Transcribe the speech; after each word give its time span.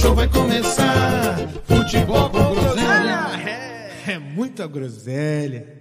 show 0.00 0.14
vai 0.14 0.28
começar. 0.28 1.36
Futebol 1.64 2.30
com 2.30 2.54
groselha. 2.54 3.20
É, 4.06 4.12
é 4.12 4.18
muita 4.18 4.66
groselha. 4.66 5.80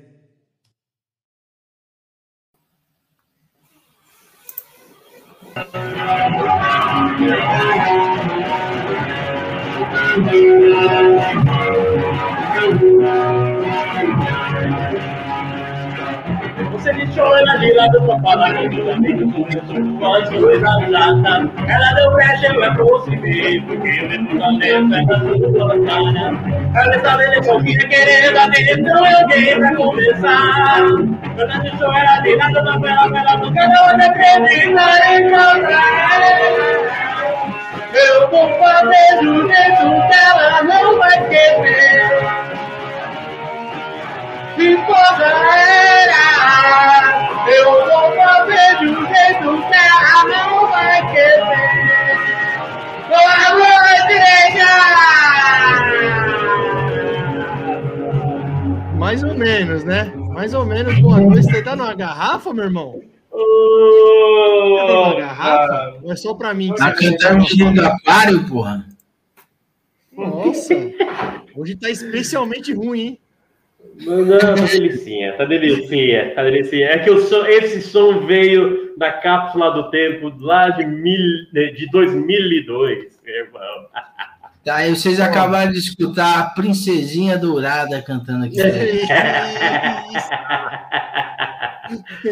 Você 16.80 16.94
deixou 16.94 17.38
ela 17.38 17.58
de 17.58 17.73
lado 17.73 18.02
pra 18.03 18.17
falar 18.22 18.53
que 18.53 18.89
amigos 18.89 19.33
começou 19.33 19.99
voz 19.99 20.30
coisa 20.30 20.66
chata. 20.66 21.52
Ela 21.67 21.94
deu 21.94 22.11
brecha, 22.13 22.53
eu 22.53 22.63
é 22.63 22.73
por 22.73 23.03
se 23.03 23.17
ver, 23.17 23.61
porque 23.66 23.99
o 23.99 24.08
meu 24.08 24.25
fundamento 24.30 24.95
é 24.95 25.05
pra 25.05 25.19
tudo 25.19 25.52
colocada. 25.52 26.39
Ela 26.73 26.95
está 26.95 27.17
vendo 27.17 27.41
que 27.41 27.50
eu 27.50 27.59
queria 27.61 27.89
querer 27.89 28.33
dar 28.33 28.50
então 28.57 29.05
eu 29.05 29.27
dei 29.27 29.55
pra 29.55 29.75
começar. 29.75 30.80
Quando 31.35 31.61
deixou 31.63 31.94
ela 31.94 32.19
de 32.22 32.35
lado 32.35 32.53
pra 32.53 32.80
falar, 32.80 33.19
ela 33.19 33.38
nunca 33.38 33.67
não 33.67 33.85
acredita 34.07 34.83
em 35.09 35.25
encontrar 35.25 36.22
Eu 37.94 38.30
vou 38.30 38.50
fazer 38.57 39.19
do 39.19 39.47
jeito 39.47 40.07
que 40.07 40.16
ela 40.16 40.63
não 40.63 40.97
vai 40.97 41.27
querer. 41.27 42.39
Se 44.60 44.76
for 44.76 45.22
era, 45.56 46.28
eu 47.50 47.72
vou 47.72 48.12
fazer 48.12 48.72
de 48.80 48.88
um 48.90 49.08
jeito 49.08 49.48
que 49.68 49.74
ela 49.74 50.24
não 50.28 50.68
vai 50.70 51.00
querer. 51.14 51.44
Boa 53.08 53.40
noite, 53.56 54.12
igreja! 54.12 54.72
Mais 58.98 59.24
ou 59.24 59.34
menos, 59.34 59.86
né? 59.86 60.12
Mais 60.34 60.54
ou 60.54 60.66
menos, 60.66 61.00
boa 61.00 61.22
noite. 61.22 61.44
Você 61.44 61.62
tá 61.62 61.78
numa 61.78 61.94
garrafa, 61.96 62.54
meu 62.54 62.66
irmão? 62.66 63.00
Cadê 63.00 63.08
Oh, 63.32 65.04
uma 65.06 65.16
garrafa? 65.16 65.96
Ou 66.04 66.12
é 66.12 66.16
só 66.18 66.34
pra 66.34 66.54
mim? 66.54 66.74
que 66.74 66.80
Tá 66.80 66.94
você 66.94 67.12
cantando 67.18 67.46
menino 67.46 67.74
do 67.76 67.88
aquário, 67.88 68.46
porra. 68.50 68.86
Nossa, 70.18 70.74
hoje 71.56 71.78
tá 71.78 71.90
especialmente 71.90 72.74
ruim, 72.74 73.00
hein? 73.00 73.18
Não, 74.00 74.38
tá 74.38 74.53
delicinha, 74.53 75.33
tá 75.33 75.44
delicinha, 75.45 76.33
tá 76.33 76.44
delicinha. 76.44 76.88
É 76.88 77.00
que 77.00 77.09
o 77.11 77.19
som, 77.22 77.45
esse 77.45 77.81
som 77.81 78.25
veio 78.25 78.94
da 78.97 79.11
cápsula 79.11 79.72
do 79.72 79.89
tempo 79.89 80.31
lá 80.39 80.69
de, 80.69 80.85
mil, 80.85 81.19
de 81.51 81.88
2002, 81.91 83.19
meu 83.25 83.35
irmão. 83.35 83.85
Tá, 84.63 84.75
aí 84.75 84.96
vocês 84.96 85.19
acabaram 85.19 85.72
de 85.72 85.79
escutar 85.79 86.40
a 86.40 86.44
Princesinha 86.51 87.38
Dourada 87.38 88.01
cantando 88.01 88.46
aqui. 88.46 88.57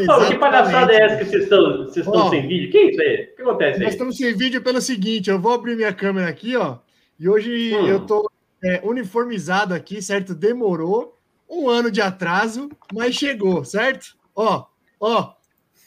Pô, 0.05 0.25
que 0.27 0.35
palhaçada 0.35 0.93
é 0.93 1.01
essa 1.03 1.17
que 1.17 1.25
vocês 1.25 1.43
estão, 1.43 1.77
vocês 1.85 2.05
estão 2.05 2.27
Ó. 2.27 2.29
sem 2.29 2.47
vídeo? 2.47 2.69
Que 2.71 2.77
isso 2.91 3.01
aí? 3.01 3.29
O 3.33 3.35
que 3.35 3.41
acontece 3.41 3.79
Nós 3.79 3.87
aí? 3.87 3.93
estamos 3.93 4.17
sem 4.17 4.35
vídeo 4.35 4.61
pelo 4.61 4.79
seguinte, 4.81 5.29
eu 5.29 5.39
vou 5.39 5.53
abrir 5.53 5.75
minha 5.75 5.91
câmera 5.93 6.27
aqui, 6.29 6.55
ó. 6.55 6.77
E 7.19 7.27
hoje 7.27 7.75
Hum. 7.75 7.87
eu 7.87 8.01
tô 8.01 8.29
é, 8.63 8.79
uniformizado 8.83 9.73
aqui, 9.73 10.01
certo? 10.01 10.35
Demorou 10.35 11.16
um 11.49 11.69
ano 11.69 11.89
de 11.91 12.01
atraso, 12.01 12.69
mas 12.93 13.15
chegou, 13.15 13.63
certo? 13.63 14.15
Ó, 14.35 14.65
ó, 14.99 15.31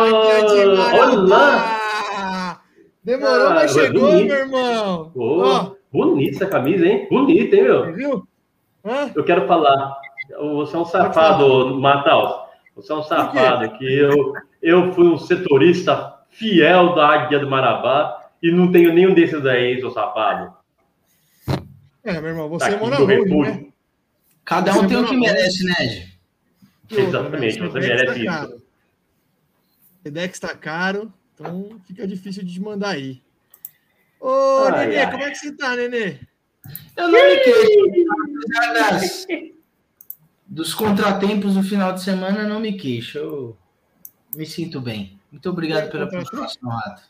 Oh, 0.04 0.46
demais. 0.54 1.18
olá! 1.18 2.60
Demorou, 3.04 3.46
Ah, 3.46 3.50
mas 3.50 3.62
mas 3.62 3.72
chegou, 3.72 4.00
bonito. 4.10 4.26
meu 4.28 4.36
irmão. 4.36 5.12
Oh, 5.14 5.40
Ó, 5.42 5.70
bonita 5.92 6.36
essa 6.36 6.46
camisa, 6.46 6.86
hein? 6.86 7.06
Bonita, 7.10 7.56
hein, 7.56 7.62
meu? 7.62 7.92
viu? 7.92 8.28
Hã? 8.84 9.10
Eu 9.14 9.24
quero 9.24 9.46
falar. 9.46 9.96
Você 10.54 10.76
é 10.76 10.78
um 10.78 10.84
safado, 10.84 11.80
Mataus. 11.80 12.42
Você 12.76 12.92
é 12.92 12.96
um 12.96 13.02
safado 13.02 13.70
que 13.78 13.84
eu, 13.98 14.32
eu 14.62 14.92
fui 14.92 15.06
um 15.06 15.18
setorista 15.18 16.14
fiel 16.30 16.94
da 16.94 17.06
Águia 17.08 17.38
do 17.38 17.48
Marabá 17.50 18.21
e 18.42 18.50
não 18.50 18.70
tenho 18.72 18.92
nenhum 18.92 19.14
desses 19.14 19.44
aí, 19.46 19.78
seu 19.80 19.90
safado. 19.90 20.54
É, 22.04 22.20
meu 22.20 22.30
irmão, 22.30 22.50
Tá 22.58 22.66
você 22.66 22.74
aqui 22.74 22.84
mora 22.84 22.96
repúdio. 23.04 23.38
né? 23.54 23.66
Cada 24.44 24.74
um 24.74 24.86
tem 24.88 24.96
o 24.96 25.06
que 25.06 25.16
merece, 25.16 25.64
né, 25.64 25.74
Ed? 25.80 26.18
Exatamente, 26.90 27.60
né? 27.60 27.68
você 27.68 27.78
merece 27.78 28.06
tá 28.06 28.16
isso. 28.16 28.24
caro. 28.24 28.62
Sedex 30.02 30.38
tá 30.40 30.54
caro, 30.56 31.12
então 31.34 31.80
fica 31.86 32.06
difícil 32.06 32.44
de 32.44 32.54
te 32.54 32.60
mandar 32.60 32.90
aí. 32.90 33.22
Ô, 34.20 34.64
Ai, 34.72 34.86
Nenê, 34.88 34.98
ai. 35.00 35.10
como 35.12 35.22
é 35.22 35.30
que 35.30 35.36
você 35.38 35.52
tá, 35.52 35.76
Nenê? 35.76 36.18
Eu 36.96 37.08
não 37.08 37.12
me 37.28 37.36
queixo. 37.38 38.08
Apesar 38.36 38.72
das, 38.72 39.26
dos 40.46 40.74
contratempos 40.74 41.54
do 41.54 41.62
final 41.62 41.92
de 41.92 42.02
semana, 42.02 42.40
eu 42.40 42.48
não 42.48 42.60
me 42.60 42.72
queixo. 42.76 43.18
Eu 43.18 43.56
me 44.34 44.44
sinto 44.46 44.80
bem. 44.80 45.18
Muito 45.30 45.48
obrigado 45.50 45.90
pela 45.90 46.08
participação, 46.10 46.68
Rato. 46.68 47.02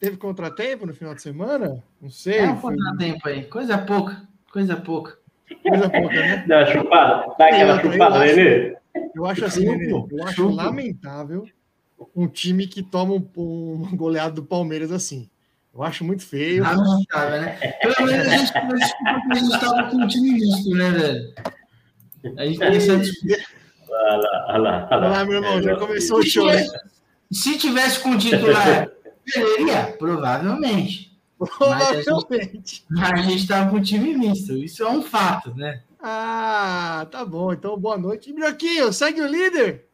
Teve 0.00 0.16
contratempo 0.16 0.86
no 0.86 0.94
final 0.94 1.14
de 1.14 1.22
semana? 1.22 1.82
Não 2.00 2.10
sei. 2.10 2.38
É 2.38 2.48
um 2.50 2.56
foi 2.56 2.76
contratempo 2.76 3.28
aí. 3.28 3.44
Coisa 3.46 3.78
pouca. 3.78 4.22
Coisa 4.52 4.76
pouca. 4.76 5.18
coisa 5.62 5.90
pouca, 5.90 6.14
né? 6.14 6.44
Dá 6.46 6.58
uma 6.58 6.66
chupada, 6.66 7.34
dá 7.38 7.46
aquela 7.46 7.82
Eu- 7.82 7.92
chupada, 7.92 8.18
Nenê. 8.20 8.76
Eu 9.14 9.26
acho 9.26 9.44
assim, 9.44 9.66
eu 9.66 10.24
acho 10.24 10.34
chupo. 10.34 10.54
lamentável 10.54 11.44
um 12.14 12.26
time 12.28 12.66
que 12.66 12.82
toma 12.82 13.14
um, 13.14 13.28
um 13.36 13.96
goleado 13.96 14.36
do 14.36 14.44
Palmeiras 14.44 14.92
assim. 14.92 15.28
Eu 15.74 15.82
acho 15.82 16.04
muito 16.04 16.24
feio. 16.26 16.62
Lamentável, 16.62 17.40
né? 17.40 17.56
Pelo 17.80 18.06
menos 18.06 18.26
a 18.26 18.36
gente 18.36 18.52
a 18.56 19.34
estava 19.34 19.90
com 19.90 19.96
um 19.96 20.06
time 20.06 20.32
misto, 20.32 20.70
né, 20.70 20.90
velho? 20.90 21.34
A 22.38 22.44
gente 22.46 22.58
tem 22.58 22.76
essa 22.76 22.96
desculpa. 22.96 23.36
Olha 23.90 24.16
lá, 24.16 24.46
olha 24.48 24.58
lá, 24.58 24.88
olha 24.90 24.98
lá. 24.98 25.08
lá, 25.08 25.24
meu 25.24 25.34
irmão, 25.36 25.62
já 25.62 25.76
começou 25.76 26.18
o 26.18 26.22
show, 26.22 26.46
né? 26.46 26.64
Se 27.30 27.58
tivesse 27.58 28.00
com 28.00 28.10
o 28.10 28.18
titular, 28.18 28.88
perderia? 29.32 29.96
Provavelmente. 29.98 31.18
Provavelmente. 31.38 32.84
Mas 32.90 33.12
a 33.12 33.22
gente 33.22 33.36
estava 33.42 33.70
com 33.70 33.76
um 33.76 33.82
time 33.82 34.16
misto. 34.16 34.52
Isso 34.56 34.82
é 34.82 34.88
um 34.90 35.02
fato, 35.02 35.54
né? 35.54 35.82
Ah, 36.00 37.06
tá 37.10 37.24
bom. 37.24 37.52
Então, 37.52 37.78
boa 37.78 37.96
noite. 37.98 38.32
Brioquinho, 38.32 38.92
segue 38.92 39.20
o 39.20 39.26
líder. 39.26 39.86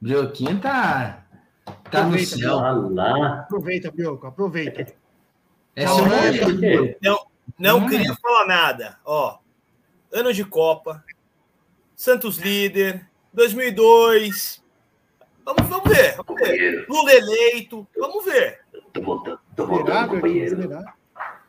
Brioquinho 0.00 0.58
tá, 0.60 1.24
tá 1.90 2.02
no 2.02 2.08
Aproveita, 2.08 2.36
céu. 2.36 2.56
Olha 2.56 2.72
lá. 2.94 3.40
Aproveita, 3.40 3.90
Brioco, 3.90 4.26
aproveita. 4.26 4.94
É 5.76 5.84
Por 5.86 6.58
quê? 6.58 6.98
Não 7.58 7.78
Hum. 7.78 7.88
queria 7.88 8.14
falar 8.16 8.46
nada. 8.46 8.98
Ó, 9.04 9.38
ano 10.12 10.32
de 10.32 10.44
Copa, 10.44 11.04
Santos 11.94 12.38
líder, 12.38 13.06
2002. 13.34 14.62
Vamos, 15.44 15.68
vamos 15.68 15.88
ver, 15.96 16.16
vamos 16.16 16.40
ver. 16.42 16.86
Lula 16.88 17.12
eleito, 17.12 17.86
vamos 17.98 18.24
ver. 18.24 18.60
Tô 18.92 19.02
voltando, 19.02 19.40
tô 19.56 19.66
voltando, 19.66 20.08
companheiro. 20.08 20.68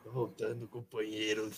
Tô 0.03 0.11
voltando, 0.11 0.67
companheiros. 0.67 1.57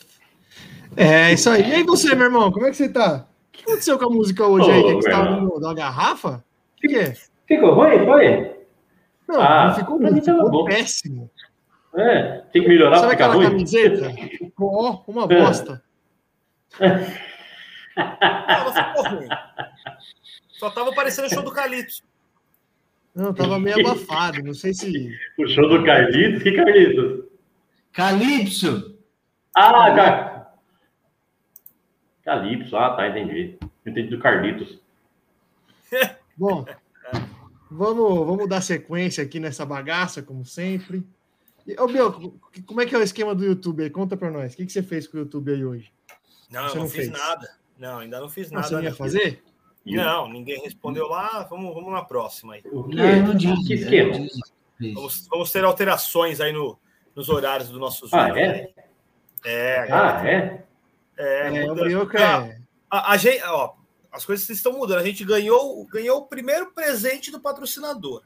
É, 0.97 1.31
isso 1.33 1.49
aí. 1.49 1.61
E 1.69 1.73
aí, 1.75 1.83
você, 1.83 2.13
meu 2.15 2.25
irmão, 2.25 2.51
como 2.51 2.65
é 2.65 2.69
que 2.69 2.75
você 2.77 2.89
tá? 2.89 3.27
O 3.49 3.51
que 3.51 3.63
aconteceu 3.63 3.97
com 3.99 4.05
a 4.05 4.09
música 4.09 4.45
hoje 4.45 4.69
aí? 4.71 4.79
Ô, 4.79 4.83
Que, 4.87 4.95
que 4.95 5.01
você 5.03 5.09
tava 5.09 5.41
no, 5.41 5.59
na 5.59 5.73
garrafa? 5.73 6.43
O 6.77 6.81
que, 6.81 6.87
que 6.89 6.95
é? 6.97 7.15
Ficou 7.47 7.73
ruim? 7.73 8.05
Foi? 8.05 8.55
Não, 9.27 9.41
Ah, 9.41 9.67
não 9.67 9.75
ficou 9.75 9.97
ruim, 9.97 10.21
ficou 10.21 10.51
bom. 10.51 10.65
péssimo. 10.65 11.29
É, 11.95 12.41
tem 12.51 12.61
que 12.63 12.67
melhorar 12.67 12.97
Sabe 12.97 13.11
ficar 13.11 13.25
aquela 13.25 13.35
ruim? 13.35 13.49
camiseta? 13.51 14.09
Ficou, 14.37 14.73
ó, 14.73 15.03
uma 15.11 15.23
É. 15.25 15.27
bosta. 15.41 15.83
Não, 16.79 18.65
não 18.65 18.73
ficou 18.73 19.03
ruim. 19.17 19.27
Só 20.49 20.69
tava 20.71 20.93
parecendo 20.93 21.27
o 21.27 21.29
show 21.29 21.43
do 21.43 21.51
Calypso. 21.51 22.01
Não, 23.15 23.33
tava 23.33 23.59
meio 23.59 23.79
abafado. 23.79 24.41
Não 24.43 24.53
sei 24.53 24.73
se. 24.73 25.09
O 25.37 25.47
show 25.47 25.67
do 25.69 25.83
Carlitos? 25.85 26.43
Que 26.43 26.51
Carlitos? 26.53 27.25
Calypso. 27.91 28.97
Ah, 29.55 29.93
Car... 29.95 30.53
Calypso. 32.23 32.75
Ah, 32.75 32.95
tá, 32.95 33.07
entendi. 33.09 33.57
Entendi 33.85 34.09
do 34.09 34.19
Carlitos. 34.19 34.79
Bom, 36.37 36.65
Vamos, 37.75 38.27
vamos 38.27 38.47
dar 38.47 38.61
sequência 38.61 39.23
aqui 39.23 39.39
nessa 39.39 39.65
bagaça, 39.65 40.21
como 40.21 40.45
sempre. 40.45 41.03
E, 41.65 41.79
ô, 41.79 41.87
Biel, 41.87 42.11
como 42.67 42.81
é 42.81 42.85
que 42.85 42.93
é 42.93 42.97
o 42.97 43.01
esquema 43.01 43.33
do 43.33 43.43
YouTube 43.43 43.81
aí? 43.83 43.89
Conta 43.89 44.15
pra 44.15 44.29
nós. 44.29 44.53
O 44.53 44.57
que, 44.57 44.65
que 44.65 44.71
você 44.71 44.83
fez 44.83 45.07
com 45.07 45.17
o 45.17 45.21
YouTube 45.21 45.51
aí 45.51 45.65
hoje? 45.65 45.91
Não, 46.51 46.69
Você 46.69 46.71
eu 46.71 46.75
não, 46.75 46.83
não 46.83 46.89
fiz 46.89 47.05
fez? 47.07 47.11
nada. 47.11 47.49
Não, 47.79 47.97
ainda 47.99 48.19
não 48.19 48.29
fiz 48.29 48.51
Não, 48.51 48.57
nada. 48.57 48.67
você 48.67 48.75
não 48.75 48.83
ia 48.83 48.93
fazer? 48.93 49.43
Não, 49.85 50.29
ninguém 50.29 50.61
respondeu 50.61 51.07
lá. 51.07 51.43
Vamos, 51.49 51.73
vamos 51.73 51.91
na 51.91 52.03
próxima 52.03 52.53
aí. 52.53 52.63
O 52.71 52.83
que, 52.83 52.95
Não, 52.95 53.05
eu 53.05 53.23
não 53.23 53.31
que 53.37 53.37
disse. 53.37 53.73
esquema? 53.73 54.11
disse. 54.19 54.93
Vamos, 54.93 55.27
vamos 55.27 55.51
ter 55.51 55.63
alterações 55.63 56.39
aí 56.41 56.51
no, 56.53 56.77
nos 57.15 57.29
horários 57.29 57.69
do 57.69 57.79
nosso 57.79 58.05
Ah, 58.11 58.27
Zoom. 58.29 58.35
é? 58.37 58.69
É, 59.45 59.87
Ah, 59.91 60.21
é? 60.27 60.63
é, 61.17 61.47
É, 61.47 61.65
Ah, 62.17 62.47
é. 62.47 62.57
a, 62.89 63.11
a 63.11 63.17
gente, 63.17 63.43
ó, 63.43 63.73
as 64.11 64.25
coisas 64.25 64.49
estão 64.49 64.73
mudando. 64.73 64.99
A 64.99 65.05
gente 65.05 65.23
ganhou, 65.25 65.85
ganhou 65.87 66.19
o 66.19 66.27
primeiro 66.27 66.71
presente 66.71 67.29
do 67.31 67.39
patrocinador. 67.39 68.23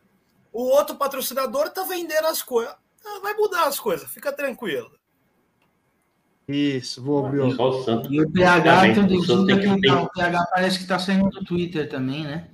O 0.53 0.63
outro 0.63 0.95
patrocinador 0.95 1.69
tá 1.71 1.83
vendendo 1.83 2.25
as 2.27 2.42
coisas. 2.42 2.74
Ah, 3.06 3.19
vai 3.21 3.33
mudar 3.36 3.63
as 3.68 3.80
coisas, 3.80 4.10
fica 4.12 4.31
tranquilo. 4.31 4.92
Isso, 6.48 7.04
vou. 7.04 7.30
Só 7.52 7.70
o 7.70 7.84
Santos. 7.84 8.10
E 8.10 8.22
o 8.22 8.32
PH, 8.32 8.82
tem 8.82 8.96
não, 8.96 9.80
ter. 9.80 9.92
o 9.92 10.10
PH 10.10 10.46
parece 10.54 10.80
que 10.80 10.86
tá 10.86 10.98
saindo 10.98 11.30
do 11.30 11.44
Twitter 11.44 11.90
também, 11.90 12.24
né? 12.24 12.48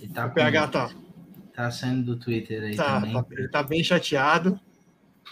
Ele 0.00 0.12
tá 0.12 0.26
O 0.26 0.30
PH 0.30 0.68
tá, 0.68 0.90
tá 1.52 1.70
saindo 1.70 2.04
do 2.04 2.16
Twitter 2.16 2.62
aí 2.62 2.76
tá, 2.76 3.00
também. 3.00 3.12
tá- 3.12 3.26
ele 3.32 3.48
tá 3.48 3.62
bem 3.64 3.82
chateado. 3.82 4.60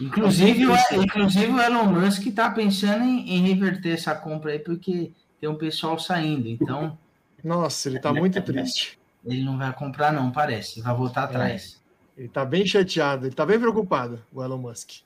Inclusive, 0.01 0.67
o, 0.67 0.75
inclusive 1.03 1.53
o 1.53 1.61
Elon 1.61 1.85
Musk 1.85 2.27
tá 2.35 2.51
pensando 2.51 3.05
em, 3.05 3.37
em 3.37 3.43
reverter 3.43 3.91
essa 3.91 4.13
compra 4.13 4.51
aí, 4.51 4.59
porque 4.59 5.13
tem 5.41 5.49
um 5.49 5.55
pessoal 5.55 5.97
saindo. 6.01 6.49
Então, 6.49 6.99
Nossa, 7.45 7.89
ele 7.89 8.01
tá 8.01 8.13
muito 8.13 8.43
triste. 8.43 8.99
ele 9.25 9.45
não 9.45 9.57
vai 9.57 9.73
comprar, 9.73 10.13
não, 10.13 10.33
parece. 10.33 10.81
Vai 10.81 10.97
voltar 10.97 11.25
atrás. 11.25 11.81
Ele 12.19 12.29
tá 12.29 12.45
bem 12.45 12.67
chateado, 12.67 13.27
ele 13.27 13.35
tá 13.35 13.47
bem 13.47 13.59
preocupado, 13.59 14.21
o 14.33 14.43
Elon 14.43 14.59
Musk. 14.59 15.03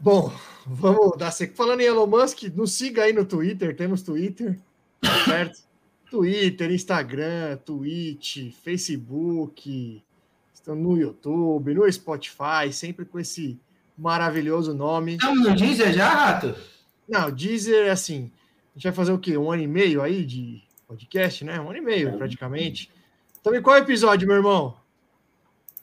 Bom, 0.00 0.32
vamos 0.66 1.16
dar 1.16 1.30
sequência. 1.30 1.56
Falando 1.56 1.80
em 1.80 1.84
Elon 1.84 2.06
Musk, 2.06 2.42
nos 2.54 2.72
siga 2.72 3.04
aí 3.04 3.12
no 3.12 3.24
Twitter, 3.24 3.74
temos 3.76 4.02
Twitter, 4.02 4.58
certo? 5.24 5.62
Twitter, 6.10 6.70
Instagram, 6.70 7.56
Twitch, 7.64 8.52
Facebook, 8.62 10.02
estão 10.52 10.76
no 10.76 10.96
YouTube, 10.96 11.74
no 11.74 11.90
Spotify, 11.90 12.72
sempre 12.72 13.04
com 13.04 13.18
esse 13.18 13.58
maravilhoso 13.96 14.72
nome. 14.74 15.14
Estamos 15.14 15.48
no 15.48 15.54
Deezer 15.54 15.92
já, 15.92 16.08
Rato? 16.08 16.54
Não, 17.08 17.30
Deezer, 17.30 17.90
assim, 17.90 18.30
a 18.74 18.78
gente 18.78 18.84
vai 18.84 18.92
fazer 18.92 19.12
o 19.12 19.18
quê? 19.18 19.36
Um 19.36 19.50
ano 19.50 19.62
e 19.62 19.66
meio 19.66 20.02
aí 20.02 20.24
de 20.24 20.62
podcast, 20.86 21.44
né? 21.44 21.60
Um 21.60 21.68
ano 21.68 21.78
e 21.78 21.82
meio, 21.82 22.16
praticamente. 22.16 22.90
Então, 23.40 23.54
e 23.54 23.60
qual 23.60 23.76
episódio, 23.76 24.26
meu 24.26 24.36
irmão? 24.36 24.76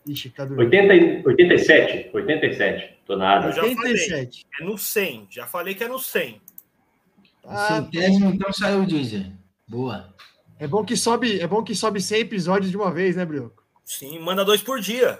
Ixi, 0.08 0.30
tá 0.32 0.46
dormindo. 0.46 0.66
80, 0.66 0.94
e- 0.96 1.24
87. 1.26 2.10
87. 2.14 2.94
Tô 3.06 3.16
na 3.16 3.30
área. 3.30 3.48
Eu 3.48 3.52
já 3.52 3.62
falei. 3.62 3.76
87. 3.94 4.46
É 4.60 4.64
no 4.64 4.78
100. 4.78 5.28
Já 5.30 5.46
falei 5.46 5.76
que 5.76 5.84
é 5.84 5.88
no 5.88 6.00
100. 6.00 6.42
Ah, 7.46 7.82
Centésimo, 7.84 8.32
então 8.34 8.52
saiu 8.54 8.82
o 8.84 8.86
Deezer. 8.86 9.32
Boa. 9.68 10.14
é 10.60 10.68
bom 10.68 10.84
que 10.86 10.96
sobe, 10.96 11.40
é 11.40 11.48
bom 11.48 11.64
que 11.64 11.74
sobe 11.74 12.00
100 12.02 12.20
episódios 12.22 12.70
de 12.70 12.78
uma 12.78 12.92
vez, 12.92 13.16
né, 13.16 13.26
Brioco? 13.26 13.64
Sim, 13.84 14.20
manda 14.20 14.46
dois 14.46 14.62
por 14.62 14.80
dia. 14.80 15.20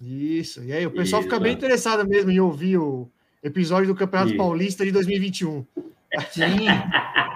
Isso. 0.00 0.62
E 0.62 0.72
aí 0.72 0.84
o 0.86 0.90
pessoal 0.90 1.22
fica 1.22 1.36
Isso. 1.36 1.42
bem 1.42 1.52
interessado 1.52 2.06
mesmo 2.06 2.30
em 2.30 2.40
ouvir 2.40 2.76
o 2.78 3.08
episódio 3.42 3.86
do 3.88 3.94
Campeonato 3.94 4.30
Isso. 4.30 4.36
Paulista 4.38 4.84
de 4.84 4.90
2021. 4.92 5.64
Sim. 6.30 6.42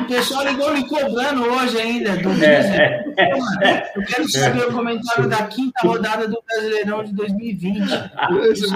o 0.00 0.04
pessoal 0.08 0.44
ligou 0.44 0.72
me 0.72 0.86
cobrando 0.88 1.44
hoje 1.44 1.80
ainda 1.80 2.16
do 2.16 2.30
É. 2.44 3.92
Eu 3.94 4.02
quero 4.04 4.28
saber 4.28 4.66
o 4.68 4.72
comentário 4.72 5.28
da 5.28 5.46
quinta 5.46 5.80
rodada 5.86 6.26
do 6.26 6.42
Brasileirão 6.46 7.04
de 7.04 7.12
2020. 7.14 7.82
Isso 8.52 8.66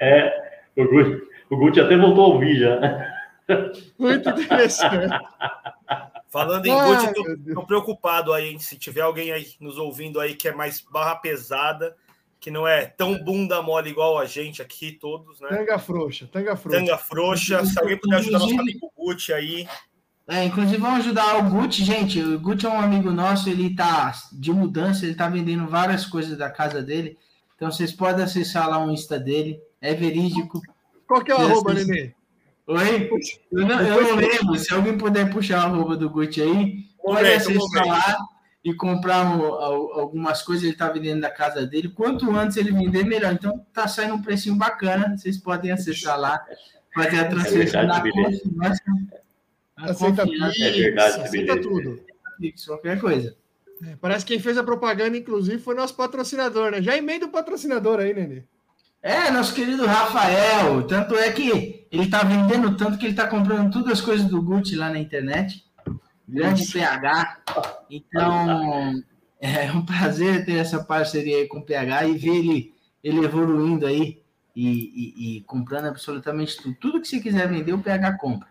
é. 0.00 0.32
O 0.76 0.84
Guti, 0.84 1.22
o 1.50 1.56
Guti 1.56 1.80
até 1.80 1.96
voltou 1.96 2.24
a 2.24 2.28
ouvir 2.34 2.58
já. 2.58 2.80
muito 3.98 4.28
interessante. 4.30 5.14
Falando 6.28 6.66
em 6.66 6.70
Ah, 6.72 7.12
tô, 7.14 7.22
Deus. 7.22 7.54
tô 7.54 7.62
preocupado 7.64 8.32
aí, 8.32 8.50
hein? 8.50 8.58
Se 8.58 8.76
tiver 8.76 9.00
alguém 9.02 9.32
aí 9.32 9.46
nos 9.60 9.78
ouvindo 9.78 10.20
aí 10.20 10.34
que 10.34 10.48
é 10.48 10.52
mais 10.52 10.80
barra 10.80 11.14
pesada, 11.16 11.94
que 12.40 12.50
não 12.50 12.66
é 12.66 12.86
tão 12.86 13.18
bunda 13.24 13.60
mole 13.62 13.90
igual 13.90 14.18
a 14.18 14.24
gente 14.24 14.62
aqui, 14.62 14.92
todos, 14.92 15.40
né? 15.40 15.48
Tanga 15.48 15.78
frouxa, 15.78 16.28
tanga 16.30 16.56
frouxa. 16.56 16.78
Tanga 16.78 16.98
frouxa. 16.98 17.64
Se 17.64 17.78
alguém 17.78 17.98
puder 17.98 18.16
ajudar 18.16 18.38
nosso 18.38 18.60
amigo 18.60 18.92
Gucci 18.96 19.32
aí, 19.32 19.68
É, 20.28 20.44
inclusive 20.44 20.76
vamos 20.78 21.00
ajudar 21.00 21.38
o 21.38 21.50
Gucci, 21.50 21.84
gente. 21.84 22.20
O 22.20 22.40
Gucci 22.40 22.66
é 22.66 22.68
um 22.68 22.80
amigo 22.80 23.12
nosso, 23.12 23.48
ele 23.48 23.74
tá 23.74 24.12
de 24.32 24.52
mudança, 24.52 25.04
ele 25.06 25.14
tá 25.14 25.28
vendendo 25.28 25.68
várias 25.68 26.04
coisas 26.04 26.36
da 26.36 26.50
casa 26.50 26.82
dele. 26.82 27.16
Então 27.54 27.70
vocês 27.70 27.92
podem 27.92 28.24
acessar 28.24 28.68
lá 28.68 28.84
o 28.84 28.90
Insta 28.90 29.18
dele, 29.18 29.60
é 29.80 29.94
verídico. 29.94 30.60
Qual 31.06 31.22
que 31.22 31.30
é 31.30 31.34
o 31.34 31.38
arroba. 31.38 31.74
Nenê? 31.74 32.12
Oi? 32.66 33.08
Eu 33.52 33.66
não, 33.66 33.80
eu 33.80 34.02
não 34.02 34.16
lembro. 34.16 34.58
Se 34.58 34.74
alguém 34.74 34.98
puder 34.98 35.32
puxar 35.32 35.60
a 35.60 35.64
arroba 35.66 35.96
do 35.96 36.10
Gucci 36.10 36.42
aí, 36.42 36.84
pode 37.00 37.22
Momento, 37.22 37.36
acessar 37.36 37.86
lá 37.86 38.18
e 38.68 38.74
comprar 38.74 39.24
um- 39.24 39.44
al- 39.44 39.92
algumas 40.00 40.42
coisas. 40.42 40.64
Ele 40.64 40.74
tá 40.76 40.88
vendendo 40.90 41.20
da 41.20 41.30
casa 41.30 41.64
dele. 41.64 41.88
Quanto 41.88 42.28
antes 42.34 42.56
ele 42.56 42.72
vender, 42.72 43.04
melhor. 43.04 43.32
Então 43.32 43.64
tá 43.72 43.86
saindo 43.86 44.14
um 44.14 44.22
precinho 44.22 44.56
bacana. 44.56 45.16
Vocês 45.16 45.38
podem 45.38 45.70
acessar 45.70 46.18
lá, 46.18 46.44
fazer 46.92 47.20
a 47.20 47.28
transferência 47.28 47.78
verdade, 47.80 48.10
da 48.10 48.14
beleza. 48.16 48.42
confiança. 48.42 48.82
Aceita 49.76 50.26
Pix, 50.26 50.60
É 50.60 50.70
verdade, 50.72 51.20
aceita 51.22 51.60
tudo. 51.60 52.00
Pix, 52.40 52.64
qualquer 52.66 52.98
coisa. 53.00 53.36
É, 53.86 53.94
parece 54.00 54.24
que 54.24 54.32
quem 54.32 54.42
fez 54.42 54.56
a 54.58 54.64
propaganda, 54.64 55.16
inclusive, 55.16 55.58
foi 55.58 55.74
nosso 55.74 55.94
patrocinador, 55.94 56.70
né? 56.70 56.80
Já 56.82 56.96
emenda 56.96 57.26
o 57.26 57.30
patrocinador 57.30 58.00
aí, 58.00 58.14
Nenê. 58.14 58.42
É, 59.02 59.30
nosso 59.30 59.54
querido 59.54 59.84
Rafael. 59.86 60.82
Tanto 60.86 61.14
é 61.14 61.30
que 61.30 61.86
ele 61.92 62.08
tá 62.08 62.24
vendendo 62.24 62.74
tanto 62.76 62.98
que 62.98 63.06
ele 63.06 63.14
tá 63.14 63.28
comprando 63.28 63.70
todas 63.70 63.92
as 63.92 64.00
coisas 64.00 64.26
do 64.26 64.42
Gucci 64.42 64.74
lá 64.74 64.88
na 64.90 64.98
internet. 64.98 65.64
Grande. 66.28 66.66
PH. 66.72 67.38
Então, 67.90 69.02
é 69.40 69.70
um 69.72 69.84
prazer 69.84 70.44
ter 70.44 70.56
essa 70.58 70.82
parceria 70.82 71.38
aí 71.38 71.46
com 71.48 71.58
o 71.58 71.64
PH 71.64 72.06
e 72.08 72.16
ver 72.18 72.36
ele, 72.36 72.74
ele 73.02 73.24
evoluindo 73.24 73.86
aí 73.86 74.22
e, 74.54 74.66
e- 74.66 75.36
e 75.36 75.40
comprando 75.42 75.86
absolutamente 75.86 76.56
tudo. 76.56 76.74
Tudo 76.80 77.00
que 77.00 77.08
você 77.08 77.20
quiser 77.20 77.48
vender, 77.48 77.72
o 77.72 77.82
PH 77.82 78.16
compra. 78.18 78.48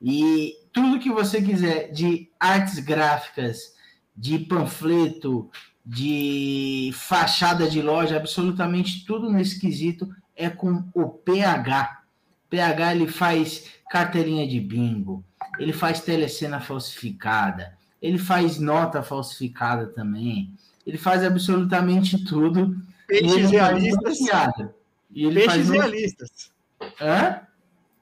E 0.00 0.54
tudo 0.72 0.98
que 1.00 1.10
você 1.10 1.42
quiser 1.42 1.90
de 1.92 2.30
artes 2.38 2.78
gráficas, 2.78 3.74
de 4.16 4.38
panfleto, 4.38 5.50
de 5.84 6.90
fachada 6.94 7.68
de 7.68 7.80
loja, 7.82 8.16
absolutamente 8.16 9.04
tudo 9.04 9.30
nesse 9.30 9.58
quesito 9.60 10.08
é 10.36 10.48
com 10.50 10.84
o 10.94 11.08
PH. 11.08 12.02
PH 12.50 12.94
ele 12.94 13.06
faz 13.08 13.70
carteirinha 13.90 14.46
de 14.46 14.60
bingo, 14.60 15.24
ele 15.58 15.72
faz 15.72 16.00
telecena 16.00 16.60
falsificada, 16.60 17.76
ele 18.00 18.18
faz 18.18 18.58
nota 18.58 19.02
falsificada 19.02 19.86
também, 19.86 20.52
ele 20.86 20.98
faz 20.98 21.24
absolutamente 21.24 22.24
tudo. 22.24 22.76
e 23.10 23.20
Peixes 23.20 23.32
faz 23.34 23.50
realistas. 23.50 24.18
E 25.10 25.24
ele 25.24 25.40
Peixes 25.40 25.68
realistas. 25.68 26.30
Hã? 27.00 27.40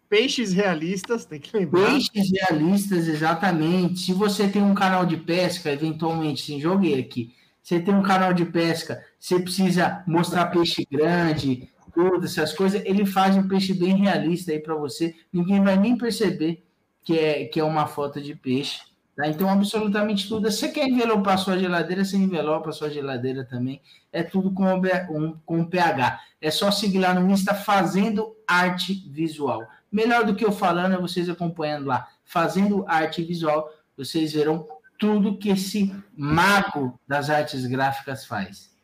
Peixes 0.08 0.52
realistas, 0.52 1.24
tem 1.24 1.40
que 1.40 1.56
lembrar. 1.56 1.86
Peixes 1.86 2.30
realistas, 2.30 3.08
exatamente. 3.08 4.00
Se 4.00 4.12
você 4.12 4.48
tem 4.48 4.62
um 4.62 4.74
canal 4.74 5.04
de 5.04 5.16
pesca, 5.16 5.72
eventualmente, 5.72 6.42
sim, 6.42 6.60
joguei 6.60 7.00
aqui. 7.00 7.34
Você 7.62 7.80
tem 7.80 7.92
um 7.92 8.02
canal 8.02 8.32
de 8.32 8.44
pesca, 8.44 9.02
você 9.18 9.40
precisa 9.40 10.04
mostrar 10.06 10.46
peixe 10.46 10.86
grande, 10.88 11.68
todas 11.92 12.38
essas 12.38 12.52
coisas. 12.52 12.80
Ele 12.84 13.04
faz 13.04 13.36
um 13.36 13.48
peixe 13.48 13.74
bem 13.74 13.96
realista 13.96 14.52
aí 14.52 14.60
para 14.60 14.76
você. 14.76 15.14
Ninguém 15.32 15.60
vai 15.64 15.76
nem 15.76 15.98
perceber 15.98 16.64
que 17.06 17.16
é, 17.16 17.44
que 17.44 17.60
é 17.60 17.64
uma 17.64 17.86
foto 17.86 18.20
de 18.20 18.34
peixe. 18.34 18.80
Tá? 19.14 19.28
Então, 19.28 19.48
absolutamente 19.48 20.28
tudo. 20.28 20.50
Se 20.50 20.58
você 20.58 20.68
quer 20.70 20.88
envelopar 20.88 21.34
a 21.34 21.38
sua 21.38 21.56
geladeira, 21.56 22.04
você 22.04 22.16
envelopa 22.16 22.70
a 22.70 22.72
sua 22.72 22.90
geladeira 22.90 23.44
também. 23.44 23.80
É 24.12 24.24
tudo 24.24 24.52
com, 24.52 24.64
um, 25.10 25.32
com 25.46 25.64
PH. 25.64 26.20
É 26.40 26.50
só 26.50 26.72
seguir 26.72 26.98
lá 26.98 27.14
no 27.14 27.30
Insta 27.30 27.54
fazendo 27.54 28.36
arte 28.44 29.08
visual. 29.08 29.64
Melhor 29.90 30.24
do 30.24 30.34
que 30.34 30.44
eu 30.44 30.50
falando 30.50 30.94
é 30.94 30.98
vocês 30.98 31.28
acompanhando 31.28 31.86
lá, 31.86 32.08
fazendo 32.24 32.84
arte 32.88 33.22
visual, 33.22 33.72
vocês 33.96 34.32
verão 34.32 34.66
tudo 34.98 35.38
que 35.38 35.50
esse 35.50 35.94
mago 36.16 36.98
das 37.06 37.30
artes 37.30 37.64
gráficas 37.66 38.26
faz. 38.26 38.74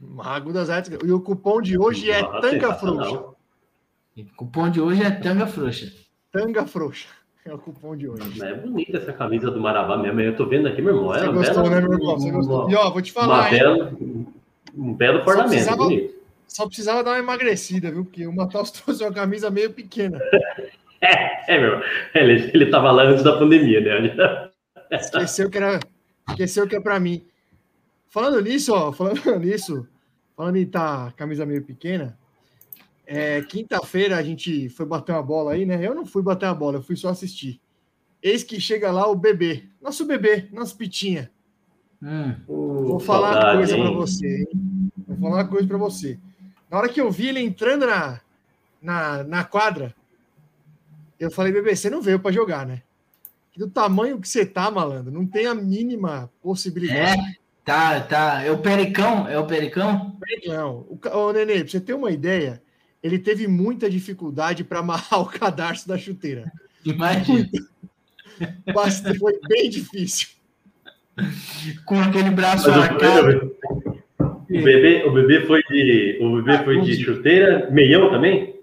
Mago 0.00 0.52
das 0.52 0.68
artes. 0.68 0.90
E 1.04 1.12
o 1.12 1.20
cupom 1.20 1.62
de 1.62 1.78
hoje 1.78 2.10
é 2.10 2.22
Nossa, 2.22 2.40
Tanga. 2.40 2.74
Frouxa. 2.74 3.24
O 4.16 4.34
cupom 4.36 4.68
de 4.68 4.80
hoje 4.80 5.00
é 5.00 5.10
tanga 5.12 5.46
frouxa. 5.46 5.92
Tanga 6.32 6.66
Frouxa. 6.66 7.08
É 7.48 7.54
o 7.54 7.58
cupom 7.58 7.96
de 7.96 8.06
hoje. 8.08 8.42
É 8.44 8.54
bonita 8.54 8.98
essa 8.98 9.12
camisa 9.12 9.50
do 9.50 9.58
Marabá 9.60 9.96
mesmo. 9.96 10.20
Eu 10.20 10.36
tô 10.36 10.46
vendo 10.46 10.68
aqui, 10.68 10.82
meu 10.82 10.94
irmão. 10.94 11.14
É 11.14 11.20
Você 11.20 11.24
uma 11.28 11.32
gostou, 11.34 11.62
bela- 11.62 11.70
né, 11.70 11.80
meu 11.80 11.92
irmão? 11.98 12.18
Você 12.18 12.30
gostou. 12.30 12.70
E 12.70 12.74
ó, 12.74 12.90
vou 12.90 13.00
te 13.00 13.10
falar, 13.12 13.50
bela, 13.50 13.92
um 14.76 14.92
belo 14.94 15.18
ornamento, 15.20 15.48
precisava- 15.48 15.76
bonito. 15.84 16.14
Só 16.46 16.66
precisava 16.66 17.02
dar 17.04 17.10
uma 17.12 17.18
emagrecida, 17.18 17.90
viu? 17.90 18.04
Porque 18.04 18.26
o 18.26 18.34
Matheus 18.34 18.70
trouxe 18.72 19.02
uma 19.02 19.12
camisa 19.12 19.50
meio 19.50 19.72
pequena. 19.72 20.18
É, 21.00 21.54
é 21.54 21.60
meu 21.60 21.68
irmão. 21.74 21.82
Ele, 22.12 22.50
ele 22.52 22.66
tava 22.72 22.90
lá 22.90 23.04
antes 23.04 23.22
da 23.22 23.38
pandemia, 23.38 23.80
né? 23.80 24.50
Esqueceu 24.90 25.48
que 25.48 25.56
era. 25.56 25.78
Esqueceu 26.28 26.66
que 26.66 26.74
é 26.74 26.80
pra 26.80 26.98
mim. 26.98 27.22
falando 28.10 28.40
nisso, 28.42 28.74
ó, 28.74 28.90
falando 28.92 29.20
nisso, 29.38 29.86
falando 30.36 30.56
em 30.56 30.66
tá 30.66 31.12
camisa 31.16 31.46
meio 31.46 31.62
pequena, 31.62 32.18
é, 33.10 33.40
quinta-feira 33.40 34.18
a 34.18 34.22
gente 34.22 34.68
foi 34.68 34.84
bater 34.84 35.12
uma 35.12 35.22
bola 35.22 35.52
aí, 35.52 35.64
né? 35.64 35.84
Eu 35.84 35.94
não 35.94 36.04
fui 36.04 36.22
bater 36.22 36.44
uma 36.44 36.54
bola, 36.54 36.76
eu 36.76 36.82
fui 36.82 36.94
só 36.94 37.08
assistir. 37.08 37.58
Eis 38.22 38.44
que 38.44 38.60
chega 38.60 38.92
lá 38.92 39.06
o 39.06 39.16
bebê, 39.16 39.64
nosso 39.80 40.04
bebê, 40.04 40.46
nosso 40.52 40.76
pitinha. 40.76 41.30
Hum. 42.02 42.34
Vou 42.46 43.00
falar 43.00 43.54
uma 43.54 43.56
coisa 43.56 43.76
para 43.78 43.90
você, 43.92 44.36
hein? 44.40 44.90
Vou 45.06 45.16
falar 45.16 45.36
uma 45.36 45.48
coisa 45.48 45.66
para 45.66 45.78
você. 45.78 46.18
Na 46.70 46.76
hora 46.76 46.88
que 46.90 47.00
eu 47.00 47.10
vi 47.10 47.28
ele 47.28 47.40
entrando 47.40 47.86
na, 47.86 48.20
na, 48.82 49.24
na 49.24 49.44
quadra, 49.44 49.94
eu 51.18 51.30
falei, 51.30 51.50
bebê, 51.50 51.74
você 51.74 51.88
não 51.88 52.02
veio 52.02 52.20
para 52.20 52.30
jogar, 52.30 52.66
né? 52.66 52.82
Do 53.56 53.70
tamanho 53.70 54.20
que 54.20 54.28
você 54.28 54.44
tá, 54.44 54.70
malandro, 54.70 55.10
não 55.10 55.26
tem 55.26 55.46
a 55.46 55.54
mínima 55.54 56.30
possibilidade. 56.42 57.18
É, 57.18 57.34
tá, 57.64 58.00
tá. 58.02 58.42
É 58.42 58.50
o 58.50 58.58
Pericão? 58.58 59.26
É 59.26 59.38
o 59.38 59.46
Pericão? 59.46 60.18
Não. 60.46 60.86
O, 60.90 61.32
Nenê, 61.32 61.60
pra 61.60 61.68
você 61.68 61.80
ter 61.80 61.94
uma 61.94 62.10
ideia, 62.10 62.62
ele 63.02 63.18
teve 63.18 63.46
muita 63.46 63.88
dificuldade 63.88 64.64
para 64.64 64.80
amarrar 64.80 65.20
o 65.20 65.26
cadarço 65.26 65.86
da 65.88 65.96
chuteira. 65.98 66.50
Imagina. 66.84 67.48
Bastante, 68.72 69.18
foi 69.18 69.38
bem 69.48 69.68
difícil. 69.68 70.28
Com 71.84 72.00
aquele 72.00 72.30
braço 72.30 72.68
Mas 72.68 72.76
o 72.76 72.80
arcado. 72.80 73.26
bebê, 73.26 73.52
o 74.20 74.62
bebê, 74.62 75.04
o 75.04 75.12
bebê 75.12 75.46
foi 75.46 75.62
de, 75.64 76.18
o 76.20 76.36
bebê 76.42 76.64
foi 76.64 76.80
de 76.82 77.02
chuteira, 77.02 77.68
meião 77.72 78.10
também? 78.10 78.54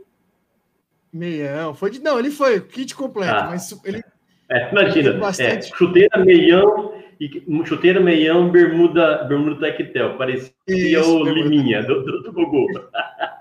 Meião, 1.12 1.74
foi 1.74 1.92
de. 1.92 2.00
Não, 2.00 2.18
ele 2.18 2.32
foi 2.32 2.62
kit 2.62 2.96
completo, 2.96 3.34
Ah. 3.34 3.48
mas 3.50 3.70
ele. 3.84 4.02
É, 4.50 4.72
imagina, 4.72 5.12
Tem 5.12 5.20
bastante. 5.20 5.74
é, 5.74 5.76
chuteira, 5.76 6.24
meião, 6.24 6.94
e, 7.20 7.44
chuteira, 7.66 8.00
meião, 8.00 8.50
bermuda, 8.50 9.24
bermuda 9.26 9.60
tectel, 9.60 10.18
parecia 10.18 10.52
Isso, 10.68 11.00
o 11.20 11.24
bermuda 11.26 11.32
Liminha 11.50 11.84
do, 11.84 12.04
do, 12.04 12.24
do 12.24 12.32
Gugu. 12.32 12.68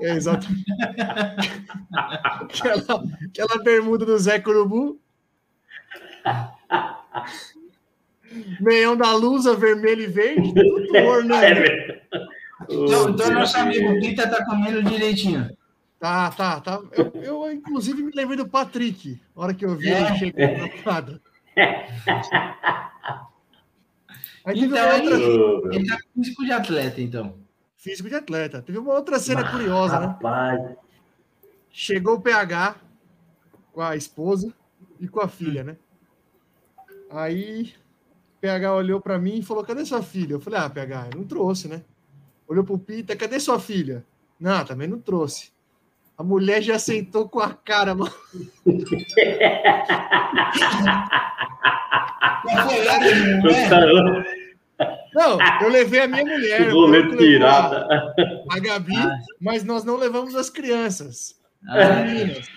É, 0.00 0.10
exatamente. 0.14 0.64
aquela, 1.80 3.04
aquela 3.26 3.62
bermuda 3.62 4.04
do 4.04 4.18
Zé 4.18 4.38
Curubu. 4.38 5.00
Meião 8.60 8.96
da 8.96 9.12
Lusa, 9.14 9.54
vermelho 9.54 10.02
e 10.02 10.06
verde, 10.06 10.54
tudo 10.54 10.96
É 10.96 11.24
né? 11.24 11.54
verdade. 11.54 12.02
Então, 12.68 13.10
então 13.10 13.30
nosso 13.30 13.58
amigo. 13.58 14.00
Pita 14.00 14.28
tá 14.28 14.44
comendo 14.44 14.82
direitinho. 14.82 15.50
Tá, 15.98 16.30
tá, 16.30 16.60
tá. 16.60 16.80
Eu, 16.92 17.12
eu, 17.22 17.52
inclusive, 17.52 18.02
me 18.02 18.10
lembrei 18.12 18.36
do 18.36 18.48
Patrick, 18.48 19.20
na 19.36 19.42
hora 19.42 19.54
que 19.54 19.64
eu 19.64 19.76
vi 19.76 19.88
É. 19.88 20.00
ele 20.10 20.18
chegando 20.18 20.82
na. 20.82 21.20
Aí 24.44 24.64
Então, 24.64 24.94
outra. 24.94 25.18
Meu 25.18 25.72
Ele 25.72 25.86
tá 25.86 25.98
com 25.98 26.22
físico 26.22 26.44
de 26.44 26.52
atleta, 26.52 27.00
então. 27.00 27.41
Físico 27.82 28.08
de 28.08 28.14
atleta. 28.14 28.62
Teve 28.62 28.78
uma 28.78 28.94
outra 28.94 29.18
cena 29.18 29.50
curiosa, 29.50 29.98
né? 29.98 30.06
Rapaz, 30.06 30.76
Chegou 31.68 32.14
o 32.14 32.20
PH 32.20 32.76
com 33.72 33.80
a 33.80 33.96
esposa 33.96 34.54
e 35.00 35.08
com 35.08 35.18
a 35.18 35.26
filha, 35.26 35.64
né? 35.64 35.76
Aí 37.10 37.74
o 38.36 38.40
PH 38.40 38.72
olhou 38.72 39.00
para 39.00 39.18
mim 39.18 39.38
e 39.38 39.42
falou: 39.42 39.64
Cadê 39.64 39.84
sua 39.84 40.00
filha? 40.00 40.34
Eu 40.34 40.40
falei: 40.40 40.60
Ah, 40.60 40.70
PH, 40.70 41.08
não 41.16 41.24
trouxe, 41.24 41.66
né? 41.66 41.82
Olhou 42.46 42.62
pro 42.62 42.78
Pita: 42.78 43.16
Cadê 43.16 43.40
sua 43.40 43.58
filha? 43.58 44.06
Não, 44.38 44.64
também 44.64 44.86
não 44.86 45.00
trouxe. 45.00 45.50
A 46.16 46.22
mulher 46.22 46.62
já 46.62 46.78
sentou 46.78 47.28
com 47.28 47.40
a 47.40 47.52
cara, 47.52 47.96
mano. 47.96 48.14
Qual 52.42 52.68
foi 52.68 52.84
lá, 52.84 52.98
cara, 53.68 54.41
Não, 55.14 55.38
eu 55.62 55.68
levei 55.68 56.00
a 56.02 56.08
minha 56.08 56.24
mulher. 56.24 56.72
o 56.74 56.90
que 56.90 56.96
a- 56.96 57.16
pirata. 57.16 57.86
A 58.50 58.58
Gabi, 58.58 58.96
Ah. 58.96 59.18
mas 59.40 59.62
nós 59.64 59.84
não 59.84 59.96
levamos 59.96 60.34
as 60.34 60.48
crianças. 60.48 61.38
Ah, 61.68 61.78
As 61.78 62.06
meninas. 62.06 62.48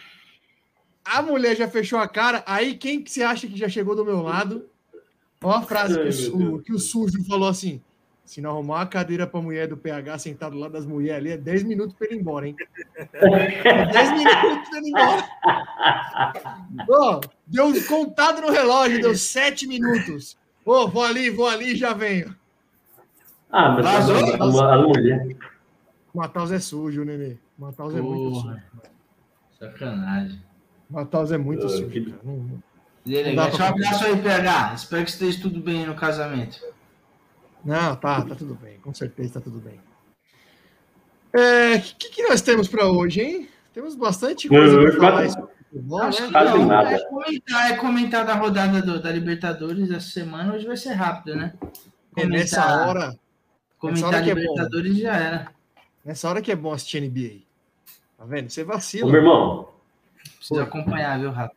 A 1.04 1.22
mulher 1.22 1.56
já 1.56 1.68
fechou 1.68 2.00
a 2.00 2.08
cara. 2.08 2.44
Aí 2.48 2.76
quem 2.76 3.02
que 3.02 3.12
você 3.12 3.22
acha 3.24 3.46
que 3.48 3.56
já 3.58 3.70
chegou 3.70 3.96
do 3.96 4.04
meu 4.06 4.22
lado? 4.22 4.68
Olha 5.44 5.58
a 5.60 5.62
frase 5.62 5.94
que 5.94 6.00
o, 6.00 6.06
Ai, 6.34 6.40
meu 6.40 6.50
Deus. 6.54 6.62
que 6.64 6.74
o 6.74 6.80
sujo 6.80 7.24
falou 7.28 7.48
assim: 7.48 7.80
se 8.24 8.42
não 8.42 8.50
arrumar 8.52 8.78
uma 8.78 8.86
cadeira 8.88 9.28
para 9.28 9.40
mulher 9.42 9.68
do 9.68 9.78
PH 9.78 10.18
sentado 10.18 10.58
lá 10.58 10.68
das 10.68 10.84
mulheres 10.86 11.18
ali, 11.22 11.32
é 11.32 11.38
10 11.38 11.62
minutos 11.64 11.94
para 11.96 12.08
ele 12.08 12.16
ir 12.16 12.20
embora, 12.22 12.48
hein? 12.48 12.56
É 13.14 13.86
10 13.86 14.12
minutos 14.14 14.70
para 14.70 14.78
ele 14.80 14.88
ir 14.88 14.90
embora. 14.90 15.28
Ó, 16.90 17.22
deu 17.46 17.86
contado 17.86 18.42
no 18.42 18.52
relógio, 18.52 19.02
deu 19.02 19.16
7 19.16 19.68
minutos. 19.68 20.36
Ô, 20.66 20.88
vou 20.88 21.04
ali, 21.04 21.30
vou 21.30 21.48
ali, 21.48 21.76
já 21.76 21.94
venho. 21.94 22.36
Ah, 23.52 23.70
mas 23.72 23.86
Vazou? 23.86 24.16
a, 24.16 24.72
a, 24.72 24.76
a 24.76 24.82
mulher. 24.82 25.28
Mataus 26.14 26.52
é 26.52 26.60
sujo, 26.60 27.04
Nenê. 27.04 27.38
Mataus 27.58 27.96
é 27.96 28.02
muito 28.02 28.32
Porra. 28.42 28.54
sujo. 28.54 28.92
Sacanagem. 29.60 30.42
Mataus 30.90 31.32
é 31.32 31.38
muito 31.38 31.68
sujo, 31.70 31.90
que-. 31.90 32.14
Não- 32.24 32.62
deixa 33.06 33.64
um 33.64 33.68
abraço 33.68 34.06
aí, 34.06 34.22
PH. 34.22 34.74
Espero 34.76 35.04
que 35.04 35.10
esteja 35.12 35.42
tudo 35.42 35.60
bem 35.60 35.86
no 35.86 35.96
casamento. 35.96 36.60
Não, 37.64 37.96
tá, 37.96 38.22
tá 38.22 38.36
tudo 38.36 38.54
bem, 38.56 38.78
com 38.80 38.94
certeza 38.94 39.36
tá 39.36 39.42
tudo 39.42 39.60
bem. 39.60 39.80
É, 41.34 41.76
O 41.78 41.82
que, 41.82 42.10
que 42.10 42.24
nós 42.24 42.42
temos 42.42 42.68
para 42.68 42.88
hoje, 42.88 43.22
hein? 43.22 43.50
Temos 43.74 43.96
bastante 43.96 44.48
coisa 44.48 44.78
para 44.80 44.92
falar 44.94 45.30
futebol, 45.70 46.02
Acho 46.04 46.22
né? 46.22 46.28
que 46.28 46.32
Quase 46.34 46.58
não, 46.58 46.66
nada. 46.66 46.92
É 46.92 47.00
comentar, 47.10 47.72
é 47.72 47.76
comentar 47.76 48.26
da 48.26 48.36
rodada 48.36 48.82
do- 48.82 49.02
da 49.02 49.12
Libertadores 49.12 49.90
essa 49.92 50.08
semana. 50.10 50.54
Hoje 50.54 50.66
vai 50.68 50.78
ser 50.78 50.94
rápido, 50.94 51.36
né? 51.36 51.54
É 52.16 52.26
nessa 52.26 52.64
hora, 52.88 53.14
Comentar 53.78 54.10
hora 54.10 54.24
que 54.24 54.32
é 54.32 54.36
bom. 54.36 54.42
Libertadores 54.42 54.98
já 54.98 55.16
era. 55.16 55.48
nessa 56.04 56.30
hora 56.30 56.42
que 56.42 56.52
é 56.52 56.56
bom 56.56 56.74
assistir 56.74 57.02
NBA. 57.02 57.44
Tá 58.18 58.26
vendo? 58.26 58.50
Você 58.50 58.64
Ô, 58.64 58.66
vacila. 58.66 59.12
meu 59.12 59.22
irmão, 59.22 59.70
Precisa 60.38 60.64
acompanhar, 60.64 61.20
viu, 61.20 61.32
Rafa? 61.32 61.56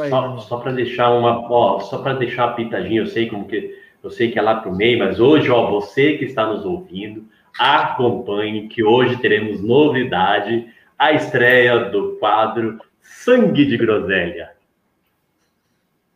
Aí, 0.00 0.10
só, 0.10 0.38
só 0.38 0.56
para 0.58 0.72
deixar 0.72 1.10
uma, 1.10 1.50
ó, 1.50 1.80
só 1.80 1.98
para 1.98 2.14
deixar 2.14 2.44
a 2.44 2.52
pitadinha, 2.52 3.00
eu 3.00 3.06
sei 3.06 3.28
como 3.28 3.46
que 3.46 3.80
eu 4.02 4.10
sei 4.10 4.32
que 4.32 4.38
é 4.38 4.42
lá 4.42 4.56
pro 4.56 4.74
meio, 4.74 4.98
mas 4.98 5.20
hoje, 5.20 5.48
ó, 5.48 5.70
você 5.70 6.18
que 6.18 6.24
está 6.24 6.44
nos 6.44 6.64
ouvindo, 6.64 7.24
acompanhe 7.56 8.68
que 8.68 8.82
hoje 8.82 9.16
teremos 9.18 9.62
novidade, 9.62 10.66
a 10.98 11.12
estreia 11.12 11.84
do 11.84 12.16
quadro 12.18 12.80
Sangue 13.00 13.64
de 13.64 13.76
Groselha. 13.76 14.52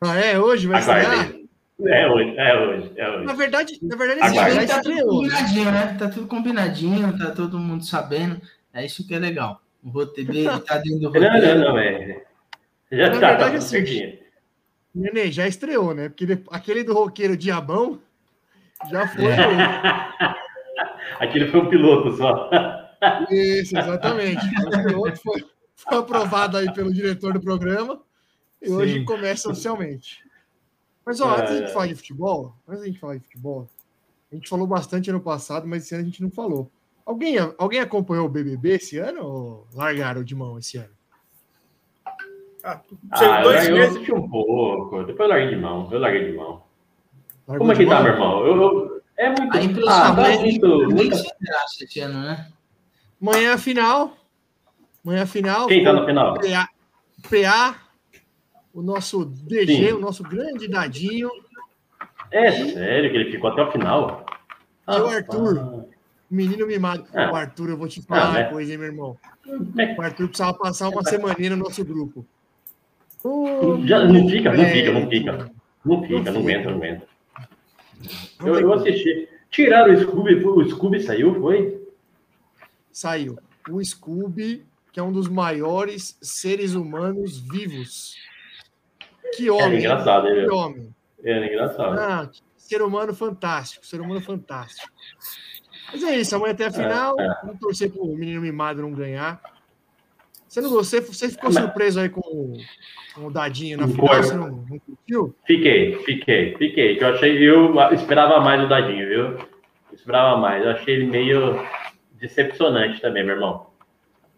Ah, 0.00 0.16
é? 0.16 0.38
Hoje 0.38 0.66
vai 0.66 0.80
estrear? 0.80 1.32
É 1.78 2.08
hoje, 2.08 2.34
é 2.38 2.58
hoje, 2.58 2.92
é 2.96 3.02
Na 3.10 3.16
hoje. 3.32 3.36
verdade, 3.36 3.78
na 3.82 3.96
verdade 3.96 4.20
esse 4.20 4.34
já 4.34 4.66
Tá 4.76 4.82
tudo 4.82 4.94
estreou. 4.94 5.22
né? 5.22 5.28
combinadinho, 5.28 5.72
né? 5.72 5.96
Tá 5.98 6.08
tudo 6.08 6.26
combinadinho, 6.26 7.18
tá 7.18 7.30
todo 7.32 7.58
mundo 7.58 7.84
sabendo. 7.84 8.40
É 8.72 8.84
isso 8.86 9.06
que 9.06 9.14
é 9.14 9.18
legal. 9.18 9.60
O 9.84 9.90
roteiro 9.90 10.32
tá 10.62 10.78
dentro 10.78 11.00
do 11.00 11.12
Não, 11.20 11.30
roteiro. 11.32 11.58
não, 11.60 11.68
não, 11.72 11.78
é. 11.78 12.22
Já 12.90 13.08
Na 13.10 13.14
tá, 13.14 13.20
tá 13.20 13.28
verdade, 13.28 13.66
tudo 13.66 13.76
assim. 13.76 14.18
Nenê, 14.94 15.30
já 15.30 15.46
estreou, 15.46 15.92
né? 15.94 16.08
Porque 16.08 16.26
aquele 16.50 16.82
do 16.82 16.94
roqueiro 16.94 17.36
Diabão 17.36 18.00
já 18.90 19.06
foi. 19.08 19.24
Aquele 21.20 21.48
foi 21.48 21.60
um 21.60 21.68
piloto 21.68 22.14
só. 22.16 22.50
Isso, 23.30 23.76
exatamente. 23.78 24.44
O 24.66 24.70
piloto 24.84 25.16
foi, 25.22 25.44
foi 25.76 25.98
aprovado 25.98 26.56
aí 26.58 26.72
pelo 26.72 26.92
diretor 26.92 27.32
do 27.32 27.40
programa 27.40 28.00
e 28.60 28.70
hoje 28.70 28.94
Sim. 29.00 29.04
começa 29.04 29.48
oficialmente. 29.50 30.22
Mas, 31.06 31.20
ó, 31.20 31.36
É, 31.36 31.40
antes 31.40 31.52
de 31.52 31.58
gente 31.60 31.70
é. 31.70 31.72
falar 31.72 31.86
de 31.86 31.94
futebol, 31.94 32.54
antes 32.68 32.82
de 32.82 32.88
gente 32.88 32.98
falar 33.00 33.14
de 33.16 33.22
futebol, 33.22 33.68
a 34.30 34.34
gente 34.34 34.48
falou 34.48 34.66
bastante 34.66 35.08
ano 35.08 35.20
passado, 35.20 35.66
mas 35.66 35.84
esse 35.84 35.94
ano 35.94 36.02
a 36.02 36.06
gente 36.06 36.20
não 36.22 36.30
falou. 36.30 36.68
Alguém, 37.06 37.36
alguém 37.56 37.78
acompanhou 37.78 38.26
o 38.26 38.28
BBB 38.28 38.70
esse 38.70 38.98
ano 38.98 39.24
ou 39.24 39.66
largaram 39.72 40.24
de 40.24 40.34
mão 40.34 40.58
esse 40.58 40.78
ano? 40.78 40.90
Ah, 42.64 42.80
Ah, 43.12 43.38
eu, 43.38 43.42
dois 43.44 43.68
eu 43.68 43.74
meses. 43.76 43.94
assisti 43.94 44.12
um 44.12 44.28
pouco, 44.28 45.04
depois 45.04 45.20
eu 45.20 45.28
larguei 45.36 45.54
de 45.54 45.56
mão, 45.62 45.88
eu 45.92 45.98
larguei 46.00 46.32
de 46.32 46.36
mão. 46.36 46.62
Largou 47.46 47.58
Como 47.68 47.72
é 47.72 47.76
que 47.76 47.86
tá, 47.86 48.02
meu 48.02 48.12
irmão? 48.12 48.44
Eu, 48.44 48.56
eu- 48.62 49.02
é 49.16 49.28
muito... 49.28 49.56
A 49.56 49.62
impressão 49.62 49.92
Ah, 49.94 50.14
tá 50.16 50.38
muito... 50.40 50.92
graça 51.40 51.84
esse 51.84 52.00
ano, 52.00 52.20
né? 52.20 52.52
Manhã 53.20 53.52
é 53.52 53.58
final. 53.58 54.16
Manhã 55.04 55.22
é 55.22 55.26
final. 55.26 55.68
Quem 55.68 55.84
tá 55.84 55.92
no 55.92 56.04
final? 56.04 56.34
PA, 56.34 56.68
PA, 57.30 57.80
o 58.76 58.82
nosso 58.82 59.24
DG, 59.24 59.88
Sim. 59.88 59.92
o 59.94 59.98
nosso 60.00 60.22
grande 60.22 60.68
dadinho, 60.68 61.30
É 62.30 62.50
sério 62.52 63.10
que 63.10 63.16
ele 63.16 63.30
ficou 63.32 63.50
até 63.50 63.62
o 63.62 63.72
final? 63.72 64.26
E 64.86 65.00
o 65.00 65.06
Arthur? 65.06 65.58
ah. 65.58 65.84
menino 66.30 66.66
mimado. 66.66 67.06
Ah. 67.14 67.32
O 67.32 67.36
Arthur, 67.36 67.70
eu 67.70 67.76
vou 67.78 67.88
te 67.88 68.02
falar 68.02 68.22
Ah, 68.26 68.30
uma 68.30 68.38
né? 68.40 68.44
coisa, 68.50 68.72
hein, 68.72 68.78
meu 68.78 68.88
irmão. 68.88 69.16
É, 69.78 69.94
O 69.98 70.02
Arthur 70.02 70.28
precisava 70.28 70.54
passar 70.58 70.88
uma 70.90 71.02
semaninha 71.04 71.50
no 71.50 71.56
nosso 71.64 71.82
grupo. 71.84 72.26
Ô, 73.24 73.80
Já, 73.86 74.04
não 74.04 74.28
fica, 74.28 74.52
não 74.52 74.64
fica, 74.66 74.92
não 74.92 75.08
fica. 75.08 75.50
Não 75.84 76.02
fica, 76.02 76.14
não 76.14 76.24
fica. 76.24 76.38
aguenta, 76.38 76.70
não 76.70 76.76
aguenta. 76.76 77.06
Eu, 78.44 78.60
eu 78.60 78.72
assisti. 78.74 79.28
Tiraram 79.50 79.94
o 79.94 79.98
Scooby, 79.98 80.34
o 80.44 80.68
Scooby 80.68 81.00
saiu, 81.00 81.34
foi? 81.40 81.80
Saiu. 82.92 83.38
O 83.70 83.82
Scooby, 83.82 84.64
que 84.92 85.00
é 85.00 85.02
um 85.02 85.12
dos 85.12 85.28
maiores 85.28 86.18
seres 86.20 86.74
humanos 86.74 87.38
vivos. 87.38 88.14
Que 89.34 89.44
Era 89.48 89.54
homem. 89.54 89.72
hein? 89.72 89.78
engraçado, 89.78 90.22
Que 90.26 90.30
ele. 90.32 90.50
homem. 90.50 90.94
Era 91.24 91.46
engraçado. 91.46 91.98
Ah, 91.98 92.30
ser 92.56 92.82
humano 92.82 93.14
fantástico, 93.14 93.84
ser 93.86 94.00
humano 94.00 94.20
fantástico. 94.20 94.88
Mas 95.92 96.02
é 96.02 96.16
isso, 96.18 96.34
amanhã 96.36 96.54
tem 96.54 96.66
a 96.66 96.70
final. 96.72 97.18
É, 97.20 97.28
Vamos 97.44 97.60
torcer 97.60 97.90
para 97.92 98.02
o 98.02 98.14
menino 98.16 98.40
mimado 98.40 98.82
não 98.82 98.92
ganhar. 98.92 99.40
Você, 100.48 100.60
não, 100.60 100.70
você, 100.70 101.00
você 101.00 101.28
ficou 101.28 101.52
surpreso 101.52 102.00
aí 102.00 102.08
com, 102.08 102.20
o- 102.20 102.56
com 103.14 103.26
o 103.26 103.30
dadinho 103.30 103.78
na 103.78 103.88
final? 103.88 104.06
Você 104.16 104.34
não, 104.34 104.48
não 104.48 104.78
curtiu? 104.78 105.34
Fiquei, 105.46 105.96
fiquei, 106.04 106.56
fiquei. 106.56 106.96
Que 106.96 107.04
eu 107.04 107.08
achei, 107.08 107.36
eu 107.50 107.74
esperava 107.92 108.40
mais 108.40 108.62
o 108.64 108.68
Dadinho, 108.68 109.06
viu? 109.08 109.20
Eu 109.32 109.48
esperava 109.92 110.36
mais. 110.38 110.64
Eu 110.64 110.70
achei 110.70 110.94
ele 110.94 111.06
meio 111.06 111.62
decepcionante 112.12 113.00
também, 113.00 113.24
meu 113.24 113.34
irmão. 113.34 113.66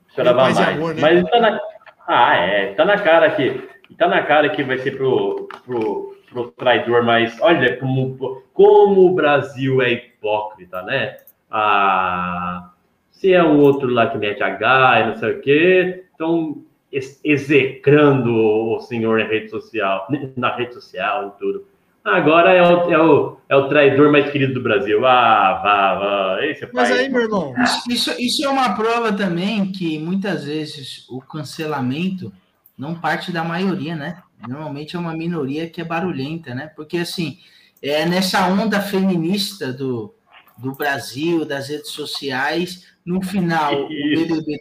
Esperava 0.09 0.51
e 0.51 0.55
mais. 0.55 0.59
amor, 0.59 0.95
né? 0.95 1.01
Mas 1.01 1.31
tá 1.31 1.41
na. 1.41 1.61
Ah, 2.07 2.35
é. 2.37 2.75
Tá 2.75 2.85
na 2.85 2.99
cara 2.99 3.31
que. 3.37 3.69
Tá 3.99 4.07
na 4.09 4.23
cara 4.23 4.49
que 4.51 4.63
vai 4.63 4.79
ser 4.79 4.97
pro, 4.97 5.49
pro, 5.67 6.17
pro 6.31 6.51
traidor, 6.53 7.05
mas 7.05 7.37
olha 7.41 7.77
como, 7.79 8.43
como 8.55 9.07
o 9.07 9.15
Brasil 9.15 9.83
é 9.83 9.93
hipócrita, 9.93 10.83
né? 10.83 11.17
Ah, 11.51 12.71
se 13.11 13.33
é 13.33 13.43
um 13.43 13.59
outro 13.59 13.89
lá 13.91 14.07
que 14.07 14.17
mete 14.19 14.43
H 14.43 15.01
e 15.01 15.07
não 15.09 15.17
sei 15.17 15.31
o 15.33 15.41
quê, 15.41 16.05
estão 16.13 16.63
ex- 16.93 17.21
execrando 17.25 18.33
o 18.33 18.81
senhor 18.81 19.19
na 19.19 19.25
rede 19.27 19.51
social, 19.51 20.07
na 20.37 20.55
rede 20.55 20.75
social 20.75 21.35
e 21.35 21.39
tudo. 21.41 21.67
Agora 22.05 22.53
é 22.55 22.63
o, 22.63 22.91
é 22.91 22.99
o, 23.03 23.37
é 23.49 23.57
o 23.57 23.69
traidor 23.69 24.11
mais 24.11 24.31
querido 24.31 24.55
do 24.55 24.63
Brasil. 24.63 25.05
Ah, 25.05 25.61
vá, 25.63 25.95
vá. 25.97 26.47
Esse 26.47 26.65
é 26.65 26.69
Mas 26.73 26.89
pai. 26.89 27.01
aí, 27.01 27.09
meu 27.09 27.23
irmão, 27.23 27.53
Isso, 27.89 28.15
isso 28.19 28.45
é 28.45 28.49
uma 28.49 28.75
prova 28.77 29.13
também 29.13 29.71
que 29.73 29.99
muitas 29.99 30.45
vezes 30.45 31.05
o 31.11 31.21
cancelamento 31.21 32.33
não 32.79 32.95
parte 32.95 33.33
da 33.33 33.43
maioria, 33.43 33.97
né? 33.97 34.23
Normalmente 34.47 34.95
é 34.95 34.99
uma 34.99 35.17
minoria 35.17 35.69
que 35.69 35.81
é 35.81 35.85
barulhenta, 35.85 36.55
né? 36.55 36.69
Porque 36.77 36.99
assim, 36.99 37.39
é 37.83 38.07
nessa 38.07 38.47
onda 38.47 38.81
feminista 38.81 39.73
do, 39.73 40.15
do 40.57 40.73
Brasil, 40.73 41.45
das 41.45 41.69
redes 41.69 41.91
sociais, 41.91 42.87
no 43.05 43.23
final 43.23 43.91
Isso, 43.91 44.23
o 44.23 44.29
BBB 44.29 44.61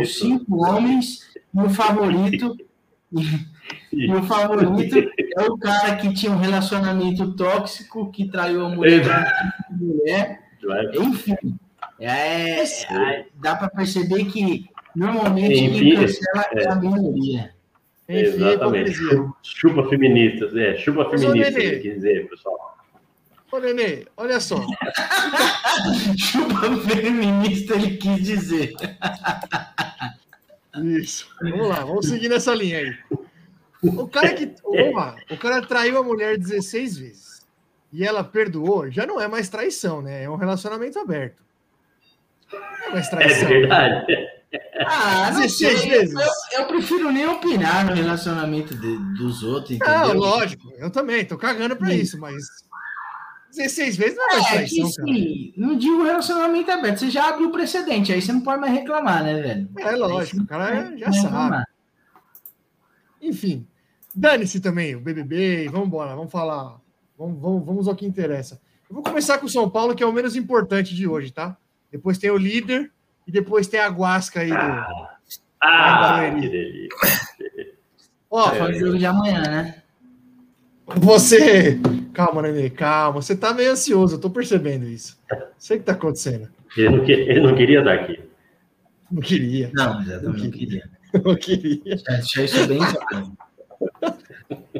isso. 0.00 0.20
cinco 0.20 0.64
homens 0.64 1.26
e 1.54 1.58
o 1.58 1.70
favorito 1.70 2.56
e 3.92 4.12
o 4.12 4.22
favorito 4.22 5.10
é 5.38 5.42
o 5.42 5.56
cara 5.56 5.96
que 5.96 6.12
tinha 6.12 6.30
um 6.30 6.38
relacionamento 6.38 7.34
tóxico, 7.34 8.10
que 8.10 8.28
traiu 8.28 8.64
a 8.64 8.68
mulher, 8.68 9.02
mulher 9.70 10.46
enfim, 10.94 11.58
é, 12.00 12.62
é, 12.62 13.26
dá 13.40 13.56
para 13.56 13.70
perceber 13.70 14.24
que 14.26 14.66
normalmente 14.94 15.70
quem 15.70 15.94
cancela 15.94 16.46
é. 16.52 16.62
é. 16.62 16.68
a 16.68 16.74
minoria. 16.76 17.55
Enfim, 18.08 18.20
Exatamente. 18.20 18.90
hipocrisia. 18.92 19.32
Chupa 19.42 19.88
feministas, 19.88 20.56
é, 20.56 20.76
chupa 20.76 21.08
ele 21.12 21.80
quis 21.80 21.82
dizer, 21.82 22.28
pessoal. 22.28 22.76
Ô, 23.52 23.58
Nenê, 23.58 24.06
olha 24.16 24.40
só. 24.40 24.56
Chupa 26.18 26.76
feminista, 26.88 27.74
ele 27.74 27.96
quis 27.96 28.22
dizer. 28.22 28.74
Isso. 30.82 31.28
Vamos 31.40 31.68
lá, 31.68 31.80
vamos 31.84 32.06
seguir 32.08 32.28
nessa 32.28 32.54
linha 32.54 32.78
aí. 32.78 32.94
O 33.82 34.08
cara 34.08 34.34
que. 34.34 34.52
Vamos 34.62 34.94
lá, 34.94 35.16
o 35.30 35.36
cara 35.36 35.62
traiu 35.62 35.98
a 35.98 36.02
mulher 36.02 36.36
16 36.38 36.98
vezes 36.98 37.46
e 37.92 38.04
ela 38.04 38.22
perdoou, 38.24 38.90
já 38.90 39.06
não 39.06 39.20
é 39.20 39.28
mais 39.28 39.48
traição, 39.48 40.02
né? 40.02 40.24
É 40.24 40.30
um 40.30 40.34
relacionamento 40.36 40.98
aberto. 40.98 41.42
Não 42.52 42.58
é 42.88 42.92
mais 42.92 43.06
É 43.06 43.10
traição. 43.10 43.48
verdade. 43.48 44.06
Ah, 44.86 45.30
não 45.32 45.40
16 45.40 45.80
sei, 45.80 45.90
vezes. 45.90 46.14
Eu, 46.14 46.60
eu 46.60 46.66
prefiro 46.66 47.10
nem 47.10 47.26
opinar 47.26 47.84
no 47.86 47.94
relacionamento 47.94 48.74
de- 48.74 48.98
dos 49.14 49.42
outros, 49.42 49.72
entendeu? 49.76 49.94
Não, 50.08 50.14
lógico, 50.14 50.70
eu 50.78 50.90
também, 50.90 51.24
tô 51.24 51.36
cagando 51.36 51.76
pra 51.76 51.88
Sim. 51.88 51.96
isso, 51.96 52.18
mas 52.20 52.34
16 53.54 53.96
vezes 53.96 54.16
não 54.16 54.24
é 54.30 54.32
mais 54.34 54.46
É 54.46 54.50
traição, 54.50 54.86
sim, 54.90 55.52
não 55.56 55.76
digo 55.78 56.02
relacionamento 56.02 56.70
aberto, 56.70 56.98
você 56.98 57.10
já 57.10 57.28
abriu 57.30 57.48
o 57.48 57.52
precedente, 57.52 58.12
aí 58.12 58.20
você 58.20 58.32
não 58.32 58.40
pode 58.42 58.60
mais 58.60 58.72
reclamar, 58.72 59.22
né, 59.24 59.40
velho? 59.40 59.68
É 59.78 59.90
lógico, 59.92 60.42
o 60.42 60.46
cara 60.46 60.96
já 60.96 61.06
sabe. 61.12 61.24
reclamar. 61.26 61.66
Enfim, 63.20 63.66
dane-se 64.14 64.60
também 64.60 64.94
o 64.94 65.00
BBB, 65.00 65.68
vamos 65.70 65.86
embora, 65.88 66.14
vamos 66.14 66.30
falar, 66.30 66.78
vamos, 67.18 67.40
vamos, 67.40 67.64
vamos 67.66 67.88
ao 67.88 67.96
que 67.96 68.06
interessa. 68.06 68.60
Eu 68.88 68.94
vou 68.94 69.02
começar 69.02 69.38
com 69.38 69.46
o 69.46 69.50
São 69.50 69.68
Paulo, 69.68 69.94
que 69.94 70.02
é 70.02 70.06
o 70.06 70.12
menos 70.12 70.36
importante 70.36 70.94
de 70.94 71.08
hoje, 71.08 71.32
tá? 71.32 71.56
Depois 71.90 72.18
tem 72.18 72.30
o 72.30 72.36
líder 72.36 72.92
e 73.26 73.32
depois 73.32 73.66
tem 73.66 73.80
a 73.80 73.88
Guasca 73.88 74.40
aí 74.40 74.48
do. 74.50 74.56
Ah, 75.60 76.00
Barueri. 76.00 76.40
que 76.40 76.48
delícia. 76.48 77.72
Ó, 78.30 78.50
Só 78.54 78.64
o 78.66 78.72
jogo 78.72 78.98
de 78.98 79.06
amanhã, 79.06 79.42
né? 79.42 79.82
você. 80.86 81.78
Calma, 82.12 82.42
Nenê, 82.42 82.70
calma. 82.70 83.20
Você 83.20 83.36
tá 83.36 83.52
meio 83.52 83.72
ansioso, 83.72 84.16
eu 84.16 84.20
tô 84.20 84.30
percebendo 84.30 84.86
isso. 84.86 85.18
Sei 85.58 85.76
o 85.76 85.80
que 85.80 85.86
tá 85.86 85.92
acontecendo. 85.92 86.48
Ele 86.76 86.88
não, 86.96 87.04
que- 87.04 87.12
ele 87.12 87.40
não 87.40 87.54
queria 87.54 87.78
estar 87.80 87.94
aqui. 87.94 88.20
Não 89.10 89.20
queria, 89.22 89.70
Não, 89.74 90.02
eu 90.02 90.20
também 90.22 90.42
não 90.44 90.50
queria. 90.50 90.90
não 91.24 91.36
queria. 91.36 91.96
Já 91.96 92.12
deixar 92.16 92.42
isso 92.44 92.66
bem 92.66 92.78
claro. 92.78 93.32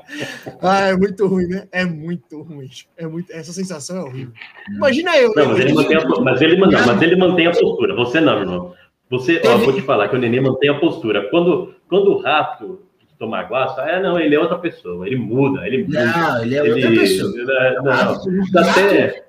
Ah, 0.62 0.88
é 0.88 0.96
muito 0.96 1.26
ruim, 1.26 1.46
né? 1.46 1.66
É 1.72 1.84
muito 1.84 2.42
ruim. 2.42 2.68
É 2.96 3.06
muito... 3.06 3.32
Essa 3.32 3.52
sensação 3.52 3.98
é 3.98 4.00
horrível. 4.02 4.32
Imagina 4.70 5.16
eu, 5.16 5.32
Não, 5.34 5.46
mas 5.48 5.58
né? 5.58 5.64
ele 5.64 5.74
mantém 5.74 5.96
a, 5.96 6.04
mas 6.20 6.40
ele, 6.42 6.56
não, 6.56 6.70
mas 6.70 7.02
ele 7.02 7.16
mantém 7.16 7.46
a 7.46 7.50
postura. 7.52 7.94
Você 7.94 8.20
não, 8.20 8.40
irmão. 8.40 8.74
Você, 9.10 9.40
ó, 9.44 9.56
vou 9.58 9.72
te 9.72 9.82
falar 9.82 10.08
que 10.08 10.16
o 10.16 10.18
Nenê 10.18 10.40
mantém 10.40 10.68
a 10.70 10.78
postura. 10.78 11.28
Quando, 11.30 11.74
quando 11.88 12.12
o 12.12 12.18
rato 12.20 12.82
toma 13.18 13.42
guaça, 13.42 13.82
é 13.82 14.00
não, 14.02 14.18
ele 14.18 14.34
é 14.34 14.38
outra 14.40 14.58
pessoa. 14.58 15.06
Ele 15.06 15.16
muda, 15.16 15.66
ele 15.66 15.84
muda. 15.84 16.04
Não, 16.06 16.42
ele 16.42 16.54
é 16.56 16.62
outra 16.62 16.78
ele, 16.78 16.98
pessoa. 17.00 17.32
Não, 17.32 17.84
não. 17.84 18.14
O 18.14 18.50
Dá 18.52 18.62
gato- 18.62 18.80
até, 18.80 19.24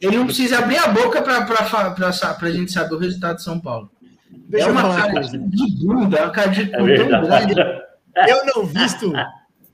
Ele 0.00 0.16
não 0.16 0.26
precisa 0.26 0.58
abrir 0.58 0.78
a 0.78 0.88
boca 0.88 1.22
sa- 2.12 2.34
pra 2.34 2.50
gente 2.50 2.72
saber 2.72 2.94
o 2.94 2.98
resultado 2.98 3.36
de 3.36 3.42
São 3.42 3.60
Paulo. 3.60 3.90
Deixa 4.48 4.68
é 4.68 4.70
uma 4.70 4.82
cara 4.94 5.20
de 5.20 5.38
bunda, 5.38 6.16
é 6.18 6.22
uma 6.22 6.30
cara 6.30 6.48
de 6.50 6.62
é 6.62 6.66
cu 6.66 7.08
tão 7.08 7.22
grande. 7.22 7.54
Eu 8.28 8.46
não 8.54 8.66
visto. 8.66 9.12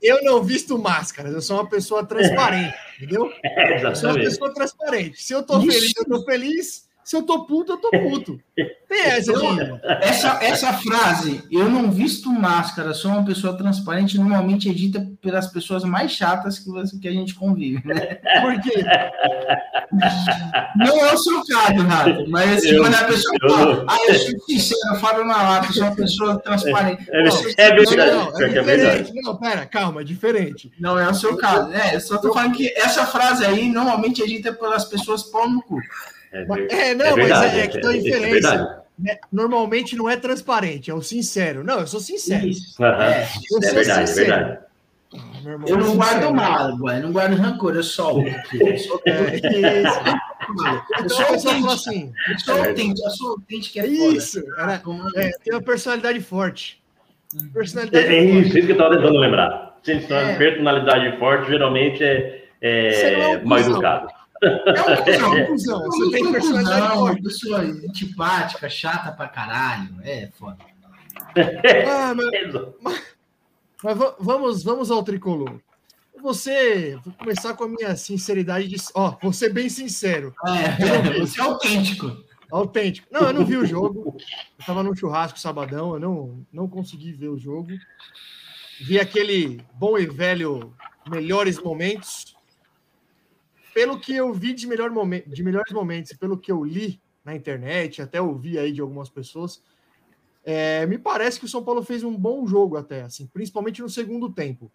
Eu 0.01 0.23
não 0.23 0.43
visto 0.43 0.77
máscaras, 0.77 1.33
eu 1.33 1.41
sou 1.41 1.57
uma 1.57 1.67
pessoa 1.69 2.05
transparente, 2.05 2.73
entendeu? 2.97 3.31
É, 3.43 3.85
Eu 3.85 3.95
sou 3.95 4.09
uma 4.09 4.15
pessoa 4.19 4.53
transparente. 4.53 5.21
Se 5.21 5.33
eu 5.33 5.43
tô 5.43 5.59
Ixi. 5.59 5.71
feliz, 5.71 5.93
eu 5.97 6.05
tô 6.05 6.23
feliz. 6.25 6.88
Se 7.09 7.15
eu 7.15 7.23
tô 7.23 7.43
puto, 7.47 7.71
eu 7.71 7.77
tô 7.77 7.89
puto. 7.89 8.39
Tem 8.87 9.01
essa 9.01 9.33
de. 9.33 9.45
Essa, 9.99 10.37
essa 10.43 10.73
frase, 10.73 11.41
eu 11.49 11.67
não 11.67 11.89
visto 11.89 12.31
máscara, 12.31 12.93
sou 12.93 13.09
uma 13.09 13.25
pessoa 13.25 13.57
transparente, 13.57 14.15
normalmente 14.15 14.69
é 14.69 14.73
dita 14.73 15.03
pelas 15.19 15.47
pessoas 15.47 15.83
mais 15.83 16.11
chatas 16.11 16.59
que, 16.59 16.69
você, 16.69 16.99
que 16.99 17.07
a 17.07 17.11
gente 17.11 17.33
convive, 17.33 17.81
né? 17.83 18.19
Por 18.41 18.61
quê? 18.61 18.85
Não 20.75 21.03
é 21.03 21.11
o 21.11 21.17
seu 21.17 21.43
caso, 21.47 21.81
Rato, 21.81 22.29
mas 22.29 22.57
assim, 22.59 22.75
Eu- 22.75 22.83
quando 22.83 22.93
a 22.93 23.03
pessoa 23.05 23.35
eu 23.41 23.49
fala, 23.49 23.85
ah, 23.89 23.97
eu 24.07 24.13
sou 24.13 24.39
sincero, 24.47 24.93
eu 24.93 24.99
falo 24.99 25.23
na 25.25 25.41
lata, 25.49 25.73
sou 25.73 25.83
uma 25.85 25.95
pessoa 25.95 26.39
transparente. 26.39 27.07
É, 27.09 27.27
Pô, 27.27 27.35
é 27.57 27.71
verdade. 27.75 28.11
Não, 28.11 28.39
é 28.39 28.43
é 28.43 28.47
verdade. 28.49 29.03
diferente. 29.03 29.21
Não, 29.23 29.35
pera, 29.35 29.65
calma, 29.65 30.01
é 30.01 30.03
diferente. 30.03 30.71
Não 30.79 30.99
é 30.99 31.09
o 31.09 31.15
seu 31.15 31.35
caso. 31.37 31.73
É, 31.73 31.95
eu 31.95 32.01
só 32.01 32.19
tô 32.19 32.31
falando 32.31 32.53
que 32.55 32.71
essa 32.77 33.03
frase 33.07 33.43
aí 33.43 33.67
normalmente 33.67 34.21
é 34.21 34.27
dita 34.27 34.53
pelas 34.53 34.85
pessoas 34.85 35.23
pau 35.23 35.49
no 35.49 35.59
cu. 35.63 35.79
É, 36.31 36.43
ver- 36.45 36.71
É, 36.71 36.93
não, 36.95 37.05
é 37.05 37.13
verdade, 37.15 37.47
mas 37.47 37.55
é, 37.55 37.59
é 37.61 37.67
que 37.67 37.79
tem 37.79 37.89
uma 37.89 37.93
é- 37.93 37.97
é 37.97 38.01
diferença. 38.01 38.31
verdade. 38.31 38.79
né? 38.99 39.17
Normalmente 39.31 39.95
não 39.95 40.09
é 40.09 40.15
transparente, 40.17 40.91
é 40.91 40.93
o 40.93 41.01
sincero. 41.01 41.63
Não, 41.63 41.79
eu 41.79 41.87
sou 41.87 41.99
sincero. 41.99 42.45
Isso. 42.47 42.83
É, 42.83 42.87
Eu 42.89 42.91
É 42.91 43.25
sou 43.25 43.59
verdade, 43.61 44.01
é 44.03 44.05
sincero. 44.05 44.27
verdade. 44.35 44.59
Ah, 45.11 45.17
irmão, 45.49 45.67
eu 45.67 45.77
não 45.77 45.95
guardo 45.95 46.33
mágoa, 46.35 46.95
eu 46.97 47.01
não 47.03 47.11
guardo 47.11 47.33
rancor, 47.35 47.75
eu 47.75 47.81
solto. 47.83 48.29
Eu 48.53 48.77
sou 48.77 49.01
É. 49.05 49.13
Eu 50.49 51.05
Então 51.05 51.09
sou 51.09 51.25
autêntico, 51.25 51.69
assim: 51.71 52.11
eu 52.27 52.39
sou 52.39 52.55
autêntico, 52.57 53.07
eu 53.07 53.09
sou 53.11 53.29
autêntico, 53.31 53.79
é. 53.79 53.87
Isso, 53.87 54.43
era, 54.57 54.77
Toma- 54.79 55.09
é, 55.15 55.29
tem 55.43 55.53
uma 55.53 55.61
personalidade 55.61 56.19
forte. 56.21 56.81
É, 57.35 57.53
Personalidade 57.53 58.05
é 58.05 58.09
forte. 58.09 58.47
isso, 58.47 58.57
isso 58.57 58.67
que 58.67 58.71
eu 58.73 58.77
estava 58.77 58.95
tentando 58.97 59.19
lembrar. 59.19 59.77
Gente, 59.83 60.11
É. 60.11 60.35
personalidade 60.37 61.17
forte 61.19 61.49
geralmente 61.49 62.03
é, 62.03 62.45
é 62.61 63.33
é 63.33 63.41
mal 63.43 63.59
educado. 63.59 64.07
É 64.41 64.51
um 64.51 64.95
cuzão, 65.05 65.35
É 65.35 65.43
um 65.43 65.45
cuzão, 65.47 65.83
você 65.85 66.11
tem 66.11 66.31
personalidade 66.31 66.93
forte. 66.93 67.21
pessoa 67.23 67.59
antipática, 67.59 68.69
chata 68.69 69.11
pra 69.11 69.27
caralho. 69.27 69.95
É 70.03 70.27
foda. 70.37 70.57
Ah, 71.87 72.13
mas, 72.81 72.97
mas 73.83 73.97
va- 73.97 74.15
vamos, 74.19 74.63
vamos 74.63 74.91
ao 74.91 75.03
tricolor. 75.03 75.59
Você, 76.21 76.97
vou 77.03 77.13
começar 77.13 77.53
com 77.53 77.63
a 77.63 77.67
minha 77.69 77.95
sinceridade 77.95 78.67
de. 78.67 78.75
Ó, 78.93 79.15
vou 79.21 79.31
ser 79.31 79.53
bem 79.53 79.69
sincero, 79.69 80.33
É, 80.47 81.19
você 81.19 81.39
é 81.39 81.43
autêntico. 81.43 82.17
autêntico. 82.51 83.07
Não, 83.09 83.21
eu 83.27 83.33
não 83.33 83.45
vi 83.45 83.55
o 83.55 83.65
jogo. 83.65 84.17
Eu 84.59 84.65
tava 84.65 84.83
num 84.83 84.93
churrasco 84.95 85.39
sabadão, 85.39 85.93
eu 85.93 85.99
não, 85.99 86.45
não 86.51 86.67
consegui 86.67 87.13
ver 87.13 87.29
o 87.29 87.37
jogo. 87.37 87.69
Vi 88.81 88.99
aquele 88.99 89.61
bom 89.73 89.97
e 89.97 90.05
velho 90.07 90.73
melhores 91.09 91.57
momentos. 91.61 92.28
Pelo 93.73 93.99
que 93.99 94.13
eu 94.15 94.33
vi 94.33 94.53
de, 94.53 94.67
melhor 94.67 94.89
momen- 94.89 95.23
de 95.25 95.43
melhores 95.43 95.71
momentos, 95.73 96.13
pelo 96.13 96.37
que 96.37 96.51
eu 96.51 96.63
li 96.63 97.01
na 97.23 97.35
internet, 97.35 98.01
até 98.01 98.21
ouvi 98.21 98.57
aí 98.57 98.71
de 98.71 98.81
algumas 98.81 99.09
pessoas, 99.09 99.61
é, 100.43 100.85
me 100.85 100.97
parece 100.97 101.39
que 101.39 101.45
o 101.45 101.49
São 101.49 101.63
Paulo 101.63 101.83
fez 101.83 102.03
um 102.03 102.15
bom 102.15 102.47
jogo 102.47 102.77
até, 102.77 103.03
assim, 103.03 103.27
principalmente 103.27 103.81
no 103.81 103.89
segundo 103.89 104.31
tempo. 104.31 104.71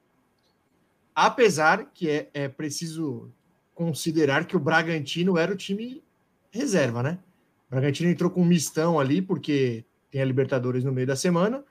Apesar 1.14 1.90
que 1.92 2.10
é, 2.10 2.30
é 2.34 2.48
preciso 2.48 3.30
considerar 3.74 4.46
que 4.46 4.56
o 4.56 4.60
Bragantino 4.60 5.36
era 5.36 5.52
o 5.52 5.56
time 5.56 6.02
reserva, 6.50 7.02
né? 7.02 7.18
O 7.66 7.70
Bragantino 7.70 8.10
entrou 8.10 8.30
com 8.30 8.42
um 8.42 8.46
mistão 8.46 9.00
ali, 9.00 9.20
porque 9.20 9.84
tem 10.10 10.22
a 10.22 10.24
Libertadores 10.24 10.84
no 10.84 10.92
meio 10.92 11.06
da 11.06 11.16
semana. 11.16 11.64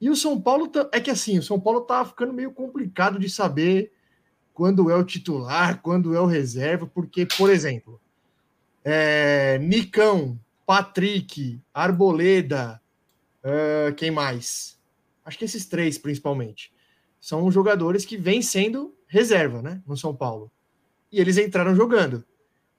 E 0.00 0.10
o 0.10 0.16
São 0.16 0.40
Paulo 0.40 0.68
tá, 0.68 0.88
é 0.92 1.00
que 1.00 1.10
assim, 1.10 1.38
o 1.38 1.42
São 1.42 1.60
Paulo 1.60 1.82
tá 1.82 2.04
ficando 2.04 2.32
meio 2.32 2.50
complicado 2.50 3.18
de 3.18 3.30
saber 3.30 3.92
quando 4.56 4.90
é 4.90 4.96
o 4.96 5.04
titular, 5.04 5.82
quando 5.82 6.14
é 6.14 6.20
o 6.20 6.24
reserva, 6.24 6.86
porque, 6.86 7.26
por 7.26 7.50
exemplo, 7.50 8.00
é, 8.82 9.58
Nicão, 9.58 10.40
Patrick, 10.64 11.60
Arboleda, 11.74 12.80
uh, 13.44 13.94
quem 13.96 14.10
mais? 14.10 14.78
Acho 15.26 15.36
que 15.36 15.44
esses 15.44 15.66
três, 15.66 15.98
principalmente, 15.98 16.72
são 17.20 17.50
jogadores 17.50 18.06
que 18.06 18.16
vêm 18.16 18.40
sendo 18.40 18.94
reserva, 19.06 19.60
né, 19.60 19.82
no 19.86 19.94
São 19.94 20.16
Paulo. 20.16 20.50
E 21.12 21.20
eles 21.20 21.36
entraram 21.36 21.76
jogando. 21.76 22.24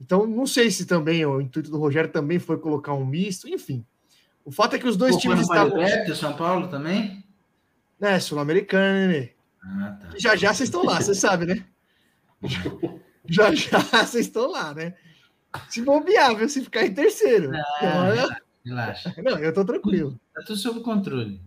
Então, 0.02 0.26
não 0.26 0.48
sei 0.48 0.72
se 0.72 0.84
também 0.88 1.24
o 1.28 1.40
intuito 1.40 1.70
do 1.70 1.78
Rogério 1.78 2.12
também 2.12 2.40
foi 2.40 2.58
colocar 2.58 2.96
um 2.96 3.06
misto, 3.06 3.48
enfim. 3.48 3.86
O 4.44 4.52
fato 4.52 4.76
é 4.76 4.80
que 4.80 4.88
os 4.88 4.98
dois 4.98 5.14
Pô, 5.14 5.22
times 5.22 5.42
estavam. 5.42 5.78
São 6.16 6.36
Paulo 6.36 6.70
também? 6.70 7.24
É, 8.02 8.20
Sul-Americana, 8.20 9.10
né? 9.10 9.30
Ah, 9.68 9.98
tá. 10.00 10.10
Já 10.18 10.36
já 10.36 10.54
vocês 10.54 10.70
estão 10.70 10.84
lá, 10.84 11.02
você 11.02 11.14
sabe, 11.16 11.46
né? 11.46 11.66
Já 13.26 13.54
já 13.54 13.80
vocês 13.80 14.28
estão 14.28 14.50
lá, 14.50 14.74
né? 14.74 14.94
Se 15.70 15.82
bobear, 15.82 16.36
viu? 16.36 16.48
Se 16.48 16.62
ficar 16.62 16.86
em 16.86 16.94
terceiro. 16.94 17.52
Ah, 17.82 18.40
relaxa. 18.64 19.14
Não, 19.24 19.38
eu 19.40 19.54
tô 19.54 19.66
tranquilo. 19.66 20.20
Tá 20.34 20.42
tudo 20.46 20.58
sob 20.58 20.82
controle. 20.82 21.42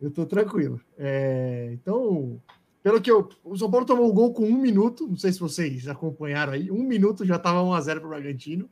Eu 0.00 0.10
tô 0.10 0.26
tranquilo. 0.26 0.80
É, 0.98 1.70
então, 1.72 2.42
pelo 2.82 3.00
que 3.00 3.10
eu. 3.10 3.28
O 3.44 3.56
São 3.56 3.70
Paulo 3.70 3.86
tomou 3.86 4.08
o 4.08 4.12
gol 4.12 4.32
com 4.32 4.44
um 4.44 4.58
minuto. 4.58 5.06
Não 5.06 5.16
sei 5.16 5.32
se 5.32 5.38
vocês 5.38 5.86
acompanharam 5.86 6.52
aí. 6.52 6.70
Um 6.70 6.82
minuto 6.82 7.24
já 7.24 7.38
tava 7.38 7.60
1x0 7.60 8.00
pro 8.00 8.08
Bragantino. 8.08 8.68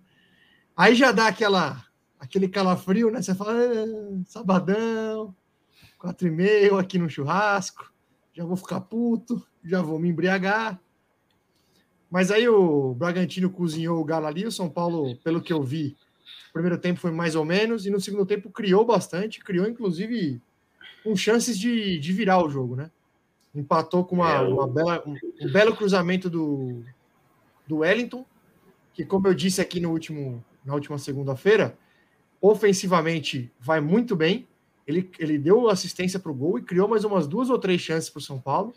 Aí 0.76 0.94
já 0.94 1.12
dá 1.12 1.28
aquela, 1.28 1.84
aquele 2.18 2.48
calafrio, 2.48 3.10
né? 3.10 3.22
Você 3.22 3.34
fala, 3.34 3.52
ah, 3.52 4.22
sabadão, 4.26 5.34
quatro 5.98 6.26
e 6.26 6.30
meio 6.30 6.78
aqui 6.78 6.98
no 6.98 7.08
churrasco. 7.08 7.92
Já 8.40 8.46
vou 8.46 8.56
ficar 8.56 8.80
puto, 8.80 9.46
já 9.62 9.82
vou 9.82 9.98
me 9.98 10.08
embriagar. 10.08 10.80
Mas 12.10 12.30
aí 12.30 12.48
o 12.48 12.94
Bragantino 12.94 13.50
cozinhou 13.50 14.00
o 14.00 14.04
Galo 14.04 14.26
ali, 14.26 14.46
o 14.46 14.50
São 14.50 14.66
Paulo, 14.66 15.14
pelo 15.16 15.42
que 15.42 15.52
eu 15.52 15.62
vi, 15.62 15.94
o 16.48 16.52
primeiro 16.54 16.78
tempo 16.78 16.98
foi 16.98 17.10
mais 17.10 17.36
ou 17.36 17.44
menos, 17.44 17.84
e 17.84 17.90
no 17.90 18.00
segundo 18.00 18.24
tempo 18.24 18.48
criou 18.48 18.82
bastante, 18.82 19.40
criou 19.40 19.68
inclusive 19.68 20.40
com 21.04 21.14
chances 21.14 21.58
de, 21.58 21.98
de 21.98 22.12
virar 22.14 22.42
o 22.42 22.48
jogo, 22.48 22.76
né? 22.76 22.90
Empatou 23.54 24.06
com 24.06 24.16
uma, 24.16 24.32
é, 24.32 24.40
uma 24.40 24.66
bela, 24.66 25.02
um, 25.06 25.14
um, 25.42 25.52
belo 25.52 25.76
cruzamento 25.76 26.30
do, 26.30 26.82
do 27.66 27.80
Wellington, 27.80 28.24
que, 28.94 29.04
como 29.04 29.28
eu 29.28 29.34
disse 29.34 29.60
aqui 29.60 29.80
no 29.80 29.90
último, 29.90 30.42
na 30.64 30.72
última 30.72 30.96
segunda-feira, 30.96 31.76
ofensivamente 32.40 33.52
vai 33.60 33.82
muito 33.82 34.16
bem. 34.16 34.48
Ele, 34.86 35.10
ele 35.18 35.38
deu 35.38 35.68
assistência 35.68 36.18
para 36.18 36.32
o 36.32 36.34
gol 36.34 36.58
e 36.58 36.62
criou 36.62 36.88
mais 36.88 37.04
umas 37.04 37.26
duas 37.26 37.50
ou 37.50 37.58
três 37.58 37.80
chances 37.80 38.10
para 38.10 38.18
o 38.18 38.22
São 38.22 38.40
Paulo, 38.40 38.72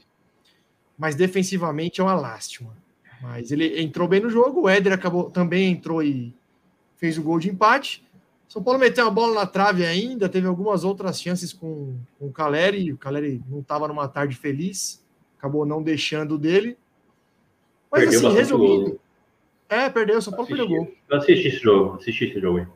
mas 0.97 1.15
defensivamente 1.15 2.01
é 2.01 2.03
uma 2.03 2.13
lástima. 2.13 2.75
Mas 3.21 3.51
ele 3.51 3.81
entrou 3.81 4.07
bem 4.07 4.19
no 4.19 4.29
jogo, 4.29 4.61
o 4.61 4.69
Éder 4.69 4.93
acabou 4.93 5.29
também 5.29 5.71
entrou 5.71 6.03
e 6.03 6.33
fez 6.97 7.17
o 7.17 7.23
gol 7.23 7.39
de 7.39 7.49
empate. 7.49 8.03
São 8.47 8.61
Paulo 8.61 8.79
meteu 8.79 9.05
uma 9.05 9.11
bola 9.11 9.33
na 9.33 9.47
trave 9.47 9.85
ainda, 9.85 10.29
teve 10.29 10.45
algumas 10.45 10.83
outras 10.83 11.19
chances 11.19 11.51
com, 11.51 11.97
com 12.19 12.27
o 12.27 12.31
Caleri, 12.31 12.93
o 12.93 12.97
Caleri 12.97 13.41
não 13.49 13.61
estava 13.61 13.87
numa 13.87 14.07
tarde 14.07 14.35
feliz, 14.35 15.03
acabou 15.37 15.65
não 15.65 15.81
deixando 15.81 16.37
dele. 16.37 16.77
Mas 17.91 18.03
perdeu 18.03 18.27
assim, 18.27 18.37
resumindo. 18.37 18.89
Gol. 18.91 18.99
É, 19.69 19.89
perdeu, 19.89 20.21
São 20.21 20.33
Paulo 20.33 20.45
assisti, 20.45 20.67
perdeu 20.67 20.85
gol. 20.85 20.93
Eu 21.09 21.17
assisti 21.17 21.47
esse 21.47 21.57
jogo, 21.57 21.95
assisti 21.95 22.25
esse 22.25 22.39
jogo. 22.39 22.59
O 22.59 22.67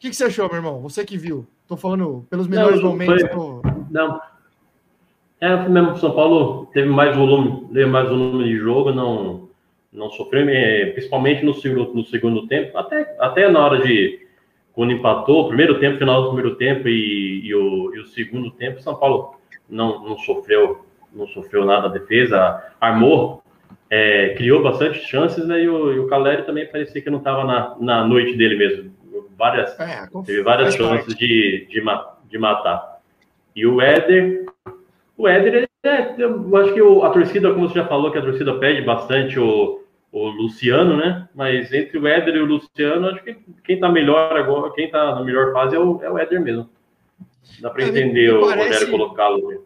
que, 0.00 0.10
que, 0.10 0.16
você 0.16 0.24
achou, 0.24 0.48
meu 0.48 0.56
irmão? 0.56 0.80
Você 0.80 1.04
que 1.04 1.16
viu. 1.16 1.46
Tô 1.70 1.76
falando 1.76 2.26
pelos 2.28 2.48
melhores 2.48 2.82
não, 2.82 2.90
momentos. 2.90 3.22
Foi. 3.30 3.72
Não. 3.92 4.20
É, 5.40 5.68
mesmo 5.68 5.96
São 5.98 6.10
Paulo 6.10 6.66
teve 6.72 6.88
mais 6.88 7.16
volume, 7.16 7.68
teve 7.72 7.86
mais 7.86 8.08
volume 8.08 8.42
de 8.42 8.56
jogo, 8.56 8.90
não 8.90 9.48
não 9.92 10.10
sofreu, 10.10 10.48
é, 10.48 10.86
principalmente 10.86 11.44
no 11.44 11.54
segundo, 11.54 11.94
no 11.94 12.04
segundo 12.04 12.46
tempo, 12.48 12.76
até, 12.76 13.16
até 13.20 13.48
na 13.48 13.64
hora 13.64 13.80
de 13.82 14.20
quando 14.72 14.92
empatou, 14.92 15.46
primeiro 15.46 15.78
tempo, 15.78 15.98
final 15.98 16.22
do 16.22 16.28
primeiro 16.32 16.56
tempo 16.56 16.88
e, 16.88 17.46
e, 17.46 17.54
o, 17.54 17.94
e 17.94 18.00
o 18.00 18.06
segundo 18.06 18.50
tempo, 18.50 18.80
São 18.80 18.96
Paulo 18.96 19.36
não, 19.68 20.02
não 20.04 20.18
sofreu 20.18 20.84
não 21.12 21.26
sofreu 21.28 21.64
nada 21.64 21.86
a 21.86 21.90
defesa, 21.90 22.64
armou, 22.80 23.44
é, 23.88 24.34
criou 24.34 24.62
bastante 24.62 24.98
chances, 25.06 25.46
né, 25.46 25.62
e 25.62 25.68
o, 25.68 25.92
e 25.92 25.98
o 26.00 26.08
Caleri 26.08 26.42
também 26.42 26.66
parecia 26.66 27.00
que 27.00 27.10
não 27.10 27.18
estava 27.18 27.44
na, 27.44 27.76
na 27.80 28.04
noite 28.04 28.36
dele 28.36 28.56
mesmo. 28.56 28.92
Várias, 29.36 29.78
é, 29.78 30.08
teve 30.24 30.42
várias 30.42 30.74
chances 30.74 31.14
de, 31.16 31.66
de, 31.68 31.82
de 32.28 32.38
matar. 32.38 33.00
E 33.54 33.66
o 33.66 33.80
Éder, 33.80 34.46
o 35.16 35.28
Éder, 35.28 35.68
é, 35.82 36.14
eu 36.18 36.56
acho 36.56 36.74
que 36.74 36.82
o, 36.82 37.04
a 37.04 37.10
torcida, 37.10 37.52
como 37.52 37.68
você 37.68 37.74
já 37.74 37.86
falou, 37.86 38.10
que 38.10 38.18
a 38.18 38.22
torcida 38.22 38.58
pede 38.58 38.82
bastante 38.82 39.38
o, 39.38 39.82
o 40.12 40.28
Luciano, 40.28 40.96
né? 40.96 41.28
Mas 41.34 41.72
entre 41.72 41.98
o 41.98 42.06
Éder 42.06 42.36
e 42.36 42.40
o 42.40 42.46
Luciano, 42.46 43.08
acho 43.08 43.22
que 43.22 43.36
quem 43.64 43.78
tá 43.78 43.88
melhor 43.88 44.36
agora, 44.36 44.72
quem 44.72 44.90
tá 44.90 45.14
na 45.14 45.24
melhor 45.24 45.52
fase 45.52 45.76
é 45.76 45.78
o, 45.78 46.02
é 46.02 46.10
o 46.10 46.18
Éder 46.18 46.40
mesmo. 46.40 46.68
Dá 47.60 47.70
para 47.70 47.82
é, 47.82 47.88
entender 47.88 48.32
o 48.32 48.40
parece, 48.40 48.68
Rogério 48.68 48.90
colocá-lo. 48.90 49.64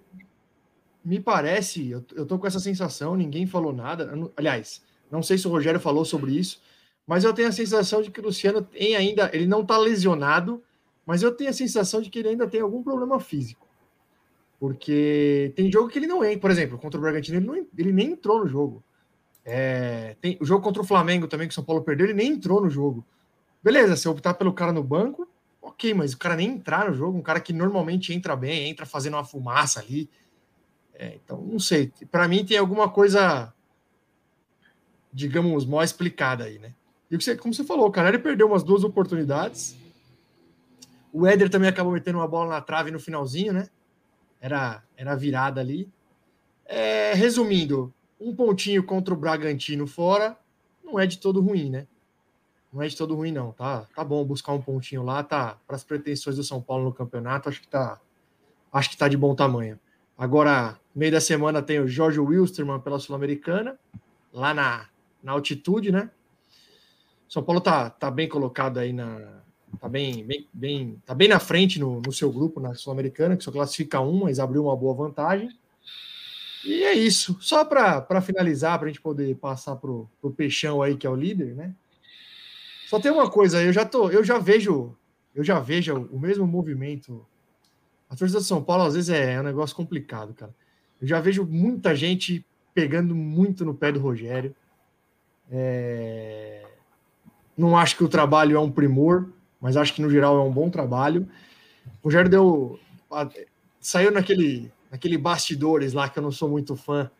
Me 1.04 1.20
parece, 1.20 1.90
eu, 1.90 2.04
eu 2.16 2.24
tô 2.24 2.38
com 2.38 2.46
essa 2.46 2.60
sensação, 2.60 3.14
ninguém 3.14 3.46
falou 3.46 3.72
nada. 3.72 4.10
Aliás, 4.36 4.82
não 5.10 5.22
sei 5.22 5.36
se 5.36 5.46
o 5.46 5.50
Rogério 5.50 5.80
falou 5.80 6.04
sobre 6.04 6.32
isso, 6.32 6.60
mas 7.06 7.24
eu 7.24 7.32
tenho 7.32 7.48
a 7.48 7.52
sensação 7.52 8.00
de 8.02 8.10
que 8.10 8.20
o 8.20 8.24
Luciano 8.24 8.62
tem 8.62 8.96
ainda, 8.96 9.30
ele 9.32 9.46
não 9.46 9.64
tá 9.64 9.76
lesionado, 9.76 10.62
mas 11.04 11.22
eu 11.22 11.32
tenho 11.32 11.50
a 11.50 11.54
sensação 11.54 12.00
de 12.00 12.08
que 12.08 12.18
ele 12.18 12.28
ainda 12.28 12.46
tem 12.46 12.60
algum 12.60 12.82
problema 12.82 13.20
físico. 13.20 13.66
Porque 14.58 15.52
tem 15.54 15.70
jogo 15.70 15.88
que 15.88 15.98
ele 15.98 16.06
não 16.06 16.24
entra, 16.24 16.40
por 16.40 16.50
exemplo, 16.50 16.78
contra 16.78 16.98
o 16.98 17.02
Bragantino, 17.02 17.38
ele, 17.38 17.46
não, 17.46 17.66
ele 17.76 17.92
nem 17.92 18.12
entrou 18.12 18.40
no 18.40 18.48
jogo. 18.48 18.82
É, 19.44 20.16
tem 20.22 20.38
o 20.40 20.46
jogo 20.46 20.62
contra 20.62 20.80
o 20.80 20.86
Flamengo 20.86 21.28
também, 21.28 21.46
que 21.46 21.52
o 21.52 21.54
São 21.54 21.64
Paulo 21.64 21.82
perdeu, 21.82 22.06
ele 22.06 22.14
nem 22.14 22.32
entrou 22.32 22.62
no 22.62 22.70
jogo. 22.70 23.04
Beleza, 23.62 23.96
se 23.96 24.08
optar 24.08 24.34
pelo 24.34 24.54
cara 24.54 24.72
no 24.72 24.82
banco, 24.82 25.28
ok, 25.60 25.92
mas 25.92 26.14
o 26.14 26.18
cara 26.18 26.36
nem 26.36 26.48
entrar 26.48 26.88
no 26.88 26.94
jogo, 26.94 27.18
um 27.18 27.22
cara 27.22 27.40
que 27.40 27.52
normalmente 27.52 28.14
entra 28.14 28.34
bem, 28.34 28.70
entra 28.70 28.86
fazendo 28.86 29.14
uma 29.14 29.24
fumaça 29.24 29.80
ali. 29.80 30.08
É, 30.94 31.14
então, 31.16 31.42
não 31.42 31.58
sei. 31.58 31.92
Para 32.10 32.26
mim 32.26 32.44
tem 32.44 32.56
alguma 32.56 32.88
coisa, 32.88 33.52
digamos, 35.12 35.66
mal 35.66 35.82
explicada 35.82 36.44
aí, 36.44 36.58
né? 36.58 36.74
E 37.10 37.16
você, 37.16 37.36
como 37.36 37.52
você 37.52 37.64
falou, 37.64 37.90
o 37.90 38.00
ele 38.00 38.18
perdeu 38.18 38.46
umas 38.46 38.62
duas 38.62 38.84
oportunidades. 38.84 39.76
O 41.12 41.26
Éder 41.26 41.48
também 41.48 41.68
acabou 41.68 41.92
metendo 41.92 42.18
uma 42.18 42.26
bola 42.26 42.50
na 42.50 42.60
trave 42.60 42.90
no 42.90 42.98
finalzinho, 42.98 43.52
né? 43.52 43.68
Era, 44.40 44.82
era 44.96 45.14
virada 45.14 45.60
ali. 45.60 45.88
É, 46.66 47.12
resumindo, 47.14 47.92
um 48.18 48.34
pontinho 48.34 48.82
contra 48.82 49.12
o 49.12 49.16
Bragantino 49.16 49.86
fora 49.86 50.36
não 50.82 50.98
é 50.98 51.06
de 51.06 51.18
todo 51.18 51.40
ruim, 51.40 51.70
né? 51.70 51.86
Não 52.72 52.82
é 52.82 52.88
de 52.88 52.96
todo 52.96 53.14
ruim, 53.14 53.32
não. 53.32 53.52
Tá, 53.52 53.86
tá 53.94 54.02
bom 54.02 54.24
buscar 54.24 54.52
um 54.52 54.60
pontinho 54.60 55.02
lá, 55.02 55.22
tá? 55.22 55.58
Para 55.66 55.76
as 55.76 55.84
pretensões 55.84 56.36
do 56.36 56.42
São 56.42 56.60
Paulo 56.60 56.84
no 56.84 56.92
campeonato, 56.92 57.48
acho 57.48 57.60
que 57.60 57.68
tá, 57.68 58.00
acho 58.72 58.90
que 58.90 58.96
tá 58.96 59.06
de 59.06 59.16
bom 59.16 59.34
tamanho. 59.34 59.78
Agora, 60.18 60.78
meio 60.94 61.12
da 61.12 61.20
semana 61.20 61.62
tem 61.62 61.80
o 61.80 61.86
Jorge 61.86 62.18
Wilstermann 62.18 62.80
pela 62.80 62.98
Sul-Americana, 62.98 63.78
lá 64.32 64.52
na, 64.52 64.86
na 65.22 65.32
altitude, 65.32 65.92
né? 65.92 66.10
São 67.28 67.42
Paulo 67.42 67.60
tá, 67.60 67.90
tá 67.90 68.10
bem 68.10 68.28
colocado 68.28 68.78
aí 68.78 68.92
na. 68.92 69.42
Tá 69.80 69.88
bem, 69.88 70.24
bem, 70.24 70.48
bem, 70.52 71.02
tá 71.04 71.14
bem 71.14 71.26
na 71.26 71.40
frente 71.40 71.80
no, 71.80 72.00
no 72.00 72.12
seu 72.12 72.30
grupo 72.30 72.60
na 72.60 72.74
Sul-Americana, 72.74 73.36
que 73.36 73.42
só 73.42 73.50
classifica 73.50 74.00
um, 74.00 74.20
mas 74.20 74.38
abriu 74.38 74.64
uma 74.64 74.76
boa 74.76 74.94
vantagem. 74.94 75.50
E 76.64 76.84
é 76.84 76.92
isso. 76.94 77.36
Só 77.40 77.64
para 77.64 78.20
finalizar, 78.22 78.78
para 78.78 78.86
a 78.86 78.90
gente 78.90 79.00
poder 79.00 79.34
passar 79.36 79.76
para 79.76 79.90
o 79.90 80.30
Peixão 80.36 80.80
aí, 80.80 80.96
que 80.96 81.06
é 81.06 81.10
o 81.10 81.16
líder, 81.16 81.54
né? 81.54 81.74
Só 82.88 83.00
tem 83.00 83.10
uma 83.10 83.30
coisa, 83.30 83.62
eu 83.62 83.72
já 83.72 83.84
tô, 83.84 84.10
eu 84.10 84.22
já 84.22 84.38
vejo, 84.38 84.96
eu 85.34 85.42
já 85.42 85.58
vejo 85.58 86.08
o 86.12 86.18
mesmo 86.18 86.46
movimento. 86.46 87.26
A 88.08 88.16
torcida 88.16 88.40
de 88.40 88.46
São 88.46 88.62
Paulo 88.62 88.84
às 88.84 88.94
vezes 88.94 89.10
é, 89.10 89.34
é 89.34 89.40
um 89.40 89.44
negócio 89.44 89.74
complicado, 89.74 90.32
cara. 90.32 90.54
Eu 91.00 91.06
já 91.06 91.20
vejo 91.20 91.44
muita 91.44 91.94
gente 91.94 92.46
pegando 92.72 93.14
muito 93.14 93.64
no 93.64 93.74
pé 93.74 93.92
do 93.92 94.00
Rogério. 94.00 94.54
É... 95.50 96.63
Não 97.56 97.76
acho 97.76 97.96
que 97.96 98.04
o 98.04 98.08
trabalho 98.08 98.56
é 98.56 98.60
um 98.60 98.70
primor, 98.70 99.28
mas 99.60 99.76
acho 99.76 99.94
que 99.94 100.02
no 100.02 100.10
geral 100.10 100.36
é 100.38 100.42
um 100.42 100.52
bom 100.52 100.68
trabalho. 100.68 101.28
O 102.02 102.08
Rogério 102.08 102.30
deu. 102.30 102.78
Saiu 103.80 104.10
naquele 104.10 104.72
naquele 104.94 105.18
bastidores 105.18 105.92
lá 105.92 106.08
que 106.08 106.20
eu 106.20 106.22
não 106.22 106.30
sou 106.30 106.48
muito 106.48 106.76
fã, 106.76 107.10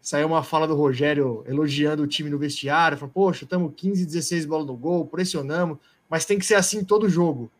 saiu 0.00 0.26
uma 0.26 0.42
fala 0.42 0.66
do 0.66 0.74
Rogério 0.74 1.44
elogiando 1.46 2.02
o 2.02 2.06
time 2.06 2.30
no 2.30 2.38
vestiário, 2.38 2.96
falou, 2.96 3.12
poxa, 3.12 3.44
estamos 3.44 3.74
15, 3.76 4.06
16 4.06 4.46
bolas 4.46 4.66
no 4.66 4.74
gol, 4.74 5.06
pressionamos, 5.06 5.76
mas 6.08 6.24
tem 6.24 6.38
que 6.38 6.46
ser 6.46 6.54
assim 6.54 6.82
todo 6.82 7.06
jogo. 7.06 7.50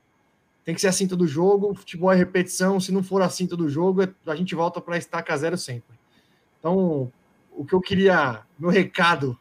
Tem 0.65 0.75
que 0.75 0.81
ser 0.81 0.89
assim 0.89 1.07
todo 1.07 1.27
jogo, 1.27 1.75
futebol 1.75 2.11
é 2.11 2.17
repetição, 2.17 2.81
se 2.81 2.91
não 2.91 3.03
for 3.03 3.21
assim 3.21 3.47
todo 3.47 3.69
jogo, 3.69 4.03
é, 4.03 4.09
a 4.27 4.35
gente 4.35 4.55
volta 4.55 4.81
para 4.81 4.97
estaca 4.97 5.37
zero 5.37 5.59
sempre. 5.59 5.95
Então, 6.59 7.13
o 7.53 7.67
que 7.67 7.75
eu 7.75 7.83
queria, 7.83 8.41
meu 8.59 8.71
recado 8.71 9.39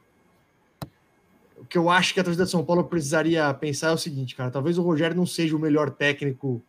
que 1.74 1.78
eu 1.80 1.90
acho 1.90 2.14
que 2.14 2.20
a 2.20 2.24
torcida 2.24 2.46
de 2.46 2.52
São 2.52 2.64
Paulo 2.64 2.84
precisaria 2.84 3.52
pensar 3.56 3.88
é 3.88 3.94
o 3.94 3.98
seguinte, 3.98 4.36
cara. 4.36 4.52
Talvez 4.52 4.78
o 4.78 4.84
Rogério 4.84 5.18
não 5.18 5.26
seja 5.26 5.56
o 5.56 5.60
melhor 5.60 5.90
técnico 5.90 6.62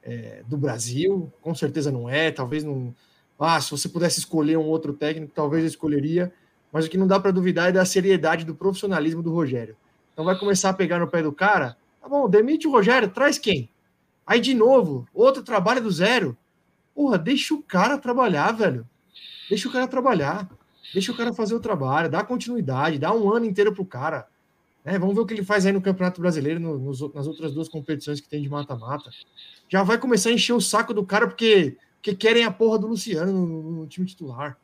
é, 0.00 0.44
do 0.46 0.56
Brasil, 0.56 1.32
com 1.40 1.52
certeza 1.56 1.90
não 1.90 2.08
é. 2.08 2.30
Talvez 2.30 2.62
não. 2.62 2.94
Ah, 3.36 3.60
se 3.60 3.72
você 3.72 3.88
pudesse 3.88 4.20
escolher 4.20 4.56
um 4.56 4.62
outro 4.62 4.92
técnico, 4.92 5.32
talvez 5.34 5.64
eu 5.64 5.68
escolheria. 5.68 6.32
Mas 6.70 6.86
o 6.86 6.88
que 6.88 6.96
não 6.96 7.08
dá 7.08 7.18
para 7.18 7.32
duvidar 7.32 7.70
é 7.70 7.72
da 7.72 7.84
seriedade, 7.84 8.44
do 8.44 8.54
profissionalismo 8.54 9.24
do 9.24 9.32
Rogério. 9.32 9.76
Então 10.12 10.24
vai 10.24 10.38
começar 10.38 10.70
a 10.70 10.74
pegar 10.74 11.00
no 11.00 11.08
pé 11.08 11.20
do 11.20 11.32
cara. 11.32 11.76
Tá 12.00 12.08
bom, 12.08 12.28
demite 12.28 12.68
o 12.68 12.70
Rogério, 12.70 13.10
traz 13.10 13.38
quem? 13.38 13.68
Aí 14.24 14.38
de 14.38 14.54
novo, 14.54 15.04
outro 15.12 15.42
trabalho 15.42 15.82
do 15.82 15.90
zero. 15.90 16.38
Porra, 16.94 17.18
deixa 17.18 17.54
o 17.54 17.60
cara 17.60 17.98
trabalhar, 17.98 18.52
velho. 18.52 18.88
Deixa 19.48 19.68
o 19.68 19.72
cara 19.72 19.88
trabalhar. 19.88 20.48
Deixa 20.92 21.12
o 21.12 21.16
cara 21.16 21.32
fazer 21.32 21.54
o 21.54 21.60
trabalho, 21.60 22.10
dá 22.10 22.22
continuidade, 22.24 22.98
dá 22.98 23.14
um 23.14 23.30
ano 23.32 23.46
inteiro 23.46 23.72
pro 23.72 23.84
cara. 23.84 24.26
É, 24.84 24.98
vamos 24.98 25.14
ver 25.14 25.20
o 25.20 25.26
que 25.26 25.34
ele 25.34 25.44
faz 25.44 25.64
aí 25.64 25.72
no 25.72 25.80
Campeonato 25.80 26.20
Brasileiro, 26.20 26.58
no, 26.58 26.76
nos, 26.76 27.00
nas 27.14 27.26
outras 27.26 27.52
duas 27.52 27.68
competições 27.68 28.20
que 28.20 28.28
tem 28.28 28.42
de 28.42 28.48
mata-mata. 28.48 29.10
Já 29.68 29.82
vai 29.82 29.96
começar 29.96 30.30
a 30.30 30.32
encher 30.32 30.52
o 30.52 30.60
saco 30.60 30.92
do 30.92 31.06
cara 31.06 31.28
porque, 31.28 31.76
porque 31.96 32.14
querem 32.14 32.44
a 32.44 32.50
porra 32.50 32.78
do 32.78 32.88
Luciano 32.88 33.32
no, 33.32 33.62
no 33.62 33.86
time 33.86 34.06
titular. 34.06 34.58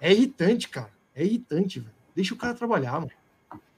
É 0.00 0.12
irritante, 0.12 0.68
cara. 0.68 0.90
É 1.14 1.24
irritante, 1.24 1.80
velho. 1.80 1.94
Deixa 2.14 2.34
o 2.34 2.36
cara 2.36 2.54
trabalhar, 2.54 2.92
mano. 2.92 3.10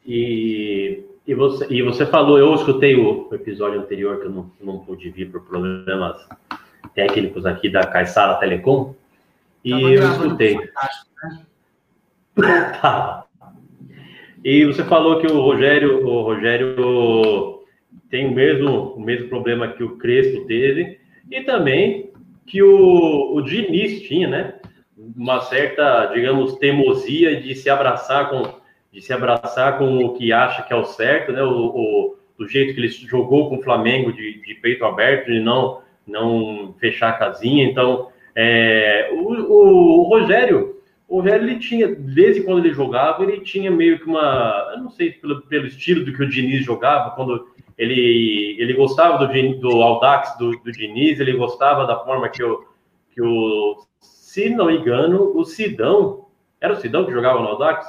E, 0.05 1.05
e, 1.27 1.35
você, 1.35 1.67
e 1.71 1.83
você 1.83 2.07
falou, 2.07 2.39
eu 2.39 2.55
escutei 2.55 2.97
o 2.97 3.29
episódio 3.33 3.81
anterior 3.81 4.19
que 4.19 4.27
eu 4.27 4.31
não, 4.31 4.51
não 4.61 4.79
pude 4.81 5.11
vir 5.11 5.31
por 5.31 5.43
problemas 5.43 6.27
técnicos 6.95 7.47
aqui 7.47 7.69
da 7.69 7.87
Caixara 7.87 8.35
Telecom. 8.37 8.95
E 9.65 9.71
eu 9.71 10.11
escutei. 10.13 10.57
Né? 10.57 10.69
Tá. 12.81 13.25
E 14.45 14.65
você 14.65 14.85
falou 14.85 15.21
que 15.21 15.27
o 15.27 15.41
Rogério, 15.41 16.07
o 16.07 16.23
Rogério 16.23 17.61
tem 18.11 18.27
o 18.27 18.35
mesmo, 18.35 18.95
o 18.95 19.01
mesmo 19.01 19.29
problema 19.29 19.69
que 19.69 19.83
o 19.83 19.97
Crespo 19.97 20.47
teve 20.47 20.99
e 21.31 21.43
também 21.43 22.13
que 22.47 22.63
o, 22.63 23.35
o 23.35 23.43
Diniz 23.43 24.03
tinha, 24.03 24.29
né? 24.29 24.55
Uma 25.17 25.41
certa, 25.41 26.07
digamos, 26.07 26.55
teimosia 26.57 27.41
de 27.41 27.55
se 27.55 27.69
abraçar 27.69 28.31
com, 28.31 28.43
de 28.93 29.03
se 29.03 29.13
abraçar 29.13 29.79
com 29.79 30.05
o 30.05 30.15
que 30.15 30.33
acha 30.33 30.63
que 30.63 30.73
é 30.73 30.77
o 30.77 30.85
certo, 30.85 31.33
né? 31.33 31.43
O, 31.43 31.49
o 31.49 32.19
do 32.39 32.49
jeito 32.49 32.73
que 32.73 32.81
ele 32.81 32.89
jogou 32.89 33.49
com 33.49 33.57
o 33.57 33.63
Flamengo 33.63 34.13
de, 34.13 34.41
de 34.41 34.55
peito 34.55 34.85
aberto, 34.85 35.27
de 35.27 35.41
não, 35.41 35.83
não 36.07 36.75
fechar 36.79 37.11
a 37.11 37.19
casinha. 37.19 37.65
Então, 37.65 38.09
é, 38.35 39.11
o, 39.13 39.33
o, 39.33 40.01
o 40.01 40.03
Rogério 40.05 40.78
o 41.09 41.23
velho 41.23 41.45
ele 41.45 41.59
tinha, 41.59 41.95
desde 41.95 42.43
quando 42.43 42.59
ele 42.59 42.75
jogava, 42.75 43.25
ele 43.25 43.41
tinha 43.41 43.71
meio 43.71 43.99
que 43.99 44.05
uma, 44.05 44.73
eu 44.75 44.83
não 44.83 44.91
sei 44.91 45.13
pelo, 45.13 45.41
pelo 45.43 45.67
estilo 45.67 46.05
do 46.05 46.13
que 46.13 46.23
o 46.23 46.29
Diniz 46.29 46.63
jogava, 46.65 47.13
quando 47.13 47.49
ele, 47.79 48.57
ele 48.59 48.75
gostava 48.75 49.27
do, 49.27 49.59
do 49.59 49.83
Audax 49.83 50.37
do, 50.37 50.51
do 50.51 50.71
Diniz, 50.71 51.19
ele 51.19 51.33
gostava 51.33 51.87
da 51.87 51.99
forma 52.01 52.29
que 52.29 52.43
o, 52.43 52.63
que 53.11 53.23
o, 53.23 53.77
se 54.01 54.51
não 54.51 54.67
me 54.67 54.77
engano, 54.77 55.35
o 55.35 55.45
Sidão, 55.47 56.27
era 56.61 56.75
o 56.75 56.77
Sidão 56.77 57.07
que 57.07 57.13
jogava 57.13 57.41
no 57.41 57.49
Audax? 57.49 57.87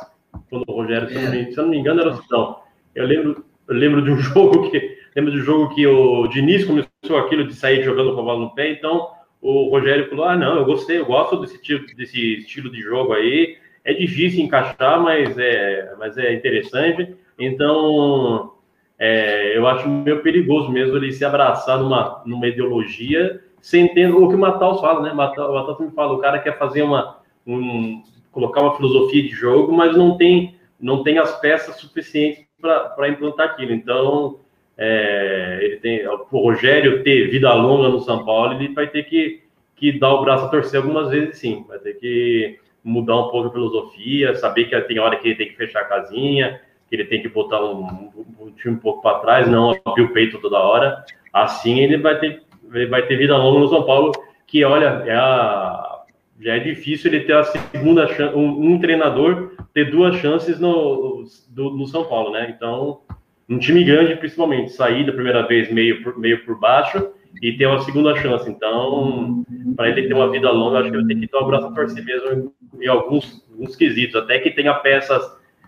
Quando 0.50 0.64
o 0.68 0.74
Rogério, 0.74 1.10
se, 1.10 1.16
não 1.16 1.32
me, 1.32 1.52
se 1.52 1.58
não 1.58 1.68
me 1.68 1.78
engano, 1.78 2.00
era 2.00 2.12
o 2.12 2.22
Sidão. 2.22 2.60
Eu 2.96 3.06
lembro, 3.06 3.46
eu 3.68 3.76
lembro 3.76 4.02
de 4.02 4.12
um 4.12 4.18
jogo 4.18 4.72
que, 4.72 4.98
lembro 5.14 5.32
de 5.34 5.40
um 5.40 5.44
jogo 5.44 5.76
que 5.76 5.86
o 5.86 6.26
Diniz 6.28 6.64
começou 6.64 7.18
aquilo 7.18 7.46
de 7.46 7.54
sair 7.54 7.84
jogando 7.84 8.14
com 8.14 8.22
a 8.22 8.24
bola 8.24 8.40
no 8.40 8.56
pé, 8.56 8.72
então 8.72 9.10
o 9.42 9.70
Rogério 9.70 10.10
falou: 10.10 10.26
ah, 10.26 10.36
não, 10.36 10.58
eu 10.58 10.66
gostei, 10.66 11.00
eu 11.00 11.06
gosto 11.06 11.38
desse 11.38 11.62
tipo, 11.62 11.96
desse 11.96 12.38
estilo 12.38 12.72
de 12.72 12.82
jogo 12.82 13.14
aí. 13.14 13.58
É 13.84 13.94
difícil 13.94 14.44
encaixar, 14.44 15.02
mas 15.02 15.38
é, 15.38 15.94
mas 15.98 16.18
é 16.18 16.34
interessante. 16.34 17.16
Então, 17.38 18.54
é, 18.98 19.58
eu 19.58 19.66
acho 19.68 19.88
meio 19.88 20.22
perigoso 20.22 20.70
mesmo 20.70 20.98
ele 20.98 21.12
se 21.14 21.24
abraçar 21.24 21.80
numa, 21.80 22.22
numa 22.26 22.48
ideologia 22.48 23.42
sem 23.62 23.94
ter 23.94 24.14
o 24.14 24.28
que 24.28 24.36
o 24.36 24.40
Matheus 24.40 24.82
fala, 24.82 25.02
né? 25.02 25.12
O 25.12 25.16
Matheus 25.16 25.80
me 25.80 25.92
fala: 25.92 26.14
o 26.14 26.20
cara 26.20 26.40
quer 26.40 26.58
fazer 26.58 26.82
uma. 26.82 27.20
Um, 27.48 28.04
colocar 28.32 28.62
uma 28.62 28.76
filosofia 28.76 29.24
de 29.24 29.30
jogo, 29.30 29.74
mas 29.74 29.98
não 29.98 30.16
tem, 30.16 30.56
não 30.80 31.04
tem 31.04 31.18
as 31.18 31.40
peças 31.40 31.76
suficientes 31.78 32.46
para 32.62 33.10
implantar 33.10 33.48
aquilo. 33.48 33.74
Então, 33.74 34.40
é, 34.82 35.60
ele 35.62 35.76
tem 35.76 36.08
o 36.08 36.26
Rogério 36.32 37.04
ter 37.04 37.30
vida 37.30 37.54
longa 37.54 37.90
no 37.90 38.00
São 38.00 38.24
Paulo, 38.24 38.54
ele 38.54 38.74
vai 38.74 38.88
ter 38.88 39.04
que, 39.04 39.44
que 39.76 40.00
dar 40.00 40.14
o 40.14 40.22
braço 40.22 40.46
a 40.46 40.48
torcer 40.48 40.80
algumas 40.80 41.10
vezes, 41.10 41.38
sim. 41.38 41.66
Vai 41.68 41.80
ter 41.80 41.96
que 41.96 42.58
mudar 42.82 43.18
um 43.18 43.28
pouco 43.28 43.50
a 43.50 43.52
filosofia, 43.52 44.34
saber 44.36 44.70
que 44.70 44.82
tem 44.82 44.98
hora 44.98 45.18
que 45.18 45.28
ele 45.28 45.36
tem 45.36 45.50
que 45.50 45.58
fechar 45.58 45.82
a 45.82 45.86
casinha, 45.86 46.62
que 46.88 46.96
ele 46.96 47.04
tem 47.04 47.22
que 47.22 47.28
botar 47.28 47.62
um, 47.62 48.10
um 48.40 48.52
time 48.52 48.76
um 48.76 48.80
pouco 48.80 49.02
para 49.02 49.20
trás, 49.20 49.50
não 49.50 49.78
abrir 49.84 50.04
o 50.04 50.14
peito 50.14 50.40
toda 50.40 50.58
hora. 50.58 51.04
Assim 51.34 51.82
ele 51.82 51.98
vai 51.98 52.18
ter, 52.18 52.42
ele 52.74 52.86
vai 52.86 53.06
ter 53.06 53.18
vida 53.18 53.36
longa 53.36 53.60
no 53.60 53.68
São 53.68 53.84
Paulo, 53.84 54.14
que 54.48 54.64
olha, 54.64 55.04
é 55.06 55.14
a, 55.14 56.04
já 56.40 56.56
é 56.56 56.60
difícil 56.60 57.12
ele 57.12 57.26
ter 57.26 57.34
a 57.34 57.44
segunda 57.44 58.08
um, 58.34 58.76
um 58.76 58.80
treinador 58.80 59.52
ter 59.74 59.92
duas 59.92 60.16
chances 60.16 60.58
no, 60.58 61.26
do, 61.50 61.72
no 61.72 61.86
São 61.86 62.06
Paulo, 62.06 62.32
né? 62.32 62.54
Então 62.56 63.02
um 63.50 63.58
time 63.58 63.84
grande, 63.84 64.16
principalmente, 64.16 64.72
sair 64.72 65.06
da 65.06 65.12
primeira 65.12 65.46
vez 65.48 65.72
meio 65.72 66.04
por, 66.04 66.18
meio 66.20 66.46
por 66.46 66.60
baixo 66.60 67.10
e 67.42 67.58
ter 67.58 67.66
uma 67.66 67.80
segunda 67.82 68.16
chance. 68.16 68.50
Então, 68.50 69.44
para 69.76 69.90
ele 69.90 70.08
ter 70.08 70.14
uma 70.14 70.30
vida 70.30 70.52
longa, 70.52 70.80
acho 70.80 70.92
que 70.92 70.98
ele 70.98 71.08
tem 71.08 71.20
que 71.20 71.32
dar 71.32 71.40
um 71.40 71.46
abraço 71.46 71.68
a 71.68 71.72
torcer 71.72 72.06
mesmo 72.06 72.54
em 72.80 72.88
alguns, 72.88 73.44
alguns 73.52 73.76
quesitos, 73.76 74.16
até 74.16 74.40
que 74.40 74.52
tenha 74.52 74.74
peças 74.76 75.24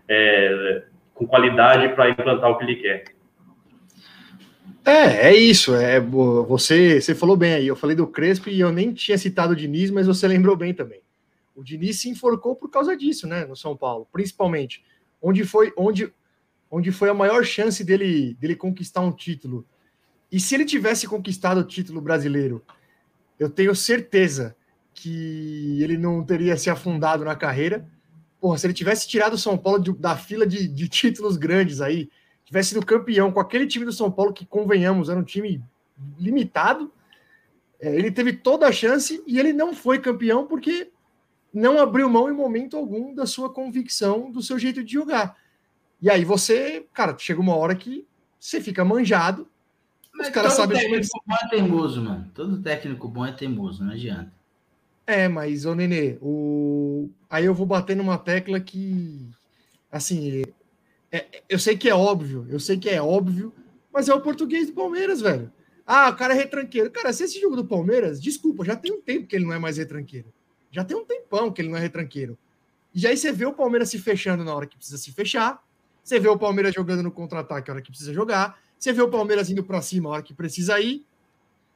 é, 0.08 0.84
com 1.16 1.26
qualidade 1.26 1.90
para 1.96 2.10
implantar 2.10 2.52
o 2.52 2.58
que 2.58 2.66
ele 2.66 2.76
quer. 2.76 3.04
É, 4.86 5.30
é 5.30 5.36
isso. 5.36 5.76
É, 5.76 6.00
você, 6.00 7.02
você 7.02 7.16
falou 7.16 7.36
bem 7.36 7.54
aí. 7.54 7.68
Eu 7.68 7.76
falei 7.76 7.96
do 7.96 8.08
Crespo 8.08 8.50
e 8.50 8.60
eu 8.60 8.72
nem 8.72 8.94
tinha 8.94 9.18
citado 9.18 9.54
o 9.54 9.56
Diniz, 9.56 9.90
mas 9.90 10.08
você 10.08 10.28
lembrou 10.28 10.56
bem 10.56 10.74
também. 10.74 11.02
O 11.56 11.64
Diniz 11.64 12.00
se 12.00 12.10
enforcou 12.10 12.56
por 12.56 12.70
causa 12.70 12.96
disso, 12.96 13.28
né? 13.28 13.46
No 13.46 13.56
São 13.56 13.76
Paulo, 13.76 14.08
principalmente. 14.12 14.84
Onde 15.22 15.44
foi, 15.44 15.72
onde 15.78 16.12
onde 16.72 16.92
foi 16.92 17.10
a 17.10 17.14
maior 17.14 17.44
chance 17.44 17.84
dele, 17.84 18.34
dele 18.40 18.56
conquistar 18.56 19.02
um 19.02 19.12
título. 19.12 19.66
E 20.32 20.40
se 20.40 20.56
ele 20.56 20.64
tivesse 20.64 21.06
conquistado 21.06 21.60
o 21.60 21.66
título 21.66 22.00
brasileiro, 22.00 22.64
eu 23.38 23.50
tenho 23.50 23.76
certeza 23.76 24.56
que 24.94 25.82
ele 25.84 25.98
não 25.98 26.24
teria 26.24 26.56
se 26.56 26.70
afundado 26.70 27.26
na 27.26 27.36
carreira. 27.36 27.86
Porra, 28.40 28.58
se 28.58 28.66
ele 28.66 28.74
tivesse 28.74 29.08
tirado 29.08 29.34
o 29.34 29.38
São 29.38 29.58
Paulo 29.58 29.80
de, 29.80 29.92
da 29.94 30.16
fila 30.16 30.48
de, 30.48 30.68
de, 30.68 30.88
títulos 30.88 31.36
grandes 31.36 31.82
aí, 31.82 32.10
tivesse 32.46 32.70
sido 32.70 32.86
campeão 32.86 33.32
com 33.32 33.40
aquele 33.40 33.68
time 33.68 33.84
do 33.84 33.92
São 33.92 34.10
Paulo 34.10 34.32
que, 34.32 34.46
convenhamos, 34.46 35.10
era 35.10 35.20
um 35.20 35.24
time 35.24 35.62
limitado, 36.18 36.92
é, 37.80 37.94
ele 37.96 38.12
teve 38.12 38.34
toda 38.34 38.68
a 38.68 38.72
chance 38.72 39.22
e 39.28 39.40
ele 39.40 39.52
não 39.52 39.74
foi 39.74 40.00
campeão 40.00 40.48
porque 40.48 40.90
não 41.54 41.80
abriu 41.80 42.10
mão 42.10 42.30
em 42.30 42.34
momento 42.34 42.78
algum 42.78 43.14
da 43.14 43.26
sua 43.26 43.50
convicção, 43.50 44.32
do 44.32 44.42
seu 44.42 44.58
jeito 44.58 44.84
de 44.84 44.94
jogar. 44.94 45.36
E 46.02 46.10
aí 46.10 46.26
você, 46.26 46.86
cara, 46.94 47.16
chega 47.18 47.40
uma 47.40 47.56
hora 47.56 47.76
que 47.76 48.08
você 48.40 48.60
fica 48.60 48.84
manjado. 48.84 49.48
Mas 50.14 50.28
os 50.28 50.34
caras 50.34 50.54
sabem. 50.54 50.78
Técnico 50.78 51.22
bom 51.26 51.36
é 51.36 51.50
teimoso, 51.50 52.02
mano. 52.02 52.32
Todo 52.34 52.62
técnico 52.62 53.08
bom 53.08 53.26
é 53.26 53.32
teimoso, 53.32 53.84
não 53.84 53.92
adianta. 53.92 54.34
É, 55.06 55.28
mas, 55.28 55.66
ô 55.66 55.76
Nenê, 55.76 56.18
o... 56.22 57.10
aí 57.30 57.46
eu 57.46 57.54
vou 57.54 57.66
bater 57.66 57.96
numa 57.96 58.18
tecla 58.18 58.60
que, 58.60 59.28
assim, 59.92 60.44
é, 61.12 61.26
eu 61.50 61.60
sei 61.60 61.76
que 61.76 61.90
é 61.90 61.96
óbvio, 61.96 62.48
eu 62.50 62.60
sei 62.60 62.78
que 62.78 62.90
é 62.90 63.02
óbvio, 63.02 63.54
mas 63.92 64.08
é 64.08 64.14
o 64.14 64.22
português 64.22 64.68
do 64.68 64.74
Palmeiras, 64.74 65.20
velho. 65.20 65.52
Ah, 65.86 66.10
o 66.10 66.16
cara 66.16 66.34
é 66.34 66.38
retranqueiro. 66.38 66.90
Cara, 66.92 67.12
se 67.12 67.24
esse 67.24 67.42
jogo 67.42 67.56
do 67.56 67.66
Palmeiras, 67.66 68.22
desculpa, 68.22 68.64
já 68.64 68.76
tem 68.76 68.94
um 68.94 69.02
tempo 69.02 69.28
que 69.28 69.36
ele 69.36 69.46
não 69.46 69.54
é 69.54 69.60
mais 69.60 69.78
retranqueiro. 69.78 70.32
Já 70.72 70.86
tem 70.86 70.96
um 70.96 71.04
tempão 71.04 71.52
que 71.52 71.62
ele 71.62 71.70
não 71.70 71.78
é 71.78 71.82
retranqueiro. 71.82 72.38
E 72.94 73.06
aí 73.06 73.18
você 73.18 73.32
vê 73.32 73.46
o 73.46 73.54
Palmeiras 73.54 73.90
se 73.90 74.00
fechando 74.00 74.44
na 74.44 74.56
hora 74.56 74.66
que 74.66 74.78
precisa 74.78 74.98
se 74.98 75.12
fechar, 75.12 75.62
você 76.04 76.20
vê 76.20 76.28
o 76.28 76.38
Palmeiras 76.38 76.74
jogando 76.74 77.04
no 77.04 77.12
contra-ataque 77.12 77.70
a 77.70 77.74
hora 77.74 77.82
que 77.82 77.92
precisa 77.92 78.14
jogar. 78.14 78.60
Você 78.78 78.92
vê 78.92 79.02
o 79.02 79.10
Palmeiras 79.10 79.50
indo 79.50 79.64
para 79.64 79.82
cima 79.82 80.10
a 80.10 80.14
hora 80.14 80.24
que 80.24 80.34
precisa 80.34 80.80
ir. 80.80 81.06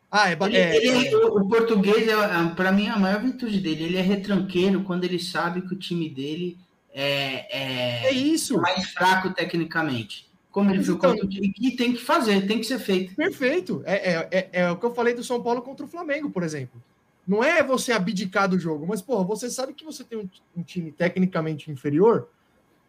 Ah, 0.09 0.29
é, 0.29 0.33
ele, 0.33 0.57
é, 0.57 0.77
ele, 0.77 1.07
é... 1.07 1.17
O 1.17 1.47
português, 1.47 2.07
é, 2.07 2.11
é 2.11 2.55
para 2.55 2.71
mim, 2.71 2.87
a 2.87 2.97
maior 2.97 3.21
virtude 3.21 3.59
dele. 3.59 3.83
Ele 3.83 3.97
é 3.97 4.01
retranqueiro 4.01 4.83
quando 4.83 5.03
ele 5.03 5.19
sabe 5.19 5.61
que 5.61 5.73
o 5.73 5.77
time 5.77 6.09
dele 6.09 6.57
é, 6.93 8.05
é, 8.05 8.07
é 8.07 8.11
isso. 8.11 8.59
mais 8.59 8.89
fraco 8.91 9.33
tecnicamente. 9.33 10.29
Como 10.49 10.71
ele 10.71 10.81
viu 10.81 10.97
contra 10.97 11.25
o 11.25 11.27
time, 11.27 11.51
que 11.51 11.75
tem 11.75 11.91
que 11.91 12.01
fazer, 12.01 12.47
tem 12.47 12.59
que 12.59 12.63
ser 12.63 12.79
feito. 12.79 13.13
Perfeito. 13.13 13.83
É, 13.85 14.13
é, 14.13 14.27
é, 14.31 14.49
é, 14.61 14.71
o 14.71 14.77
que 14.77 14.85
eu 14.85 14.95
falei 14.95 15.13
do 15.13 15.21
São 15.21 15.43
Paulo 15.43 15.61
contra 15.61 15.85
o 15.85 15.89
Flamengo, 15.89 16.29
por 16.29 16.43
exemplo. 16.43 16.81
Não 17.27 17.43
é 17.43 17.61
você 17.61 17.91
abdicar 17.91 18.47
do 18.47 18.57
jogo, 18.57 18.87
mas, 18.87 19.01
porra, 19.01 19.25
você 19.25 19.49
sabe 19.49 19.73
que 19.73 19.83
você 19.83 20.03
tem 20.03 20.17
um, 20.17 20.29
um 20.55 20.63
time 20.63 20.93
tecnicamente 20.93 21.69
inferior, 21.69 22.29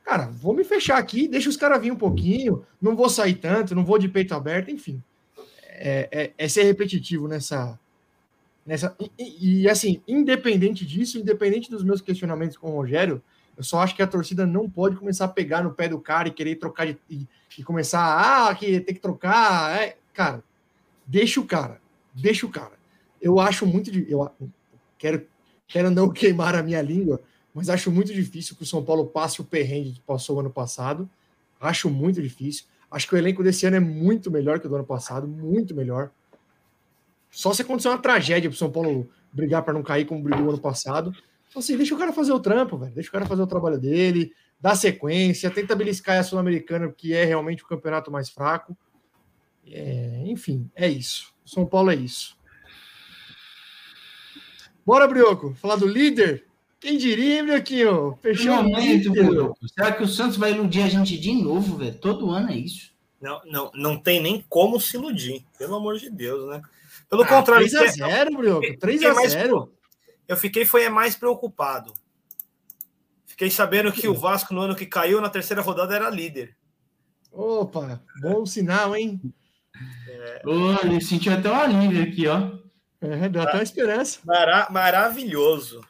cara, 0.07 0.29
vou 0.29 0.55
me 0.55 0.63
fechar 0.63 0.99
aqui, 0.99 1.27
deixa 1.27 1.49
os 1.49 1.57
caras 1.57 1.83
vir 1.83 1.91
um 1.91 1.97
pouquinho, 1.97 2.65
não 2.81 2.95
vou 2.95 3.09
sair 3.09 3.35
tanto, 3.35 3.75
não 3.75 3.85
vou 3.85 3.99
de 3.99 4.09
peito 4.09 4.35
aberto, 4.35 4.71
enfim. 4.71 5.03
É, 5.67 6.09
é, 6.13 6.33
é 6.39 6.49
ser 6.49 6.63
repetitivo 6.63 7.27
nessa. 7.27 7.77
nessa 8.65 8.97
e, 9.19 9.63
e, 9.63 9.69
assim, 9.69 10.01
independente 10.07 10.87
disso, 10.87 11.19
independente 11.19 11.69
dos 11.69 11.83
meus 11.83 12.01
questionamentos 12.01 12.57
com 12.57 12.71
o 12.71 12.77
Rogério, 12.77 13.21
Eu 13.59 13.65
só 13.65 13.81
acho 13.81 13.97
que 13.97 14.03
a 14.03 14.07
torcida 14.07 14.47
não 14.47 14.71
pode 14.71 14.95
começar 14.95 15.25
a 15.25 15.29
pegar 15.29 15.65
no 15.65 15.75
pé 15.75 15.89
do 15.89 15.99
cara 15.99 16.29
e 16.29 16.31
querer 16.31 16.55
trocar 16.55 16.87
de, 16.87 16.97
e, 17.11 17.27
e 17.59 17.65
começar, 17.65 18.49
ah, 18.49 18.55
que 18.55 18.79
tem 18.81 18.95
que 18.95 19.01
trocar. 19.01 19.77
É, 19.83 19.97
cara, 20.15 20.43
deixa 21.05 21.41
o 21.41 21.47
cara, 21.47 21.81
deixa 22.15 22.47
o 22.47 22.51
cara. 22.51 22.79
Eu 23.21 23.41
acho 23.41 23.67
muito 23.67 23.91
de, 23.91 24.07
eu 24.09 24.31
quero 24.97 25.27
quero 25.67 25.91
não 25.91 26.09
queimar 26.15 26.55
a 26.55 26.63
minha 26.63 26.81
língua, 26.81 27.21
mas 27.57 27.71
acho 27.71 27.91
muito 27.91 28.13
difícil 28.13 28.55
que 28.55 28.65
o 28.65 28.67
São 28.67 28.85
Paulo 28.85 29.07
passe 29.07 29.41
o 29.41 29.45
perrengue 29.45 29.93
que 29.93 30.01
passou 30.03 30.39
ano 30.39 30.51
passado. 30.51 31.09
Acho 31.59 31.89
muito 31.89 32.21
difícil. 32.21 32.67
Acho 32.91 33.09
que 33.09 33.15
o 33.15 33.17
elenco 33.17 33.43
desse 33.43 33.65
ano 33.65 33.77
é 33.77 33.81
muito 33.81 34.31
melhor 34.31 34.61
que 34.61 34.67
o 34.67 34.69
do 34.69 34.75
ano 34.75 34.85
passado, 34.85 35.27
muito 35.27 35.75
melhor. 35.75 36.11
Só 37.31 37.55
se 37.55 37.63
acontecer 37.63 37.89
uma 37.89 37.97
tragédia 37.97 38.51
para 38.51 38.55
o 38.55 38.59
São 38.59 38.71
Paulo 38.71 39.09
brigar 39.33 39.63
para 39.63 39.73
não 39.73 39.83
cair 39.83 40.05
como 40.05 40.23
brigou 40.23 40.51
ano 40.51 40.59
passado. 40.59 41.17
Então, 41.49 41.61
assim, 41.61 41.79
deixa 41.79 41.95
o 41.95 41.99
cara 41.99 42.13
fazer 42.13 42.33
o 42.33 42.39
trampo, 42.39 42.77
velho. 42.77 42.93
Deixa 42.93 43.09
o 43.09 43.13
cara 43.13 43.25
fazer 43.25 43.41
o 43.41 43.47
trabalho 43.47 43.79
dele, 43.79 44.35
dá 44.61 44.75
sequência, 44.75 45.51
tenta 45.51 45.75
beliscar 45.75 46.19
a 46.19 46.23
Sul-Americana, 46.23 46.93
que 46.93 47.15
é 47.15 47.25
realmente 47.25 47.65
o 47.65 47.67
campeonato 47.67 48.11
mais 48.11 48.29
fraco. 48.29 48.77
É, 49.67 50.25
enfim, 50.27 50.71
é 50.75 50.87
isso. 50.87 51.33
O 51.43 51.49
São 51.49 51.65
Paulo 51.65 51.91
é 51.91 51.95
isso. 51.95 52.37
Bora, 54.85 55.09
Brioco, 55.09 55.55
falar 55.55 55.77
do 55.77 55.87
líder? 55.87 56.47
Quem 56.79 56.99
diria, 56.99 57.43
Brioquinho? 57.43 58.19
Fechou 58.21 58.53
o 58.53 58.63
momento, 58.63 59.11
Brioco. 59.11 59.69
Será 59.69 59.93
que 59.93 60.03
o 60.03 60.09
Santos 60.09 60.37
vai 60.37 60.53
iludir 60.53 60.83
a 60.83 60.89
gente 60.89 61.19
de 61.19 61.33
novo, 61.33 61.79
velho? 61.79 61.99
Todo 61.99 62.31
ano 62.31 62.51
é 62.51 62.57
isso. 62.57 62.95
Não, 63.21 63.41
não, 63.47 63.71
não 63.75 63.99
tem 63.99 64.21
nem 64.21 64.45
como 64.49 64.81
se 64.81 64.97
iludir, 64.97 65.45
pelo 65.59 65.77
amor 65.77 65.99
de 65.99 66.11
Deus, 66.11 66.49
né? 66.49 66.61
Pelo 67.09 67.23
ah, 67.23 67.27
contrário. 67.27 67.67
3x0, 67.67 68.37
Brioco. 68.37 68.67
3x0. 68.79 69.69
Eu 70.29 70.37
fiquei 70.37 70.65
foi 70.65 70.85
é 70.85 70.91
mais 70.91 71.17
preocupado. 71.17 71.95
Fiquei 73.25 73.51
sabendo 73.51 73.93
que 73.93 74.09
o 74.09 74.15
Vasco, 74.15 74.55
no 74.55 74.63
ano 74.63 74.75
que 74.77 74.87
caiu, 74.87 75.21
na 75.21 75.29
terceira 75.29 75.63
rodada, 75.63 75.95
era 75.95 76.11
líder. 76.11 76.57
Opa, 77.31 78.03
bom 78.21 78.47
sinal, 78.47 78.97
hein? 78.97 79.21
É... 80.09 80.43
Oh, 80.45 80.87
ele 80.87 81.01
sentiu 81.03 81.33
até 81.33 81.51
um 81.51 81.55
alívio 81.55 82.03
aqui, 82.03 82.27
ó. 82.27 82.51
É, 83.01 83.29
deu 83.29 83.43
até 83.43 83.55
uma 83.55 83.63
esperança. 83.63 84.21
Mara 84.25 84.69
maravilhoso. 84.71 85.83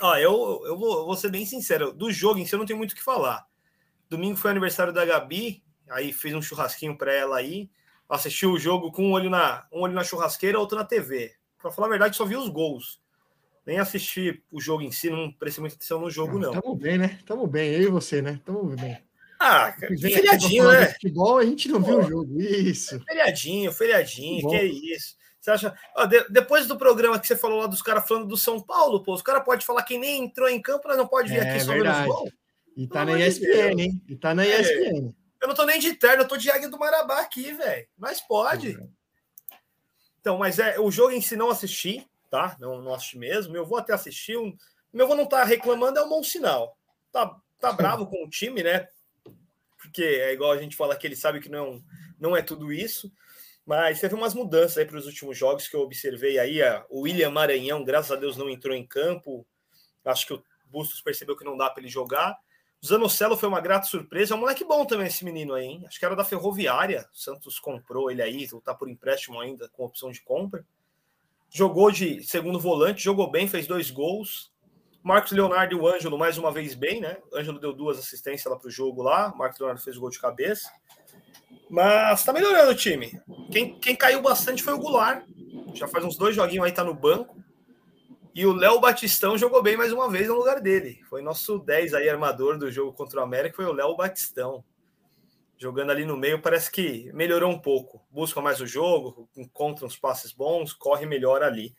Ó, 0.00 0.16
eu, 0.16 0.62
eu, 0.64 0.78
vou, 0.78 0.98
eu 0.98 1.06
vou 1.06 1.16
ser 1.16 1.30
bem 1.30 1.44
sincero. 1.44 1.92
Do 1.92 2.10
jogo 2.10 2.38
em 2.38 2.46
si, 2.46 2.54
eu 2.54 2.58
não 2.58 2.66
tenho 2.66 2.78
muito 2.78 2.92
o 2.92 2.94
que 2.94 3.02
falar. 3.02 3.46
Domingo 4.08 4.36
foi 4.36 4.50
aniversário 4.50 4.92
da 4.92 5.04
Gabi, 5.04 5.62
aí 5.88 6.12
fiz 6.12 6.34
um 6.34 6.42
churrasquinho 6.42 6.96
para 6.96 7.12
ela 7.12 7.36
aí. 7.36 7.68
Assisti 8.08 8.46
o 8.46 8.58
jogo 8.58 8.90
com 8.90 9.08
um 9.08 9.12
olho 9.12 9.28
na, 9.28 9.66
um 9.72 9.80
olho 9.80 9.92
na 9.92 10.02
churrasqueira, 10.02 10.58
outro 10.58 10.78
na 10.78 10.84
TV. 10.84 11.34
Para 11.60 11.70
falar 11.70 11.88
a 11.88 11.90
verdade, 11.90 12.16
só 12.16 12.24
vi 12.24 12.36
os 12.36 12.48
gols. 12.48 13.02
Nem 13.66 13.78
assisti 13.78 14.42
o 14.50 14.60
jogo 14.60 14.82
em 14.82 14.90
si, 14.90 15.10
não 15.10 15.30
prestei 15.30 15.60
muita 15.60 15.76
atenção 15.76 16.00
no 16.00 16.10
jogo, 16.10 16.38
não. 16.38 16.52
Tamo 16.52 16.74
bem, 16.74 16.96
né? 16.96 17.18
Tamo 17.26 17.46
bem, 17.46 17.70
eu 17.70 17.82
e 17.82 17.86
você, 17.86 18.22
né? 18.22 18.40
Tamo 18.44 18.64
bem. 18.64 18.98
Ah, 19.38 19.72
feriadinho, 19.78 20.70
né? 20.70 20.86
Futebol, 20.86 21.38
a 21.38 21.44
gente 21.44 21.68
não 21.68 21.82
Pô, 21.82 21.88
viu 21.88 21.98
o 21.98 22.02
jogo. 22.02 22.40
Isso. 22.40 22.98
Feriadinho, 23.04 23.70
feriadinho, 23.70 24.48
que 24.48 24.56
é 24.56 24.64
isso. 24.64 25.16
Você 25.48 25.66
acha. 25.66 25.74
Ó, 25.96 26.04
de, 26.04 26.28
depois 26.28 26.66
do 26.66 26.76
programa 26.76 27.18
que 27.18 27.26
você 27.26 27.36
falou 27.36 27.60
lá 27.60 27.66
dos 27.66 27.80
caras 27.80 28.06
falando 28.06 28.26
do 28.26 28.36
São 28.36 28.60
Paulo, 28.60 29.02
pô, 29.02 29.14
os 29.14 29.22
caras 29.22 29.44
podem 29.44 29.64
falar 29.64 29.82
que 29.82 29.96
nem 29.96 30.24
entrou 30.24 30.48
em 30.48 30.60
campo, 30.60 30.84
mas 30.86 30.96
não 30.96 31.06
pode 31.06 31.30
vir 31.30 31.38
é, 31.38 31.50
aqui 31.50 31.60
só 31.60 31.72
menos 31.72 32.04
gol. 32.04 32.30
E 32.76 32.86
tá 32.86 33.04
na 33.04 33.18
ESPN, 33.18 33.80
hein? 33.80 34.02
E 34.06 34.16
tá 34.16 34.34
na 34.34 34.44
é. 34.44 34.60
ESPN. 34.60 35.14
Eu 35.40 35.48
não 35.48 35.54
tô 35.54 35.64
nem 35.64 35.80
de 35.80 35.94
terno, 35.94 36.22
eu 36.22 36.28
tô 36.28 36.36
de 36.36 36.50
Águia 36.50 36.68
do 36.68 36.78
Marabá 36.78 37.20
aqui, 37.20 37.52
velho. 37.52 37.86
Mas 37.96 38.20
pode. 38.20 38.76
Uhum. 38.76 38.90
Então, 40.20 40.36
mas 40.36 40.58
é, 40.58 40.78
o 40.78 40.90
jogo 40.90 41.12
em 41.12 41.20
si 41.20 41.36
não 41.36 41.48
assisti, 41.48 42.06
tá? 42.30 42.56
Não, 42.60 42.82
não 42.82 42.92
assisti 42.92 43.16
mesmo. 43.16 43.56
Eu 43.56 43.64
vou 43.64 43.78
até 43.78 43.94
assistir. 43.94 44.36
Um, 44.36 44.54
meu 44.92 45.06
avô 45.06 45.14
não 45.14 45.26
tá 45.26 45.44
reclamando, 45.44 45.98
é 45.98 46.02
um 46.02 46.08
bom 46.08 46.22
sinal. 46.22 46.76
Tá, 47.10 47.34
tá 47.58 47.72
bravo 47.72 48.06
com 48.06 48.24
o 48.24 48.28
time, 48.28 48.62
né? 48.62 48.86
Porque 49.80 50.02
é 50.02 50.32
igual 50.32 50.52
a 50.52 50.58
gente 50.58 50.76
fala 50.76 50.96
que 50.96 51.06
ele 51.06 51.16
sabe 51.16 51.40
que 51.40 51.48
não, 51.48 51.82
não 52.18 52.36
é 52.36 52.42
tudo 52.42 52.72
isso. 52.72 53.10
Mas 53.68 54.00
teve 54.00 54.14
umas 54.14 54.32
mudanças 54.32 54.78
aí 54.78 54.86
para 54.86 54.96
os 54.96 55.04
últimos 55.04 55.36
jogos 55.36 55.68
que 55.68 55.76
eu 55.76 55.82
observei 55.82 56.38
aí. 56.38 56.58
O 56.88 57.02
William 57.02 57.28
Maranhão, 57.28 57.84
graças 57.84 58.10
a 58.10 58.16
Deus, 58.16 58.34
não 58.34 58.48
entrou 58.48 58.74
em 58.74 58.86
campo. 58.86 59.46
Acho 60.06 60.26
que 60.26 60.32
o 60.32 60.42
Bustos 60.64 61.02
percebeu 61.02 61.36
que 61.36 61.44
não 61.44 61.54
dá 61.54 61.68
para 61.68 61.82
ele 61.82 61.90
jogar. 61.90 62.34
O 62.82 62.86
Zanocelo 62.86 63.36
foi 63.36 63.46
uma 63.46 63.60
grata 63.60 63.84
surpresa. 63.84 64.32
É 64.32 64.36
um 64.38 64.40
moleque 64.40 64.64
bom 64.64 64.86
também 64.86 65.06
esse 65.06 65.22
menino 65.22 65.52
aí, 65.52 65.66
hein? 65.66 65.84
Acho 65.86 65.98
que 65.98 66.04
era 66.06 66.16
da 66.16 66.24
Ferroviária. 66.24 67.06
O 67.12 67.18
Santos 67.18 67.60
comprou 67.60 68.10
ele 68.10 68.22
aí, 68.22 68.48
tá 68.64 68.74
por 68.74 68.88
empréstimo 68.88 69.38
ainda, 69.38 69.68
com 69.68 69.84
opção 69.84 70.10
de 70.10 70.22
compra. 70.22 70.64
Jogou 71.50 71.90
de 71.90 72.22
segundo 72.22 72.58
volante, 72.58 73.02
jogou 73.02 73.30
bem, 73.30 73.46
fez 73.46 73.66
dois 73.66 73.90
gols. 73.90 74.50
Marcos 75.02 75.32
Leonardo 75.32 75.74
e 75.74 75.78
o 75.78 75.86
Ângelo 75.86 76.16
mais 76.16 76.38
uma 76.38 76.50
vez 76.50 76.74
bem, 76.74 77.02
né? 77.02 77.18
O 77.30 77.36
Ângelo 77.36 77.60
deu 77.60 77.74
duas 77.74 77.98
assistências 77.98 78.50
lá 78.50 78.58
para 78.58 78.68
o 78.68 78.70
jogo 78.70 79.02
lá. 79.02 79.30
Marcos 79.36 79.60
Leonardo 79.60 79.82
fez 79.82 79.98
o 79.98 80.00
gol 80.00 80.08
de 80.08 80.18
cabeça. 80.18 80.72
Mas 81.70 82.24
tá 82.24 82.32
melhorando 82.32 82.70
o 82.70 82.74
time. 82.74 83.20
Quem, 83.50 83.78
quem 83.78 83.94
caiu 83.94 84.22
bastante 84.22 84.62
foi 84.62 84.72
o 84.72 84.78
Goulart. 84.78 85.24
Já 85.74 85.86
faz 85.86 86.04
uns 86.04 86.16
dois 86.16 86.34
joguinhos 86.34 86.64
aí, 86.64 86.72
tá 86.72 86.82
no 86.82 86.94
banco. 86.94 87.36
E 88.34 88.46
o 88.46 88.52
Léo 88.52 88.80
Batistão 88.80 89.36
jogou 89.36 89.62
bem 89.62 89.76
mais 89.76 89.92
uma 89.92 90.08
vez 90.08 90.28
no 90.28 90.34
lugar 90.34 90.60
dele. 90.60 91.00
Foi 91.08 91.20
nosso 91.20 91.58
10 91.58 91.94
aí, 91.94 92.08
armador 92.08 92.56
do 92.56 92.70
jogo 92.70 92.92
contra 92.92 93.20
o 93.20 93.22
América, 93.22 93.56
foi 93.56 93.66
o 93.66 93.72
Léo 93.72 93.96
Batistão. 93.96 94.64
Jogando 95.58 95.90
ali 95.90 96.04
no 96.04 96.16
meio, 96.16 96.40
parece 96.40 96.70
que 96.70 97.10
melhorou 97.12 97.50
um 97.50 97.58
pouco. 97.58 98.00
Busca 98.10 98.40
mais 98.40 98.60
o 98.60 98.66
jogo, 98.66 99.28
encontra 99.36 99.84
uns 99.84 99.96
passes 99.96 100.32
bons, 100.32 100.72
corre 100.72 101.04
melhor 101.04 101.42
ali. 101.42 101.74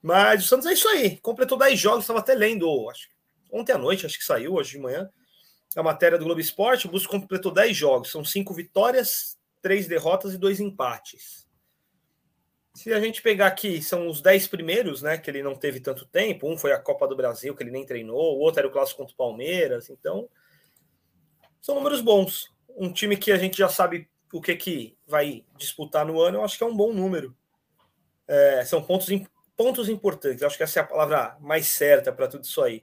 Mas 0.00 0.44
o 0.44 0.48
Santos 0.48 0.66
é 0.66 0.72
isso 0.72 0.88
aí. 0.88 1.18
Completou 1.18 1.58
10 1.58 1.78
jogos, 1.78 2.04
estava 2.04 2.20
até 2.20 2.34
lendo, 2.34 2.88
acho, 2.88 3.08
ontem 3.50 3.72
à 3.72 3.78
noite, 3.78 4.06
acho 4.06 4.18
que 4.18 4.24
saiu, 4.24 4.54
hoje 4.54 4.72
de 4.72 4.78
manhã 4.78 5.10
a 5.76 5.82
matéria 5.82 6.18
do 6.18 6.24
Globo 6.24 6.40
Esporte, 6.40 6.86
o 6.86 6.90
Busco 6.90 7.12
completou 7.12 7.52
10 7.52 7.76
jogos, 7.76 8.10
são 8.10 8.24
cinco 8.24 8.52
vitórias, 8.52 9.38
três 9.60 9.86
derrotas 9.86 10.34
e 10.34 10.38
dois 10.38 10.60
empates. 10.60 11.46
Se 12.74 12.92
a 12.92 13.00
gente 13.00 13.20
pegar 13.20 13.48
aqui, 13.48 13.82
são 13.82 14.08
os 14.08 14.22
10 14.22 14.46
primeiros, 14.48 15.02
né? 15.02 15.18
Que 15.18 15.30
ele 15.30 15.42
não 15.42 15.54
teve 15.54 15.78
tanto 15.78 16.06
tempo. 16.06 16.50
Um 16.50 16.56
foi 16.56 16.72
a 16.72 16.78
Copa 16.78 17.06
do 17.06 17.14
Brasil, 17.14 17.54
que 17.54 17.62
ele 17.62 17.70
nem 17.70 17.84
treinou, 17.84 18.36
o 18.36 18.40
outro 18.40 18.60
era 18.60 18.68
o 18.68 18.70
clássico 18.70 18.98
contra 18.98 19.12
o 19.12 19.16
Palmeiras. 19.16 19.90
Então, 19.90 20.28
são 21.60 21.74
números 21.74 22.00
bons. 22.00 22.50
Um 22.76 22.90
time 22.90 23.16
que 23.16 23.30
a 23.30 23.36
gente 23.36 23.58
já 23.58 23.68
sabe 23.68 24.08
o 24.32 24.40
que, 24.40 24.56
que 24.56 24.96
vai 25.06 25.44
disputar 25.58 26.06
no 26.06 26.20
ano, 26.20 26.38
eu 26.38 26.44
acho 26.44 26.56
que 26.56 26.64
é 26.64 26.66
um 26.66 26.76
bom 26.76 26.92
número. 26.92 27.36
É, 28.26 28.64
são 28.64 28.82
pontos, 28.82 29.08
pontos 29.54 29.88
importantes, 29.90 30.40
eu 30.40 30.48
acho 30.48 30.56
que 30.56 30.62
essa 30.62 30.80
é 30.80 30.82
a 30.82 30.86
palavra 30.86 31.36
mais 31.38 31.66
certa 31.66 32.10
para 32.10 32.26
tudo 32.26 32.44
isso 32.44 32.62
aí. 32.62 32.82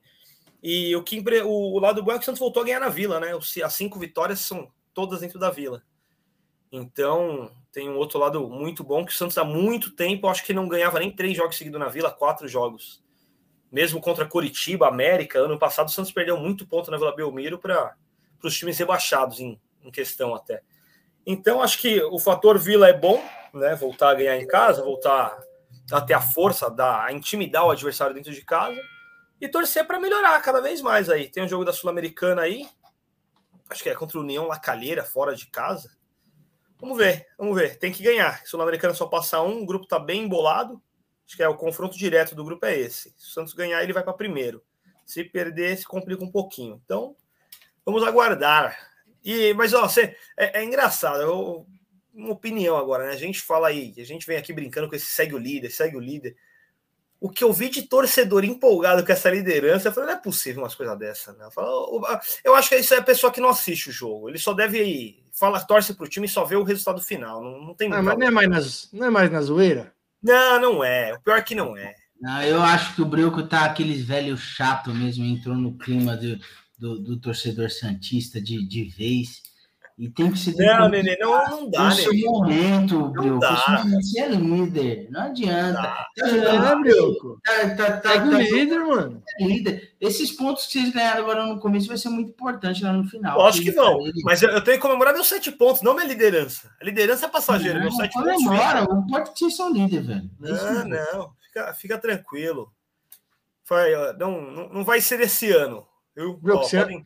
E 0.62 0.94
o, 0.96 1.04
que, 1.04 1.24
o, 1.44 1.74
o 1.76 1.80
lado 1.80 2.04
bom 2.04 2.12
é 2.12 2.16
que 2.16 2.22
o 2.22 2.26
Santos 2.26 2.40
voltou 2.40 2.62
a 2.62 2.66
ganhar 2.66 2.80
na 2.80 2.90
Vila, 2.90 3.20
né? 3.20 3.32
As 3.64 3.74
cinco 3.74 3.98
vitórias 3.98 4.42
são 4.42 4.70
todas 4.94 5.22
dentro 5.22 5.40
da 5.40 5.50
Vila. 5.50 5.82
Então, 6.72 7.52
tem 7.72 7.90
um 7.90 7.98
outro 7.98 8.20
lado 8.20 8.48
muito 8.50 8.84
bom 8.84 9.06
que 9.06 9.12
o 9.12 9.16
Santos 9.16 9.38
há 9.38 9.44
muito 9.44 9.92
tempo, 9.92 10.28
acho 10.28 10.44
que 10.44 10.54
não 10.54 10.68
ganhava 10.68 11.00
nem 11.00 11.12
três 11.12 11.36
jogos 11.36 11.58
seguidos 11.58 11.80
na 11.80 11.88
Vila, 11.88 12.12
quatro 12.12 12.48
jogos. 12.48 13.02
Mesmo 13.72 14.02
contra 14.02 14.26
Curitiba, 14.26 14.88
América, 14.88 15.40
ano 15.40 15.58
passado 15.58 15.88
o 15.88 15.92
Santos 15.92 16.12
perdeu 16.12 16.38
muito 16.38 16.68
ponto 16.68 16.92
na 16.92 16.98
Vila 16.98 17.16
Belmiro 17.16 17.58
para 17.58 17.96
os 18.44 18.58
times 18.58 18.78
rebaixados 18.78 19.40
em, 19.40 19.60
em 19.82 19.90
questão 19.90 20.36
até. 20.36 20.62
Então, 21.26 21.62
acho 21.62 21.80
que 21.80 22.02
o 22.04 22.20
fator 22.20 22.58
Vila 22.58 22.90
é 22.90 22.94
bom, 22.94 23.24
né? 23.54 23.76
Voltar 23.76 24.10
a 24.10 24.16
ganhar 24.16 24.38
em 24.38 24.48
casa, 24.48 24.84
voltar 24.84 25.40
a 25.92 26.02
ter 26.02 26.14
a 26.14 26.22
força, 26.22 26.70
da, 26.70 27.06
a 27.06 27.14
intimidar 27.14 27.66
o 27.66 27.72
adversário 27.72 28.14
dentro 28.14 28.34
de 28.34 28.44
casa 28.44 28.80
e 29.40 29.48
torcer 29.48 29.86
para 29.86 30.00
melhorar 30.00 30.42
cada 30.42 30.62
vez 30.62 30.82
mais 30.82 31.10
aí. 31.10 31.30
Tem 31.30 31.44
um 31.44 31.48
jogo 31.48 31.66
da 31.66 31.74
Sul-Americana 31.74 32.42
aí, 32.42 32.68
acho 33.70 33.84
que 33.84 33.90
é 33.90 33.96
contra 33.96 34.18
o 34.18 34.22
União 34.22 34.48
La 34.48 34.60
Calheira, 34.60 35.04
fora 35.04 35.36
de 35.36 35.48
casa. 35.48 35.98
Vamos 36.80 36.98
ver, 36.98 37.28
vamos 37.38 37.56
ver. 37.56 37.78
Tem 37.78 37.92
que 37.92 38.02
ganhar. 38.02 38.46
Sul-Americana 38.46 38.94
só 38.94 39.06
passa 39.06 39.42
um, 39.42 39.62
o 39.62 39.66
grupo 39.66 39.86
tá 39.86 40.00
bem 40.00 40.24
embolado. 40.24 40.82
Acho 41.28 41.36
que 41.36 41.44
é 41.44 41.48
o 41.48 41.56
confronto 41.56 41.98
direto 41.98 42.34
do 42.34 42.44
grupo 42.44 42.66
é 42.66 42.78
esse. 42.78 43.14
Se 43.18 43.28
o 43.28 43.32
Santos 43.32 43.54
ganhar, 43.54 43.84
ele 43.84 43.94
vai 43.94 44.04
para 44.04 44.14
primeiro. 44.14 44.64
Se 45.06 45.24
perder, 45.24 45.78
se 45.78 45.86
complica 45.86 46.24
um 46.24 46.32
pouquinho. 46.32 46.82
Então, 46.84 47.16
vamos 47.86 48.04
aguardar. 48.04 48.78
E, 49.24 49.54
mas 49.54 49.74
ó, 49.74 49.88
você, 49.88 50.16
é, 50.38 50.62
é 50.62 50.64
engraçado. 50.64 51.22
Eu, 51.22 51.68
uma 52.14 52.32
opinião 52.32 52.78
agora, 52.78 53.06
né? 53.06 53.12
A 53.12 53.18
gente 53.18 53.42
fala 53.42 53.68
aí, 53.68 53.94
a 53.98 54.04
gente 54.04 54.26
vem 54.26 54.38
aqui 54.38 54.54
brincando 54.54 54.90
com 54.90 54.96
esse 54.96 55.06
segue 55.06 55.36
o 55.36 55.38
líder, 55.38 55.70
segue 55.70 55.98
o 55.98 56.00
líder 56.00 56.36
o 57.20 57.30
que 57.30 57.44
eu 57.44 57.52
vi 57.52 57.70
de 57.70 57.82
torcedor 57.82 58.46
empolgado 58.46 59.06
com 59.06 59.12
essa 59.12 59.30
liderança, 59.30 59.90
eu 59.90 59.92
falei, 59.92 60.10
não 60.10 60.18
é 60.18 60.22
possível 60.22 60.64
umas 60.64 60.74
coisas 60.74 60.98
dessa, 60.98 61.34
né? 61.34 61.46
Eu, 61.46 61.52
falo, 61.52 62.08
eu 62.44 62.56
acho 62.56 62.70
que 62.70 62.76
isso 62.78 62.94
é 62.94 62.98
a 62.98 63.04
pessoa 63.04 63.32
que 63.32 63.42
não 63.42 63.50
assiste 63.50 63.90
o 63.90 63.94
jogo. 63.94 64.30
Ele 64.30 64.38
só 64.38 64.54
deve 64.54 64.82
ir, 64.82 65.24
fala, 65.34 65.60
torce 65.60 65.94
pro 65.94 66.08
time 66.08 66.28
e 66.28 66.30
só 66.30 66.46
vê 66.46 66.56
o 66.56 66.64
resultado 66.64 67.02
final. 67.02 67.44
Não, 67.44 67.62
não 67.62 67.74
tem 67.74 67.92
ah, 67.92 68.02
mas 68.02 68.18
não 68.18 68.28
é, 68.28 68.32
mais 68.32 68.50
nas, 68.50 68.90
não 68.94 69.08
é 69.08 69.10
mais 69.10 69.32
na 69.32 69.42
zoeira? 69.42 69.94
Não, 70.24 70.62
não 70.62 70.84
é. 70.84 71.14
O 71.14 71.22
pior 71.22 71.38
é 71.38 71.42
que 71.42 71.56
não 71.56 71.76
é. 71.76 71.94
Não, 72.22 72.42
eu 72.44 72.62
acho 72.62 72.96
que 72.96 73.02
o 73.02 73.06
Breuco 73.06 73.44
tá 73.44 73.66
aqueles 73.66 74.06
velhos 74.06 74.40
chato 74.40 74.94
mesmo, 74.94 75.26
entrou 75.26 75.56
no 75.56 75.78
clima 75.78 76.16
do, 76.16 76.40
do, 76.78 77.00
do 77.00 77.20
torcedor 77.20 77.70
Santista 77.70 78.42
de, 78.42 78.66
de 78.66 78.86
vez. 78.86 79.42
E 80.02 80.10
tem 80.10 80.32
que 80.32 80.40
se 80.40 80.56
Não, 80.56 80.88
Nenê, 80.88 81.18
não, 81.20 81.46
não 81.50 81.70
dá, 81.70 81.92
seu 81.92 82.14
Nenê. 82.14 82.24
momento, 82.26 83.10
Brioco. 83.10 83.40
dá. 83.42 83.84
Você 84.02 84.22
é 84.22 84.30
líder. 84.30 85.10
Não 85.12 85.24
adianta. 85.24 85.74
Dá. 85.82 86.08
Tá 86.18 86.28
jogando 86.30 86.66
É, 86.68 86.76
Brioco. 86.80 87.42
Tá, 87.44 87.76
tá, 87.76 87.98
tá, 87.98 88.10
o 88.26 88.32
tá- 88.32 88.38
líder, 88.38 88.80
mano. 88.80 89.22
líder. 89.42 89.94
Esses 90.00 90.32
pontos 90.32 90.68
que 90.68 90.72
vocês 90.72 90.94
ganharam 90.94 91.22
agora 91.24 91.46
no 91.46 91.60
começo 91.60 91.90
vai 91.90 91.98
ser 91.98 92.08
muito 92.08 92.30
importante 92.30 92.82
lá 92.82 92.94
no 92.94 93.04
final. 93.10 93.38
Lógico 93.38 93.66
que. 93.74 93.78
Ele- 93.78 94.22
Mas 94.24 94.42
eu, 94.42 94.64
tenho 94.64 94.78
que 94.78 94.82
comemorar 94.82 95.14
meus 95.14 95.28
sete 95.28 95.52
pontos, 95.52 95.82
não 95.82 95.94
minha 95.94 96.08
liderança. 96.08 96.72
A 96.82 96.86
liderança 96.86 97.26
é 97.26 97.30
passageira, 97.30 97.76
Não, 97.76 97.82
meus 97.84 97.98
sete 97.98 98.14
pontos. 98.14 98.32
comemora, 98.46 98.86
não 98.86 99.06
pode 99.06 99.34
que 99.34 99.40
vocês 99.40 99.56
são 99.58 99.70
líder, 99.74 100.02
velho. 100.02 100.30
É 100.44 100.52
isso 100.52 100.66
Não, 100.66 100.88
não. 100.88 101.32
Fica, 101.46 101.74
fica 101.74 101.98
tranquilo. 101.98 102.72
Vai, 103.68 103.92
não, 104.18 104.40
não, 104.50 104.70
não 104.70 104.84
vai 104.86 105.02
ser 105.02 105.20
esse 105.20 105.52
ano. 105.52 105.86
Viu? 106.16 106.38
Brioco, 106.38 106.64
Ó, 106.64 106.68
você- 106.70 106.80
podem- 106.80 107.06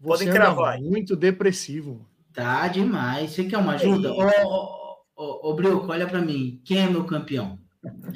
Você 0.00 0.24
Podem 0.24 0.32
cravar. 0.32 0.80
muito 0.80 1.14
depressivo. 1.14 2.04
Tá 2.34 2.68
demais. 2.68 3.30
Você 3.32 3.44
quer 3.44 3.58
uma 3.58 3.74
ajuda? 3.74 4.12
Ô, 4.12 4.96
ô, 5.16 5.50
ô, 5.50 5.54
Brioco, 5.54 5.90
olha 5.90 6.06
pra 6.06 6.20
mim. 6.20 6.60
Quem 6.64 6.78
é 6.78 6.86
meu 6.88 7.04
campeão? 7.04 7.58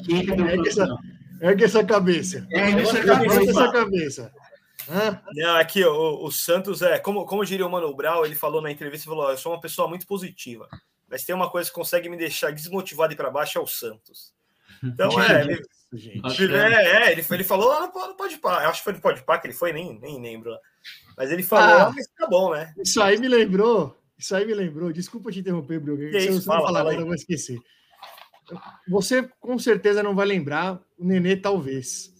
Quem 0.05 0.21
é 0.31 0.37
meu 0.37 0.47
É 0.49 0.59
que 0.62 0.69
essa- 0.69 0.87
campeão? 0.87 1.17
Ergue 1.41 1.64
essa 1.64 1.85
cabeça. 1.85 2.47
Ergue 2.51 2.81
essa 2.81 2.97
Ergue 2.99 3.07
cabeça. 3.09 3.35
Ergue 3.37 3.51
essa 3.51 3.73
cabeça. 3.73 4.33
Hã? 4.89 5.21
Não, 5.35 5.57
aqui, 5.57 5.85
o, 5.85 6.25
o 6.25 6.31
Santos 6.31 6.81
é, 6.81 6.99
como, 6.99 7.27
como 7.27 7.45
diria 7.45 7.67
o 7.67 7.71
Mano 7.71 7.95
Brown, 7.95 8.25
ele 8.25 8.35
falou 8.37 8.62
na 8.62 8.71
entrevista, 8.71 9.05
falou, 9.11 9.25
"Ó, 9.27 9.31
eu 9.33 9.37
sou 9.37 9.53
uma 9.53 9.61
pessoa 9.61 9.89
muito 9.89 10.07
positiva, 10.07 10.67
mas 11.11 11.25
tem 11.25 11.35
uma 11.35 11.51
coisa 11.51 11.69
que 11.69 11.75
consegue 11.75 12.09
me 12.09 12.17
deixar 12.17 12.53
desmotivado 12.53 13.12
e 13.12 13.17
para 13.17 13.29
baixo, 13.31 13.59
é 13.59 13.61
o 13.61 13.67
Santos. 13.67 14.33
Então, 14.83 15.11
é, 15.21 15.41
ele, 15.43 15.62
Gente. 15.93 16.43
ele- 16.43 16.57
é, 16.57 17.09
é, 17.09 17.12
ele, 17.12 17.25
ele 17.29 17.45
falou 17.45 17.69
lá 17.69 17.81
no, 17.81 17.87
no 18.09 18.17
Pode 18.17 18.39
Pá, 18.39 18.62
eu 18.62 18.71
acho 18.71 18.79
que 18.79 18.85
foi 18.85 18.93
no 18.93 19.01
Pode 19.01 19.23
Pá 19.25 19.39
que 19.39 19.47
ele 19.49 19.55
foi, 19.55 19.73
nem, 19.73 19.99
nem 19.99 20.23
lembro. 20.23 20.51
lá. 20.53 20.59
Mas 21.19 21.31
ele 21.33 21.43
falou, 21.43 21.79
Ah. 21.79 21.87
ah, 21.89 21.93
mas 21.95 22.07
tá 22.17 22.27
bom, 22.29 22.53
né? 22.55 22.73
Isso 22.79 23.03
aí 23.03 23.19
me 23.19 23.27
lembrou. 23.29 23.95
Isso 24.19 24.35
aí 24.35 24.47
me 24.47 24.55
lembrou. 24.55 24.93
Desculpa 24.93 25.31
te 25.31 25.41
interromper, 25.41 25.79
Bruno. 25.81 25.99
Se 26.11 26.27
eu 26.29 26.35
não 26.35 26.43
Fala, 26.43 26.59
falar 26.61 26.67
fala 26.67 26.79
agora, 26.81 26.95
aí. 26.97 27.01
eu 27.03 27.07
vou 27.07 27.14
esquecer. 27.14 27.59
Você 28.89 29.29
com 29.41 29.59
certeza 29.59 30.03
não 30.03 30.14
vai 30.14 30.27
lembrar. 30.27 30.81
O 30.99 31.05
Nenê, 31.05 31.37
talvez. 31.37 32.14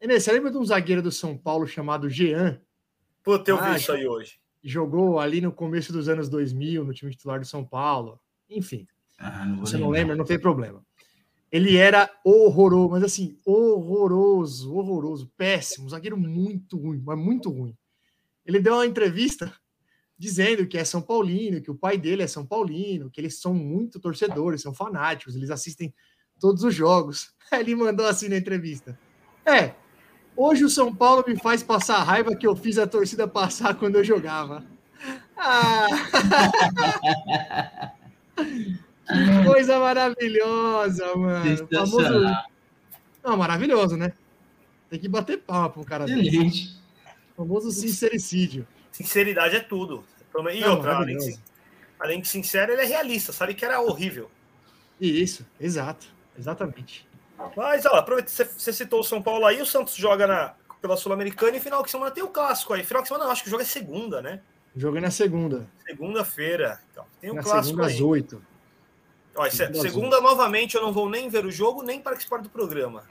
Nenê, 0.00 0.20
você 0.20 0.30
lembra 0.32 0.50
de 0.50 0.58
um 0.58 0.64
zagueiro 0.64 1.02
do 1.02 1.10
São 1.10 1.36
Paulo 1.36 1.66
chamado 1.66 2.08
Jean? 2.08 2.60
Puta, 3.22 3.50
eu 3.50 3.56
vi 3.56 3.62
Ah, 3.64 3.76
isso 3.76 3.92
aí 3.92 4.06
hoje. 4.06 4.38
Jogou 4.62 5.18
ali 5.18 5.40
no 5.40 5.50
começo 5.52 5.92
dos 5.92 6.08
anos 6.08 6.28
2000 6.28 6.84
no 6.84 6.92
time 6.92 7.10
titular 7.10 7.40
do 7.40 7.46
São 7.46 7.64
Paulo. 7.64 8.20
Enfim, 8.48 8.86
Ah, 9.18 9.46
não 9.46 9.60
você 9.60 9.76
não 9.76 9.86
lembrar. 9.88 9.98
lembra, 10.00 10.16
não 10.16 10.24
tem 10.24 10.38
problema. 10.38 10.84
Ele 11.50 11.76
era 11.76 12.08
horroroso, 12.24 12.90
mas 12.90 13.02
assim, 13.02 13.36
horroroso, 13.44 14.72
horroroso, 14.74 15.32
péssimo, 15.36 15.86
um 15.86 15.88
zagueiro 15.88 16.16
muito 16.16 16.76
ruim, 16.78 17.02
mas 17.04 17.18
muito 17.18 17.50
ruim. 17.50 17.76
Ele 18.46 18.60
deu 18.60 18.74
uma 18.74 18.86
entrevista 18.86 19.52
dizendo 20.20 20.66
que 20.66 20.76
é 20.76 20.84
São 20.84 21.00
Paulino, 21.00 21.62
que 21.62 21.70
o 21.70 21.74
pai 21.74 21.96
dele 21.96 22.22
é 22.22 22.26
São 22.26 22.44
Paulino, 22.44 23.08
que 23.08 23.18
eles 23.18 23.40
são 23.40 23.54
muito 23.54 23.98
torcedores, 23.98 24.60
são 24.60 24.74
fanáticos, 24.74 25.34
eles 25.34 25.48
assistem 25.48 25.94
todos 26.38 26.62
os 26.62 26.74
jogos. 26.74 27.32
Ele 27.50 27.74
mandou 27.74 28.06
assim 28.06 28.28
na 28.28 28.36
entrevista: 28.36 28.98
É, 29.46 29.72
hoje 30.36 30.62
o 30.62 30.68
São 30.68 30.94
Paulo 30.94 31.24
me 31.26 31.38
faz 31.38 31.62
passar 31.62 31.96
a 31.96 32.02
raiva 32.02 32.36
que 32.36 32.46
eu 32.46 32.54
fiz 32.54 32.76
a 32.76 32.86
torcida 32.86 33.26
passar 33.26 33.74
quando 33.74 33.96
eu 33.96 34.04
jogava. 34.04 34.62
Ah! 35.42 35.86
Que 38.36 39.44
coisa 39.44 39.78
maravilhosa, 39.80 41.16
mano. 41.16 41.66
Famoso... 41.66 42.36
Não, 43.24 43.36
maravilhoso, 43.36 43.96
né? 43.96 44.12
Tem 44.88 45.00
que 45.00 45.08
bater 45.08 45.38
palma 45.38 45.72
um 45.76 45.82
cara. 45.82 46.04
O 46.04 47.36
famoso 47.36 47.70
sincericídio. 47.70 48.68
Sinceridade 49.02 49.56
é 49.56 49.60
tudo. 49.60 50.04
E 50.52 50.60
Não, 50.60 50.76
outra, 50.76 50.96
além 50.96 51.16
de, 51.16 51.38
além 51.98 52.20
de 52.20 52.28
sincero, 52.28 52.72
ele 52.72 52.82
é 52.82 52.84
realista, 52.84 53.32
sabe 53.32 53.54
que 53.54 53.64
era 53.64 53.80
horrível. 53.80 54.30
Isso, 55.00 55.46
exato. 55.60 56.06
Exatamente. 56.38 57.08
Mas, 57.56 57.86
ó, 57.86 57.94
aproveita, 57.96 58.30
você, 58.30 58.72
citou 58.72 59.00
o 59.00 59.04
São 59.04 59.22
Paulo 59.22 59.46
aí, 59.46 59.60
o 59.60 59.66
Santos 59.66 59.94
joga 59.94 60.26
na, 60.26 60.54
pela 60.80 60.96
Sul-Americana 60.96 61.56
e 61.56 61.60
final 61.60 61.82
de 61.82 61.90
semana 61.90 62.10
tem 62.10 62.22
o 62.22 62.28
clássico 62.28 62.72
aí. 62.74 62.84
Final 62.84 63.02
de 63.02 63.08
semana, 63.08 63.24
não, 63.24 63.32
acho 63.32 63.42
que 63.42 63.48
o 63.48 63.50
jogo 63.50 63.62
é 63.62 63.66
segunda, 63.66 64.20
né? 64.22 64.40
Jogo 64.76 65.00
na 65.00 65.10
segunda. 65.10 65.66
Segunda-feira. 65.86 66.80
Então, 66.92 67.04
tem 67.20 67.30
o 67.30 67.34
na 67.34 67.42
clássico 67.42 67.66
segunda 67.68 67.86
às 67.86 67.92
aí. 67.94 68.02
oito. 68.02 68.44
Ó, 69.34 69.48
se- 69.48 69.56
segunda 69.56 69.78
às 69.78 69.82
segunda, 69.82 70.20
novamente, 70.20 70.76
eu 70.76 70.82
não 70.82 70.92
vou 70.92 71.08
nem 71.08 71.28
ver 71.28 71.44
o 71.44 71.50
jogo, 71.50 71.82
nem 71.82 72.00
participar 72.00 72.38
do 72.42 72.48
programa. 72.48 73.04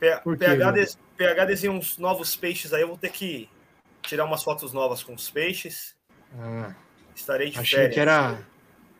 P- 0.00 0.16
Por 0.24 0.36
quê, 0.36 0.44
PH, 0.46 0.70
des, 0.72 0.98
PH 1.16 1.44
desenha 1.44 1.72
uns 1.72 1.98
novos 1.98 2.34
peixes 2.34 2.72
aí, 2.72 2.82
eu 2.82 2.88
vou 2.88 2.98
ter 2.98 3.10
que 3.10 3.48
tirar 4.06 4.24
umas 4.24 4.42
fotos 4.42 4.72
novas 4.72 5.02
com 5.02 5.14
os 5.14 5.28
peixes. 5.30 5.94
Ah, 6.38 6.74
Estarei 7.14 7.50
de 7.50 7.58
achei 7.58 7.78
férias. 7.78 7.94
que 7.94 8.00
era. 8.00 8.38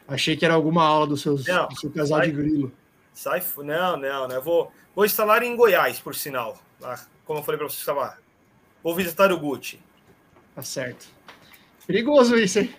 Achei 0.07 0.37
que 0.37 0.45
era 0.45 0.55
alguma 0.55 0.85
aula 0.85 1.07
do, 1.07 1.17
seus, 1.17 1.47
Não, 1.47 1.67
do 1.69 1.77
seu 1.79 1.91
casal 1.91 2.19
vai- 2.19 2.27
de 2.29 2.33
grilo. 2.37 2.73
Sai, 3.13 3.43
não, 3.59 3.97
não, 3.97 4.29
né? 4.29 4.37
Eu 4.37 4.43
Vou, 4.43 4.71
vou 4.95 5.05
instalar 5.05 5.43
em 5.43 5.57
Goiás, 5.57 5.99
por 6.01 6.15
sinal. 6.15 6.59
Lá, 6.81 7.01
como 7.25 7.39
eu 7.39 7.43
falei 7.45 7.59
para 7.59 7.69
vocês, 7.69 7.81
estava. 7.81 8.19
Vou 8.83 8.95
visitar 8.95 9.33
o 9.33 9.39
Gucci. 9.39 9.81
Tá 10.55 10.63
certo. 10.63 11.07
Perigoso 11.87 12.37
isso, 12.37 12.59
hein? 12.61 12.75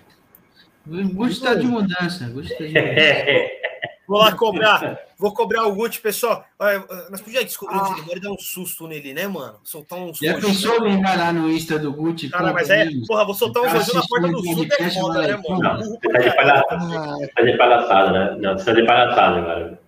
Gostar 1.13 1.55
de 1.55 1.65
mudança. 1.65 2.30
Gostar 2.30 2.65
de 2.65 2.73
mudança. 2.73 3.64
Vou 4.07 4.19
lá 4.19 4.35
cobrar, 4.35 4.99
vou 5.17 5.33
cobrar 5.33 5.65
o 5.65 5.73
Gucci, 5.75 5.99
pessoal. 5.99 6.45
Olha, 6.59 6.85
Nós 7.09 7.21
podíamos 7.21 7.47
descobrir 7.47 7.77
onde 7.77 7.91
ele 7.93 8.01
mora 8.03 8.17
e 8.17 8.21
dar 8.21 8.31
um 8.31 8.37
susto 8.37 8.87
nele, 8.87 9.13
né, 9.13 9.27
mano? 9.27 9.59
Soltar 9.63 9.99
uns 9.99 10.19
Já 10.19 10.35
pensou 10.39 10.79
vai 10.81 11.17
lá 11.17 11.33
no 11.33 11.49
Insta 11.51 11.79
do 11.79 11.91
Gucci? 11.91 12.29
Cara, 12.29 12.53
mas 12.53 12.69
é, 12.69 12.83
Companhia? 12.85 13.03
porra, 13.07 13.25
vou 13.25 13.33
soltar 13.33 13.63
uns 13.63 13.67
Cara, 13.67 13.79
rojões 13.79 13.95
na 13.95 14.07
porta 14.07 14.27
do 14.27 14.43
sul, 14.43 14.63
o 14.63 14.83
é 14.83 14.89
foda, 14.91 15.21
né, 15.27 15.41
mano? 15.49 15.59
Não, 15.61 15.77
você 15.79 16.09
tá 16.09 16.19
de 16.19 16.35
palhaçada. 16.35 16.65
Ah, 16.71 17.27
Tá 17.35 17.41
de 17.41 17.57
palhaçada, 17.57 18.11
né? 18.11 18.37
Não, 18.41 18.57
você 18.57 18.65
tá 18.65 18.73
de 18.73 18.85
palhaçada, 18.85 19.41
cara. 19.45 19.79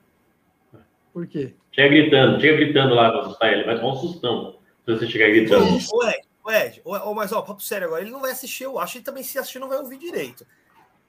por 1.14 1.28
quê? 1.28 1.54
Chega 1.72 1.90
gritando, 1.90 2.42
chega 2.42 2.58
gritando 2.58 2.96
lá 2.96 3.12
pra 3.12 3.20
assustar 3.22 3.54
ele. 3.54 3.64
Vai 3.64 3.76
tomar 3.76 3.94
um 3.94 3.96
sustão 3.98 4.56
se 4.86 4.96
você 4.96 5.08
chegar 5.08 5.28
gritando. 5.30 5.66
Ô, 5.94 6.04
Ed, 6.08 6.22
ô, 6.44 6.52
Ed, 6.52 6.82
ô, 6.84 6.92
ô, 7.12 7.14
mas 7.14 7.32
ó, 7.32 7.42
papo 7.44 7.62
sério 7.62 7.86
agora, 7.88 8.02
ele 8.02 8.10
não 8.10 8.22
vai 8.22 8.32
assistir, 8.32 8.64
eu 8.64 8.80
acho, 8.80 8.98
e 8.98 9.02
também 9.02 9.22
se 9.22 9.38
assistir 9.38 9.60
não 9.60 9.70
vai 9.70 9.78
ouvir 9.78 9.98
direito. 10.00 10.44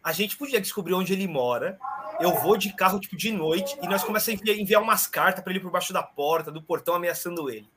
A 0.05 0.13
gente 0.13 0.37
podia 0.37 0.61
descobrir 0.61 0.93
onde 0.95 1.13
ele 1.13 1.27
mora. 1.27 1.79
Eu 2.21 2.33
vou 2.35 2.57
de 2.57 2.73
carro, 2.75 2.99
tipo, 3.01 3.17
de 3.17 3.31
noite, 3.33 3.77
e 3.83 3.87
nós 3.89 4.03
começamos 4.03 4.41
a 4.43 4.53
enviar, 4.53 4.83
umas 4.83 5.07
cartas 5.07 5.43
para 5.43 5.53
ele 5.53 5.61
por 5.61 5.71
baixo 5.71 5.93
da 5.93 6.03
porta, 6.03 6.51
do 6.51 6.63
portão, 6.63 6.95
ameaçando 6.95 7.49
ele. 7.51 7.69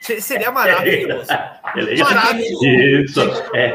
Se- 0.00 0.20
Seria 0.20 0.50
maravilhoso. 0.50 1.28
Maravilhoso. 2.04 2.66
Isso. 2.66 3.20
É, 3.54 3.74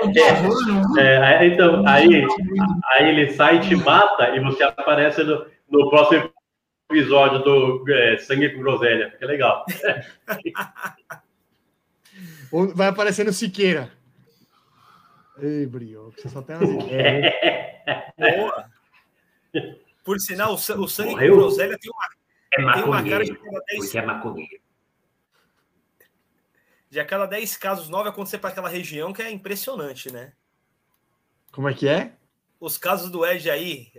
é, 1.00 1.44
é, 1.44 1.46
então, 1.48 1.88
aí, 1.88 2.26
aí 2.92 3.10
ele 3.10 3.34
sai 3.34 3.58
e 3.58 3.62
te 3.62 3.76
mata 3.76 4.30
e 4.36 4.40
você 4.40 4.64
aparece 4.64 5.24
no, 5.24 5.46
no 5.70 5.90
próximo 5.90 6.32
episódio 6.92 7.40
do 7.40 7.84
é, 7.92 8.18
Sangue 8.18 8.50
com 8.50 8.62
Groselha. 8.62 9.12
Fica 9.12 9.26
legal. 9.26 9.66
Vai 12.76 12.88
aparecer 12.88 13.26
no 13.26 13.34
Siqueira. 13.34 13.92
Ei, 15.42 15.66
Brio, 15.66 16.12
você 16.16 16.28
só 16.30 16.42
tem 16.42 16.56
umas 16.58 16.86
ideias. 16.86 17.34
Boa. 18.38 18.66
Por 20.04 20.20
sinal, 20.20 20.52
o, 20.52 20.56
o 20.56 20.88
sangue 20.88 21.12
Morreu? 21.12 21.34
com 21.34 21.40
groselha 21.42 21.78
tem 21.78 21.92
uma, 21.92 22.06
É 22.54 22.74
tem 22.74 22.84
uma 22.84 23.04
cara 23.04 23.24
de 23.24 23.36
cada 23.36 23.60
10, 23.60 23.80
Porque 23.84 23.98
é 23.98 24.02
maconheiro. 24.02 24.62
de 26.90 27.00
a 27.00 27.06
cada 27.06 27.26
10 27.26 27.58
casos 27.58 27.90
9 27.90 28.10
acontecer 28.10 28.40
para 28.40 28.50
aquela 28.50 28.70
região, 28.70 29.14
que 29.14 29.22
é 29.22 29.30
impressionante, 29.30 30.12
né? 30.12 30.34
Como 31.52 31.68
é 31.70 31.74
que 31.74 31.88
é? 31.88 32.14
Os 32.60 32.78
casos 32.78 33.10
do 33.12 33.26
Ed 33.26 33.50
aí, 33.50 33.92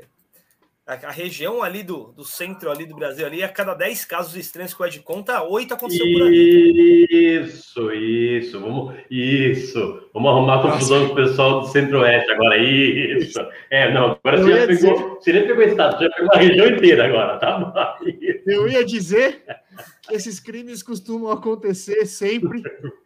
a, 0.90 1.08
a 1.08 1.10
região 1.12 1.62
ali 1.62 1.84
do, 1.84 2.12
do 2.12 2.24
centro 2.24 2.70
ali 2.70 2.84
do 2.84 2.96
Brasil, 2.96 3.24
ali, 3.24 3.42
a 3.44 3.48
cada 3.48 3.74
10 3.74 4.04
casos 4.04 4.34
estranhos 4.34 4.74
que 4.74 4.82
o 4.82 4.86
Ed 4.86 4.98
conta, 5.00 5.42
8 5.42 5.74
aconteceu 5.74 6.04
por 6.12 6.22
ali. 6.22 7.06
Isso, 7.10 7.92
isso, 7.92 8.60
vamos, 8.60 8.96
isso. 9.08 10.08
Vamos 10.12 10.30
arrumar 10.30 10.62
confusão 10.62 11.06
com 11.06 11.12
o 11.12 11.16
pessoal 11.16 11.60
do 11.60 11.68
Centro-Oeste 11.68 12.32
agora, 12.32 12.58
isso. 12.58 13.40
É, 13.70 13.92
não, 13.92 14.18
agora 14.24 14.38
Eu 14.38 14.42
você 14.42 14.50
já 14.50 14.58
ia 14.58 14.66
pegou, 14.66 15.14
você 15.14 15.32
nem 15.32 15.46
pegou 15.46 15.64
o 15.64 15.68
estado, 15.68 15.98
você 15.98 16.04
já 16.04 16.10
pegou 16.10 16.34
a 16.34 16.38
região 16.38 16.66
inteira 16.66 17.06
agora, 17.06 17.38
tá 17.38 17.58
bom? 17.58 17.72
Eu 18.46 18.68
ia 18.68 18.84
dizer 18.84 19.44
que 20.02 20.14
esses 20.14 20.40
crimes 20.40 20.82
costumam 20.82 21.30
acontecer 21.30 22.04
sempre, 22.06 22.62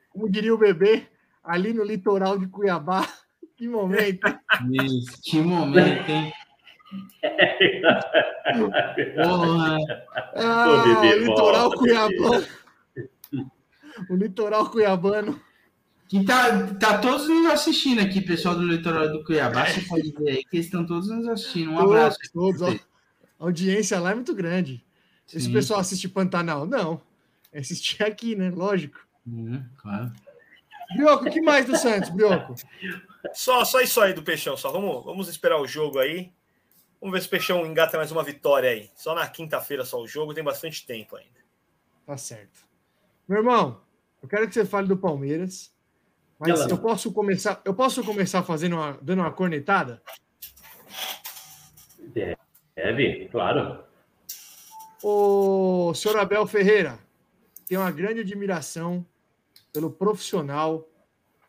como 0.09 0.31
diria 0.31 0.55
o 0.55 0.59
bebê, 0.59 1.03
ali 1.43 1.75
no 1.75 1.85
litoral 1.85 2.39
de 2.39 2.47
Cuiabá. 2.47 3.07
Que 3.57 3.69
momento. 3.69 4.27
Isso, 4.73 5.21
Que 5.23 5.39
momento, 5.41 6.11
hein? 6.11 6.33
Porra. 9.23 9.79
Ah, 10.37 10.67
Ô, 10.69 10.91
o 10.91 11.19
litoral 11.19 11.71
volta, 11.71 11.77
cuiabano. 11.79 12.47
O 14.11 14.17
litoral 14.17 14.71
cuiabano. 14.71 15.41
Que 16.09 16.25
tá, 16.25 16.67
tá 16.75 16.99
todos 16.99 17.29
nos 17.29 17.47
assistindo 17.47 18.01
aqui, 18.01 18.21
pessoal 18.21 18.55
do 18.55 18.67
litoral 18.67 19.09
do 19.09 19.25
Cuiabá. 19.25 19.67
Você 19.67 19.81
pode 19.83 20.13
ver 20.13 20.31
aí 20.31 20.45
que 20.45 20.57
eles 20.57 20.67
estão 20.67 20.85
todos 20.85 21.09
nos 21.09 21.27
assistindo. 21.29 21.71
Um 21.71 21.79
abraço. 21.79 22.19
Todos, 22.33 22.59
todos, 22.59 22.81
ó. 22.81 22.85
A 23.41 23.45
audiência 23.47 23.99
lá 23.99 24.11
é 24.11 24.15
muito 24.15 24.35
grande. 24.35 24.85
Esse 25.29 25.47
Sim. 25.47 25.53
pessoal 25.53 25.81
assiste 25.81 26.09
Pantanal? 26.09 26.67
Não. 26.67 27.01
É 27.53 27.61
assistir 27.61 28.03
aqui, 28.03 28.37
né? 28.37 28.51
Lógico. 28.51 28.99
Hum, 29.27 29.63
claro. 29.77 30.13
Brioco, 30.95 31.27
o 31.27 31.31
que 31.31 31.41
mais 31.41 31.65
do 31.67 31.77
Santos, 31.77 32.11
Brioco? 32.11 32.55
Só, 33.33 33.65
só 33.65 33.81
isso 33.81 34.01
aí 34.01 34.13
do 34.13 34.23
Peixão, 34.23 34.57
só. 34.57 34.71
Vamos, 34.71 35.05
vamos 35.05 35.29
esperar 35.29 35.61
o 35.61 35.67
jogo 35.67 35.99
aí. 35.99 36.33
Vamos 37.05 37.19
ver 37.19 37.21
se 37.21 37.27
o 37.27 37.31
Peixão 37.33 37.67
engata 37.67 37.99
mais 37.99 38.11
uma 38.11 38.23
vitória 38.23 38.71
aí. 38.71 38.91
Só 38.95 39.15
na 39.15 39.29
quinta-feira 39.29 39.85
só 39.85 40.01
o 40.01 40.09
jogo, 40.09 40.33
tem 40.33 40.43
bastante 40.43 40.87
tempo 40.87 41.17
ainda. 41.17 41.39
Tá 42.07 42.17
certo. 42.17 42.67
Meu 43.29 43.41
irmão, 43.41 43.83
eu 44.23 44.27
quero 44.27 44.49
que 44.49 44.55
você 44.55 44.65
fale 44.65 44.89
do 44.89 44.97
Palmeiras. 44.97 45.71
Mas 46.39 46.61
Ela- 46.61 46.71
eu 46.71 46.79
posso 46.79 47.13
começar, 47.13 47.61
eu 47.63 47.75
posso 47.75 48.03
começar 48.03 48.43
fazendo 48.43 48.77
uma, 48.77 48.99
dando 49.03 49.19
uma 49.19 49.31
cornetada? 49.31 50.03
Deve, 52.75 53.29
claro. 53.31 53.85
O 55.03 55.93
senhor 55.93 56.17
Abel 56.17 56.47
Ferreira, 56.47 56.99
tenho 57.67 57.83
uma 57.83 57.91
grande 57.91 58.21
admiração 58.21 59.07
pelo 59.75 59.91
profissional 59.91 60.89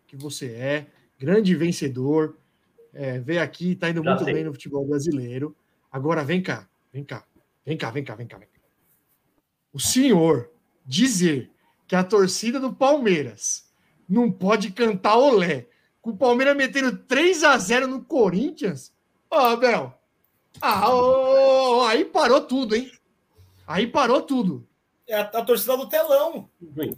que 0.06 0.18
você 0.18 0.52
é, 0.52 0.88
grande 1.18 1.56
vencedor. 1.56 2.36
É, 2.96 3.20
veio 3.20 3.42
aqui, 3.44 3.74
está 3.74 3.90
indo 3.90 4.02
Já 4.02 4.10
muito 4.10 4.24
sei. 4.24 4.34
bem 4.34 4.44
no 4.46 4.54
futebol 4.54 4.86
brasileiro. 4.88 5.56
Agora 5.92 6.24
vem 6.24 6.42
cá, 6.42 6.68
vem 6.92 7.04
cá, 7.04 7.24
vem 7.66 7.78
cá, 7.78 7.92
vem 7.92 8.04
cá, 8.04 8.16
vem 8.16 8.26
cá, 8.26 8.38
vem 8.38 8.48
cá. 8.48 8.60
O 9.74 9.80
senhor 9.80 10.50
dizer 10.86 11.52
que 11.88 11.96
a 11.96 12.04
torcida 12.04 12.60
do 12.60 12.74
Palmeiras 12.74 13.70
não 14.08 14.32
pode 14.32 14.72
cantar 14.72 15.18
olé, 15.18 15.68
com 16.02 16.12
o 16.12 16.18
Palmeiras 16.18 16.56
metendo 16.56 16.98
3 16.98 17.44
a 17.44 17.58
0 17.58 17.88
no 17.88 18.04
Corinthians? 18.04 18.94
Ô, 19.30 19.36
Abel, 19.36 19.94
ah, 20.62 20.90
ô, 20.90 21.80
ô, 21.80 21.82
aí 21.84 22.06
parou 22.06 22.42
tudo, 22.42 22.76
hein? 22.76 22.90
Aí 23.68 23.88
parou 23.88 24.22
tudo. 24.22 24.66
É 25.08 25.16
a, 25.16 25.22
a 25.22 25.46
torcida 25.46 25.78
do 25.78 25.88
telão. 25.88 26.50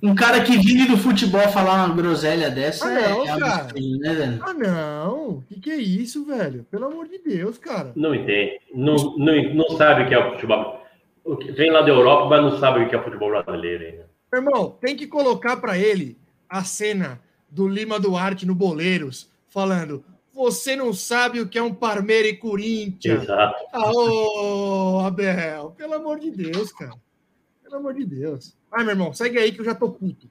Um 0.01 0.15
cara 0.15 0.41
que 0.41 0.57
vive 0.57 0.87
do 0.87 0.97
futebol 0.97 1.41
falar 1.49 1.85
uma 1.85 1.93
groselha 1.95 2.49
dessa 2.49 2.87
Ah, 2.87 2.93
é, 3.01 3.09
não, 3.09 3.23
é 3.23 3.39
cara. 3.39 3.55
absurdo, 3.63 3.97
né, 3.99 4.13
velho? 4.13 4.39
Ah, 4.45 4.53
não. 4.53 5.43
Que 5.49 5.59
que 5.59 5.71
é 5.71 5.75
isso, 5.75 6.25
velho? 6.25 6.65
Pelo 6.71 6.85
amor 6.85 7.07
de 7.09 7.17
Deus, 7.19 7.57
cara. 7.57 7.91
Não 7.95 8.15
entende. 8.15 8.59
Não, 8.73 8.95
não, 9.17 9.53
não 9.53 9.69
sabe 9.77 10.03
o 10.03 10.07
que 10.07 10.13
é 10.13 10.19
o 10.25 10.31
futebol. 10.31 10.81
O 11.25 11.35
que- 11.35 11.51
Vem 11.51 11.69
lá 11.69 11.81
da 11.81 11.89
Europa, 11.89 12.27
mas 12.29 12.41
não 12.41 12.57
sabe 12.59 12.81
o 12.83 12.87
que 12.89 12.95
é 12.95 12.97
o 12.99 13.03
futebol 13.03 13.29
brasileiro 13.29 13.83
ainda. 13.85 14.09
Meu 14.31 14.41
irmão, 14.41 14.77
tem 14.79 14.95
que 14.95 15.07
colocar 15.07 15.57
pra 15.57 15.77
ele 15.77 16.17
a 16.49 16.63
cena 16.63 17.19
do 17.49 17.67
Lima 17.67 17.99
Duarte 17.99 18.45
no 18.45 18.55
Boleiros, 18.55 19.29
falando: 19.49 20.03
Você 20.33 20.77
não 20.77 20.93
sabe 20.93 21.41
o 21.41 21.47
que 21.49 21.57
é 21.57 21.61
um 21.63 21.73
Parmeira 21.73 22.27
e 22.29 22.37
Corinthians. 22.37 23.23
Exato. 23.23 23.55
Ah, 23.73 23.91
ô, 23.91 24.99
Abel, 24.99 25.71
pelo 25.77 25.93
amor 25.95 26.19
de 26.19 26.31
Deus, 26.31 26.71
cara. 26.71 26.91
Pelo 27.67 27.79
amor 27.79 27.93
de 27.93 28.05
Deus. 28.05 28.57
Vai, 28.71 28.83
meu 28.85 28.93
irmão, 28.93 29.13
segue 29.13 29.37
aí 29.37 29.51
que 29.51 29.59
eu 29.59 29.65
já 29.65 29.75
tô 29.75 29.91
puto. 29.91 30.29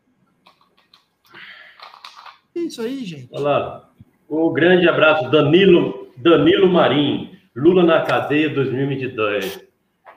Que 2.55 2.61
isso 2.61 2.81
aí, 2.81 3.05
gente? 3.05 3.29
Olha 3.31 3.43
lá. 3.43 3.91
Um 4.29 4.51
grande 4.55 4.89
abraço, 4.89 5.31
Danilo, 5.31 6.11
Danilo 6.17 6.67
Marim. 6.67 7.39
Lula 7.55 7.83
na 7.83 8.01
cadeia 8.03 8.49
2022. 8.49 9.67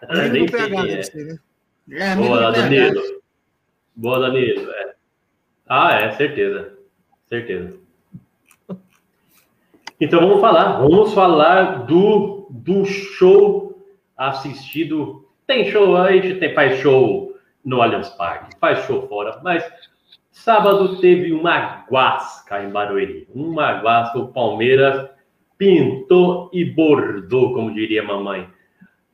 Amigo 0.08 0.34
Nem 0.34 0.46
do 0.46 0.52
PH, 0.52 0.80
é. 0.80 0.88
deve 0.88 1.04
ser, 1.04 1.26
né? 1.26 1.40
É, 1.92 2.16
Boa, 2.16 2.38
PH. 2.38 2.52
Danilo. 2.52 3.02
Boa, 3.96 4.20
Danilo. 4.20 4.72
É. 4.72 4.94
Ah, 5.68 5.94
é, 5.96 6.12
certeza. 6.12 6.74
Certeza. 7.28 7.78
Então 10.00 10.22
vamos 10.22 10.40
falar. 10.40 10.80
Vamos 10.80 11.14
falar 11.14 11.86
do, 11.86 12.48
do 12.50 12.86
show 12.86 13.86
assistido. 14.16 15.29
Tem 15.50 15.66
show, 15.72 15.98
a 15.98 16.12
gente 16.12 16.36
tem, 16.36 16.54
faz 16.54 16.80
show 16.80 17.36
no 17.66 17.82
Allianz 17.82 18.10
Parque, 18.10 18.56
faz 18.60 18.86
show 18.86 19.08
fora, 19.08 19.42
mas 19.44 19.68
sábado 20.30 20.98
teve 20.98 21.32
uma 21.34 21.88
guasca 21.90 22.64
em 22.64 22.70
Barueri. 22.70 23.28
Uma 23.34 23.82
guasca, 23.82 24.20
o 24.20 24.28
Palmeiras 24.28 25.10
pintou 25.58 26.52
e 26.54 26.64
bordou, 26.64 27.52
como 27.52 27.74
diria 27.74 28.04
mamãe, 28.04 28.48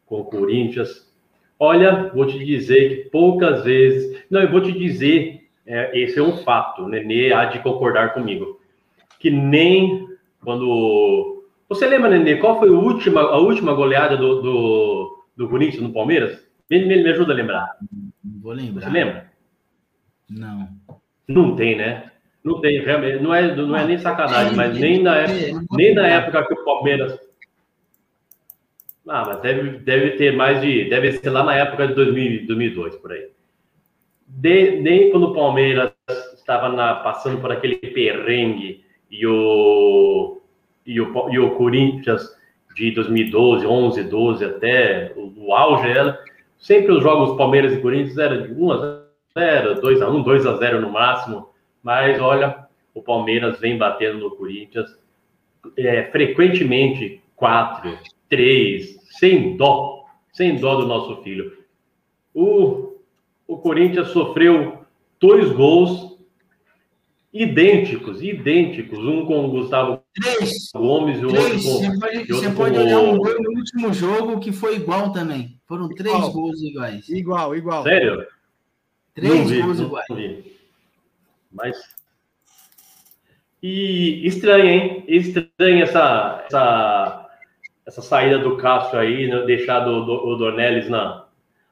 com 0.06 0.20
o 0.20 0.26
Corinthians. 0.26 1.10
Olha, 1.58 2.12
vou 2.14 2.28
te 2.28 2.38
dizer 2.44 2.90
que 2.90 3.10
poucas 3.10 3.64
vezes. 3.64 4.22
Não, 4.30 4.42
eu 4.42 4.52
vou 4.52 4.60
te 4.60 4.74
dizer, 4.74 5.48
é, 5.66 5.98
esse 5.98 6.20
é 6.20 6.22
um 6.22 6.36
fato, 6.44 6.82
o 6.82 6.90
Nenê 6.90 7.32
há 7.32 7.46
de 7.46 7.60
concordar 7.60 8.14
comigo. 8.14 8.60
Que 9.22 9.30
nem 9.30 10.06
quando. 10.44 11.46
Você 11.70 11.88
lembra, 11.88 12.10
Nenê, 12.10 12.36
qual 12.36 12.60
foi 12.60 12.68
a 12.68 12.74
última, 12.74 13.22
a 13.22 13.38
última 13.38 13.74
goleada 13.74 14.18
do, 14.18 14.42
do, 14.42 15.15
do 15.36 15.50
Corinthians 15.50 15.82
no 15.84 15.94
Palmeiras? 15.94 16.46
Me, 16.70 16.86
me, 16.86 17.04
me 17.04 17.10
ajuda 17.10 17.34
a 17.34 17.36
lembrar. 17.36 17.78
Não 18.24 18.42
vou 18.42 18.56
Você 18.56 18.62
lembrar. 18.62 18.92
lembra? 18.92 19.32
Não. 20.30 20.70
Não 21.28 21.56
tem, 21.56 21.76
né? 21.76 22.12
Não 22.44 22.62
tem, 22.62 22.80
realmente. 22.82 23.22
Não 23.22 23.34
é, 23.34 23.56
não 23.56 23.76
é 23.76 23.86
nem 23.86 23.98
sacanagem, 23.98 24.56
mas 24.56 24.78
nem 24.78 25.02
na 25.02 25.16
época, 25.18 25.66
nem 25.72 25.94
na 25.96 26.08
época 26.08 26.48
que 26.48 26.54
o 26.54 26.64
Palmeiras. 26.64 27.20
Ah, 29.08 29.24
mas 29.26 29.40
deve, 29.42 29.78
deve 29.80 30.12
ter 30.12 30.36
mais 30.36 30.62
de. 30.62 30.90
Deve 30.90 31.12
ser 31.14 31.30
lá 31.30 31.44
na 31.44 31.56
época 31.56 31.88
de 31.88 31.94
2000, 31.94 32.48
2002, 32.48 32.96
por 32.98 33.12
aí. 33.12 33.30
De- 34.28 34.80
nem 34.82 35.12
quando 35.12 35.28
o 35.28 35.34
Palmeiras 35.34 35.92
estava 36.36 36.70
na- 36.70 36.96
passando 36.96 37.40
por 37.40 37.52
aquele 37.52 37.76
perrengue 37.78 38.84
e 39.12 39.26
o, 39.28 40.42
e 40.86 41.00
o, 41.00 41.30
e 41.32 41.38
o 41.40 41.52
Corinthians 41.56 42.36
de 42.76 42.92
2012, 42.92 43.66
11, 43.66 44.04
12 44.04 44.46
até 44.46 45.14
o, 45.16 45.34
o 45.38 45.54
auge 45.54 45.90
era. 45.90 46.20
Sempre 46.60 46.92
os 46.92 47.02
jogos 47.02 47.38
Palmeiras 47.38 47.74
e 47.74 47.82
Corinthians 47.82 48.18
eram 48.18 48.44
de 48.44 48.54
1 48.54 48.72
a 48.72 49.02
0, 49.38 49.82
2 49.82 50.02
a 50.02 50.10
1, 50.10 50.22
2 50.22 50.46
a 50.46 50.58
0 50.58 50.82
no 50.82 50.92
máximo. 50.92 51.50
Mas 51.82 52.20
olha, 52.20 52.66
o 52.94 53.02
Palmeiras 53.02 53.60
vem 53.60 53.78
batendo 53.78 54.20
no 54.20 54.36
Corinthians 54.36 54.90
é, 55.78 56.04
frequentemente 56.12 57.22
4, 57.36 57.98
3, 58.30 58.98
sem 59.20 59.56
dó, 59.58 60.06
sem 60.32 60.56
dó 60.58 60.76
do 60.76 60.88
nosso 60.88 61.22
filho. 61.24 61.58
O, 62.34 62.98
o 63.48 63.58
Corinthians 63.58 64.10
sofreu 64.10 64.80
dois 65.20 65.52
gols 65.52 66.18
idênticos, 67.32 68.22
idênticos, 68.22 69.00
um 69.00 69.26
com 69.26 69.46
o 69.46 69.50
Gustavo 69.50 70.02
Três. 70.16 70.72
Gomes 70.74 71.20
e 71.20 71.26
o 71.26 71.28
outro 71.28 71.42
Três. 71.44 71.64
com. 71.66 71.70
Você 71.72 72.00
pode, 72.00 72.18
outro 72.20 72.36
você 72.38 72.50
pode 72.52 72.78
olhar 72.80 73.00
um 73.00 73.16
o- 73.16 73.18
gol 73.18 73.42
no 73.44 73.50
último 73.58 73.94
jogo 73.94 74.40
que 74.40 74.52
foi 74.52 74.76
igual 74.78 75.12
também. 75.12 75.60
Foram 75.68 75.90
três 75.90 76.16
Igual. 76.16 76.32
gols 76.32 76.62
iguais. 76.62 77.10
Igual, 77.10 77.56
igual. 77.56 77.84
Sério? 77.84 78.26
Três 79.14 79.34
Não 79.34 79.46
vi, 79.46 79.62
gols 79.62 79.80
não 79.80 79.86
iguais. 79.88 80.06
vi. 80.12 80.58
Mas. 81.52 81.78
E 83.62 84.26
estranho, 84.28 84.66
hein? 84.70 85.04
Estranho 85.08 85.84
essa, 85.84 86.44
essa, 86.46 87.30
essa 87.86 88.02
saída 88.02 88.38
do 88.40 88.58
Cássio 88.58 89.00
aí, 89.00 89.28
né? 89.28 89.42
deixar 89.46 89.80
do, 89.80 90.06
do, 90.06 90.28
o 90.28 90.36
Dornelles 90.36 90.88
na, 90.90 91.26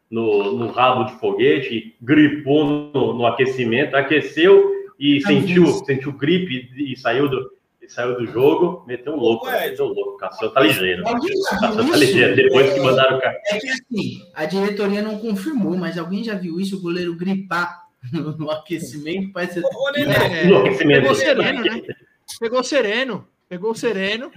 no, 0.10 0.54
no 0.58 0.68
rabo 0.72 1.04
de 1.06 1.20
foguete, 1.20 1.96
gripou 2.02 2.66
no, 2.66 3.14
no 3.14 3.26
aquecimento, 3.28 3.96
aqueceu 3.96 4.72
e 5.00 5.20
Ah, 5.24 5.28
sentiu, 5.28 5.64
isso. 5.66 5.86
sentiu 5.86 6.12
gripe 6.14 6.72
e 6.76 6.98
saiu 6.98 7.30
do, 7.30 7.52
e 7.84 7.90
saiu 7.90 8.18
do 8.18 8.26
jogo, 8.26 8.84
meteu 8.88 9.14
um 9.14 9.18
louco, 9.18 9.46
Ué, 9.48 9.70
meteu 9.70 9.86
um 9.86 9.90
louco. 9.90 10.12
O 10.12 10.18
Cássio 10.18 10.50
tá 10.52 10.62
ligeiro. 10.62 11.08
Alguém 11.08 11.32
O 11.38 11.44
já 11.44 11.50
Cássio 11.60 11.84
viu 11.84 11.92
tá 11.92 11.98
ligeiro. 11.98 12.36
Depois 12.36 12.74
que 12.74 12.80
mandaram 12.80 13.18
o 13.18 13.22
cara. 13.22 13.40
É 13.48 13.58
que 13.60 13.68
assim, 13.70 14.22
a 14.34 14.46
diretoria 14.46 15.02
não 15.02 15.18
confirmou, 15.20 15.76
mas 15.78 15.98
alguém 15.98 16.24
já 16.24 16.36
viu 16.36 16.60
isso? 16.60 16.78
O 16.78 16.82
goleiro 16.82 17.16
gripar 17.16 17.84
no, 18.12 18.38
no 18.38 18.50
aquecimento? 18.52 19.32
Parece 19.34 19.60
Ô, 19.60 19.68
ô, 19.68 19.92
Nenê, 19.92 20.14
É, 20.14 20.46
No 20.48 20.58
aquecimento. 20.60 21.02
pegou 21.02 21.16
sereno, 21.16 21.62
né? 21.64 21.82
Pegou 22.40 22.64
sereno. 22.64 23.28
Pegou 23.50 23.76
sereno. 23.76 24.32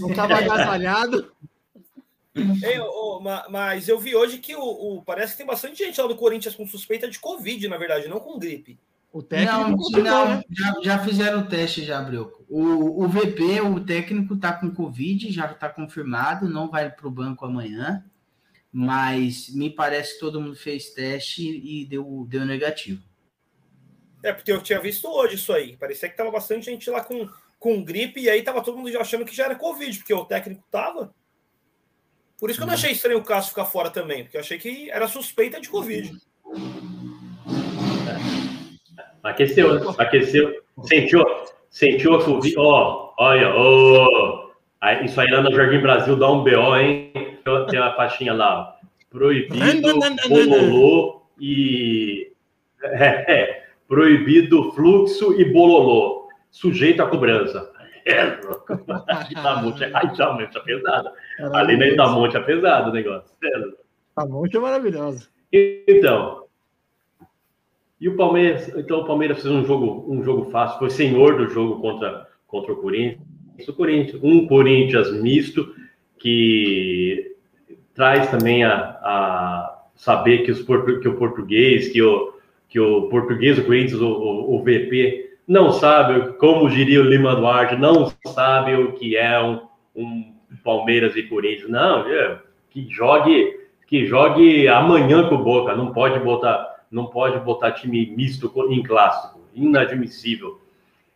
Não 0.00 0.12
tava 0.14 0.34
agasalhado. 0.38 1.30
Ei, 2.34 2.78
ma- 3.22 3.46
mas 3.48 3.88
eu 3.88 3.98
vi 3.98 4.14
hoje 4.14 4.38
que 4.38 4.54
o, 4.54 4.60
o- 4.60 5.02
parece 5.02 5.32
que 5.32 5.38
tem 5.38 5.46
bastante 5.46 5.78
gente 5.84 5.98
lá 6.00 6.06
do 6.06 6.16
Corinthians 6.16 6.54
com 6.54 6.66
suspeita 6.66 7.08
de 7.08 7.18
Covid, 7.18 7.66
na 7.68 7.78
verdade, 7.78 8.08
não 8.08 8.20
com 8.20 8.38
gripe. 8.38 8.78
O 9.16 9.22
técnico 9.22 9.90
não, 9.92 10.02
não, 10.02 10.28
né? 10.28 10.42
já, 10.50 10.74
já 10.82 10.98
fizeram 10.98 11.40
o 11.40 11.46
teste 11.48 11.82
já, 11.82 12.02
Brioco. 12.02 12.44
O, 12.50 13.02
o 13.02 13.08
VP, 13.08 13.62
o 13.62 13.80
técnico, 13.80 14.36
tá 14.36 14.52
com 14.52 14.70
Covid, 14.70 15.32
já 15.32 15.48
tá 15.54 15.70
confirmado, 15.70 16.50
não 16.50 16.68
vai 16.68 16.90
pro 16.90 17.10
banco 17.10 17.46
amanhã, 17.46 18.04
mas 18.70 19.48
me 19.54 19.70
parece 19.70 20.14
que 20.14 20.20
todo 20.20 20.38
mundo 20.38 20.54
fez 20.54 20.90
teste 20.90 21.42
e 21.42 21.86
deu, 21.86 22.26
deu 22.28 22.44
negativo. 22.44 23.02
É, 24.22 24.34
porque 24.34 24.52
eu 24.52 24.62
tinha 24.62 24.78
visto 24.78 25.08
hoje 25.08 25.36
isso 25.36 25.50
aí. 25.50 25.78
Parecia 25.78 26.10
que 26.10 26.16
tava 26.16 26.30
bastante 26.30 26.66
gente 26.66 26.90
lá 26.90 27.02
com, 27.02 27.26
com 27.58 27.82
gripe, 27.82 28.20
e 28.20 28.28
aí 28.28 28.42
tava 28.42 28.62
todo 28.62 28.76
mundo 28.76 28.92
já 28.92 29.00
achando 29.00 29.24
que 29.24 29.34
já 29.34 29.46
era 29.46 29.54
Covid, 29.54 29.96
porque 29.96 30.12
o 30.12 30.26
técnico 30.26 30.62
tava. 30.70 31.14
Por 32.38 32.50
isso 32.50 32.58
que 32.58 32.64
eu 32.64 32.66
não 32.66 32.74
achei 32.74 32.92
estranho 32.92 33.20
o 33.20 33.24
Cássio 33.24 33.48
ficar 33.48 33.64
fora 33.64 33.88
também, 33.88 34.24
porque 34.24 34.36
eu 34.36 34.42
achei 34.42 34.58
que 34.58 34.90
era 34.90 35.08
suspeita 35.08 35.58
de 35.58 35.70
Covid. 35.70 36.14
Aqueceu, 39.26 39.74
né? 39.74 39.94
aqueceu. 39.98 40.62
Sentiu, 40.82 41.24
sentiu 41.70 42.14
a 42.14 42.24
Covid. 42.24 42.54
Ó, 42.58 43.12
olha, 43.18 43.52
ó. 43.54 44.50
Aí, 44.80 45.04
Isso 45.04 45.20
aí 45.20 45.30
lá 45.30 45.42
no 45.42 45.54
Jardim 45.54 45.80
Brasil 45.80 46.16
dá 46.16 46.30
um 46.30 46.44
BO, 46.44 46.76
hein? 46.76 47.12
Tem 47.70 47.80
uma 47.80 47.94
faixinha 47.94 48.32
lá. 48.32 48.76
Proibido, 49.10 49.98
bololô 50.28 51.22
e. 51.40 52.32
É, 52.82 53.32
é, 53.32 53.64
proibido 53.88 54.72
fluxo 54.72 55.40
e 55.40 55.44
bololô, 55.44 56.28
sujeito 56.50 57.02
à 57.02 57.06
cobrança. 57.06 57.72
É, 58.04 58.38
Itamonte, 59.30 59.82
é, 59.82 59.88
Itamonte 59.88 60.56
é 60.56 60.60
pesada. 60.60 61.12
Ali 61.52 61.76
na 61.76 61.88
Itamonte 61.88 62.36
é 62.36 62.40
pesado 62.40 62.90
o 62.90 62.92
negócio. 62.92 63.34
Itamonte 64.12 64.56
é 64.56 64.60
maravilhosa. 64.60 65.28
Então, 65.52 66.45
e 68.00 68.08
o 68.08 68.16
Palmeiras, 68.16 68.68
então 68.76 69.00
o 69.00 69.04
Palmeiras 69.06 69.40
fez 69.42 69.52
um 69.52 69.64
jogo, 69.64 70.04
um 70.08 70.22
jogo 70.22 70.50
fácil, 70.50 70.78
foi 70.78 70.90
senhor 70.90 71.36
do 71.36 71.48
jogo 71.48 71.80
contra, 71.80 72.26
contra 72.46 72.72
o 72.72 72.76
Corinthians. 72.76 73.26
O 73.66 73.72
Corinthians, 73.72 74.22
um 74.22 74.46
Corinthians 74.46 75.12
misto 75.22 75.74
que 76.18 77.34
traz 77.94 78.30
também 78.30 78.64
a, 78.64 78.74
a 78.74 79.82
saber 79.94 80.44
que, 80.44 80.50
os, 80.50 80.62
que 80.62 81.08
o 81.08 81.16
português, 81.16 81.88
que 81.88 82.02
o, 82.02 82.34
que 82.68 82.78
o 82.78 83.08
português, 83.08 83.58
o 83.58 83.64
Corinthians, 83.64 84.00
o, 84.00 84.08
o, 84.08 84.56
o 84.56 84.58
VP, 84.62 85.38
não 85.48 85.72
sabe, 85.72 86.34
como 86.34 86.68
diria 86.68 87.00
o 87.00 87.04
Lima 87.04 87.34
Duarte, 87.34 87.76
não 87.76 88.12
sabe 88.26 88.74
o 88.74 88.92
que 88.92 89.16
é 89.16 89.40
um, 89.40 89.60
um 89.94 90.34
Palmeiras 90.62 91.16
e 91.16 91.22
Corinthians. 91.22 91.70
Não, 91.70 92.06
é, 92.06 92.38
que 92.68 92.86
jogue, 92.90 93.58
que 93.86 94.04
jogue 94.04 94.68
amanhã 94.68 95.28
com 95.28 95.36
o 95.36 95.44
Boca, 95.44 95.74
não 95.74 95.92
pode 95.92 96.18
botar 96.20 96.75
não 96.96 97.06
pode 97.06 97.38
botar 97.40 97.72
time 97.72 98.06
misto 98.16 98.50
em 98.70 98.82
clássico, 98.82 99.38
inadmissível. 99.54 100.58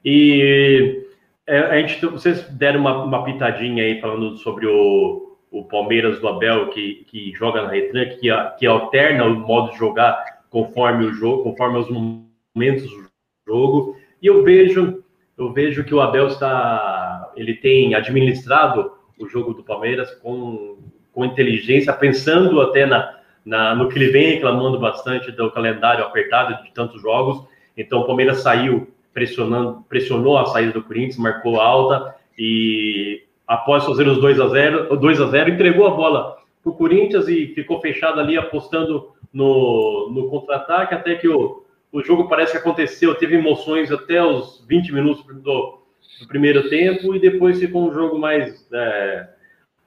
E 0.05 1.07
é, 1.47 1.59
a 1.59 1.81
gente, 1.81 2.05
vocês 2.05 2.47
deram 2.51 2.81
uma, 2.81 3.03
uma 3.03 3.25
pitadinha 3.25 3.83
aí 3.83 3.99
falando 3.99 4.37
sobre 4.37 4.67
o, 4.67 5.39
o 5.51 5.65
Palmeiras 5.65 6.21
do 6.21 6.29
Abel 6.29 6.69
que, 6.69 7.07
que 7.07 7.33
joga 7.33 7.63
na 7.63 7.71
retranca, 7.71 8.17
que, 8.17 8.29
que 8.59 8.67
alterna 8.67 9.25
o 9.25 9.35
modo 9.35 9.73
de 9.73 9.79
jogar 9.79 10.43
conforme 10.51 11.07
o 11.07 11.15
jogo, 11.15 11.45
conforme 11.45 11.79
os 11.79 11.89
momentos 11.89 12.83
do 12.83 13.09
jogo. 13.49 13.97
E 14.21 14.27
eu 14.27 14.45
vejo, 14.45 15.03
eu 15.39 15.51
vejo 15.51 15.83
que 15.83 15.95
o 15.95 16.01
Abel 16.03 16.27
está, 16.27 17.33
ele 17.35 17.55
tem 17.55 17.95
administrado 17.95 18.93
o 19.19 19.27
jogo 19.27 19.55
do 19.55 19.65
Palmeiras 19.65 20.15
com, 20.17 20.79
com 21.11 21.25
inteligência, 21.25 21.91
pensando 21.95 22.61
até 22.61 22.85
na, 22.85 23.20
na, 23.45 23.75
no 23.75 23.89
que 23.89 23.99
ele 23.99 24.11
vem 24.11 24.35
reclamando 24.35 24.79
bastante 24.79 25.31
do 25.33 25.51
calendário 25.51 26.05
apertado 26.05 26.63
de 26.63 26.73
tantos 26.73 27.01
jogos. 27.01 27.45
Então 27.77 28.01
o 28.01 28.07
Palmeiras 28.07 28.43
saiu 28.43 28.89
pressionando, 29.13 29.85
pressionou 29.89 30.39
a 30.39 30.47
saída 30.47 30.73
do 30.73 30.83
Corinthians, 30.83 31.17
marcou 31.17 31.61
alta 31.61 32.15
e 32.39 33.23
após 33.47 33.85
fazer 33.85 34.07
os 34.07 34.21
2 34.21 34.41
a 34.41 34.49
0, 34.49 34.97
2 34.97 35.21
a 35.21 35.27
0 35.27 35.51
entregou 35.51 35.87
a 35.87 35.91
bola 35.91 36.39
para 36.63 36.71
o 36.71 36.75
Corinthians 36.75 37.27
e 37.29 37.49
ficou 37.49 37.81
fechado 37.81 38.21
ali 38.21 38.37
apostando 38.37 39.13
no, 39.33 40.11
no 40.13 40.29
contra-ataque 40.29 40.95
até 40.95 41.15
que 41.17 41.29
o, 41.29 41.65
o 41.93 42.03
jogo 42.03 42.29
parece 42.29 42.53
que 42.53 42.59
aconteceu, 42.59 43.15
teve 43.15 43.37
emoções 43.37 43.91
até 43.91 44.23
os 44.23 44.65
20 44.69 44.93
minutos 44.93 45.25
do, 45.27 45.81
do 46.21 46.29
primeiro 46.29 46.69
tempo 46.69 47.15
e 47.15 47.19
depois 47.19 47.59
ficou 47.59 47.89
um 47.89 47.93
jogo 47.93 48.19
mais 48.19 48.69
é, 48.73 49.29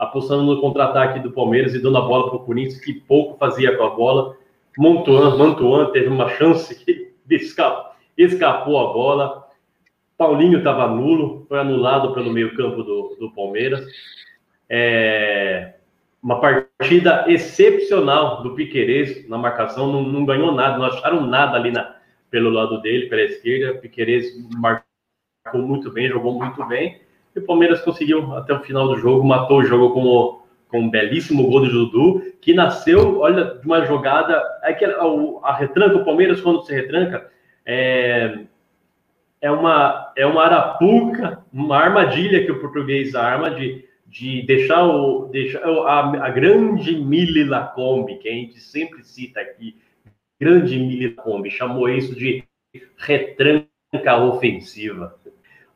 apostando 0.04 0.43
no 0.43 0.62
contra-ataque 0.62 1.20
do 1.20 1.32
Palmeiras 1.32 1.74
e 1.74 1.82
dando 1.82 1.97
a 1.97 2.01
bola 2.01 2.30
para 2.30 2.38
o 2.38 2.45
Corinthians, 2.45 2.80
que 2.80 2.93
pouco 2.93 3.38
fazia 3.38 3.76
com 3.76 3.84
a 3.84 3.89
bola. 3.89 4.36
Montuan, 4.78 5.38
Mantuan 5.38 5.91
teve 5.91 6.08
uma 6.08 6.30
chance 6.30 6.76
que 6.84 7.12
escapou, 7.36 7.93
escapou 8.18 8.80
a 8.80 8.93
bola. 8.93 9.43
Paulinho 10.18 10.60
estava 10.60 10.88
nulo, 10.88 11.45
foi 11.49 11.60
anulado 11.60 12.14
pelo 12.14 12.32
meio-campo 12.32 12.84
do, 12.84 13.18
do 13.20 13.32
Palmeiras. 13.32 13.86
É, 14.70 15.74
uma 16.22 16.39
partida 16.39 17.26
excepcional 17.28 18.41
do 18.41 18.56
Piquerez 18.56 19.28
na 19.28 19.38
marcação, 19.38 19.91
não, 19.91 20.01
não, 20.01 20.26
ganhou 20.26 20.54
nada, 20.54 20.78
não 20.78 20.86
acharam 20.86 21.26
nada 21.28 21.58
ali 21.58 21.70
na, 21.70 21.97
pelo 22.32 22.49
lado 22.49 22.82
dele, 22.82 23.10
pela 23.10 23.24
esquerda. 23.24 23.80
Piquerez 23.80 24.34
marcou 24.56 24.86
muito 25.56 25.91
bem, 25.91 26.08
jogou 26.08 26.34
muito 26.39 26.66
bem. 26.66 27.01
E 27.36 27.39
o 27.39 27.45
Palmeiras 27.45 27.81
conseguiu, 27.81 28.36
até 28.36 28.53
o 28.53 28.61
final 28.61 28.88
do 28.88 28.97
jogo, 28.97 29.25
matou 29.25 29.59
o 29.59 29.65
jogo 29.65 29.93
com, 29.93 30.41
com 30.69 30.79
um 30.81 30.89
belíssimo 30.89 31.47
gol 31.47 31.61
do 31.61 31.69
Dudu, 31.69 32.21
que 32.39 32.53
nasceu, 32.53 33.19
olha, 33.19 33.55
de 33.55 33.65
uma 33.65 33.86
jogada. 33.86 34.41
É 34.63 34.73
que 34.73 34.86
a, 34.86 35.01
a 35.43 35.53
retranca, 35.55 35.97
o 35.97 36.05
Palmeiras, 36.05 36.41
quando 36.41 36.63
se 36.63 36.73
retranca, 36.73 37.29
é, 37.65 38.39
é, 39.41 39.49
uma, 39.49 40.13
é 40.15 40.25
uma 40.25 40.43
arapuca, 40.43 41.43
uma 41.51 41.77
armadilha 41.77 42.45
que 42.45 42.51
o 42.51 42.59
português 42.59 43.15
arma 43.15 43.49
de, 43.49 43.84
de 44.05 44.43
deixar, 44.43 44.84
o, 44.86 45.27
deixar 45.29 45.63
a, 45.63 46.25
a 46.25 46.29
grande 46.29 46.95
Mili 46.95 47.45
Lacombe, 47.45 48.19
que 48.19 48.29
a 48.29 48.31
gente 48.31 48.59
sempre 48.59 49.03
cita 49.03 49.41
aqui, 49.41 49.75
grande 50.39 50.77
Mili 50.77 51.15
Lacombe, 51.15 51.49
chamou 51.49 51.89
isso 51.89 52.15
de 52.15 52.43
retranca 52.95 54.17
ofensiva 54.21 55.15